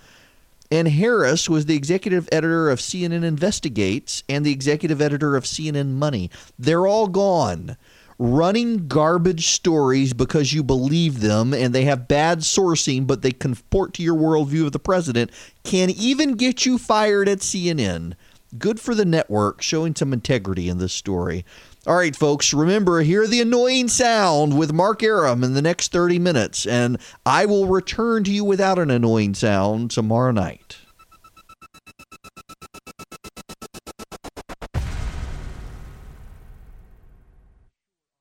And 0.70 0.88
Haris 0.88 1.49
was 1.49 1.66
the 1.66 1.76
executive 1.76 2.28
editor 2.32 2.70
of 2.70 2.80
CNN 2.80 3.24
Investigates 3.24 4.24
and 4.28 4.45
the 4.45 4.51
executive 4.51 5.01
editor 5.01 5.36
of 5.36 5.45
CNN 5.45 5.93
Money. 5.93 6.30
They're 6.60 6.86
all 6.86 7.08
gone. 7.08 7.78
Running 8.20 8.88
garbage 8.88 9.47
stories 9.47 10.14
because 10.14 10.51
you 10.51 10.64
believe 10.64 11.22
them 11.22 11.53
and 11.53 11.74
they 11.74 11.86
have 11.86 12.08
bad 12.08 12.39
sourcing, 12.39 13.08
but 13.08 13.22
they 13.22 13.32
comport 13.32 13.93
to 13.93 14.03
your 14.03 14.16
worldview 14.16 14.66
of 14.66 14.72
the 14.72 14.80
president 14.80 15.32
can 15.64 15.89
even 15.91 16.34
get 16.34 16.66
you 16.66 16.78
fired 16.78 17.30
at 17.30 17.39
CNN. 17.39 18.14
Good 18.57 18.79
for 18.79 18.95
the 18.95 19.05
network, 19.05 19.61
showing 19.61 19.95
some 19.95 20.13
integrity 20.13 20.69
in 20.69 20.77
this 20.77 20.93
story. 20.93 21.43
All 21.85 21.97
right, 21.97 22.15
folks, 22.15 22.53
remember, 22.53 23.01
hear 23.01 23.27
the 23.27 23.41
annoying 23.41 23.87
sound 23.87 24.57
with 24.57 24.71
Mark 24.71 25.03
Arum 25.03 25.43
in 25.43 25.53
the 25.53 25.61
next 25.61 25.91
30 25.91 26.19
minutes, 26.19 26.65
and 26.65 26.97
I 27.25 27.45
will 27.45 27.67
return 27.67 28.23
to 28.23 28.31
you 28.31 28.43
without 28.45 28.79
an 28.79 28.89
annoying 28.89 29.33
sound 29.33 29.91
tomorrow 29.91 30.31
night. 30.31 30.77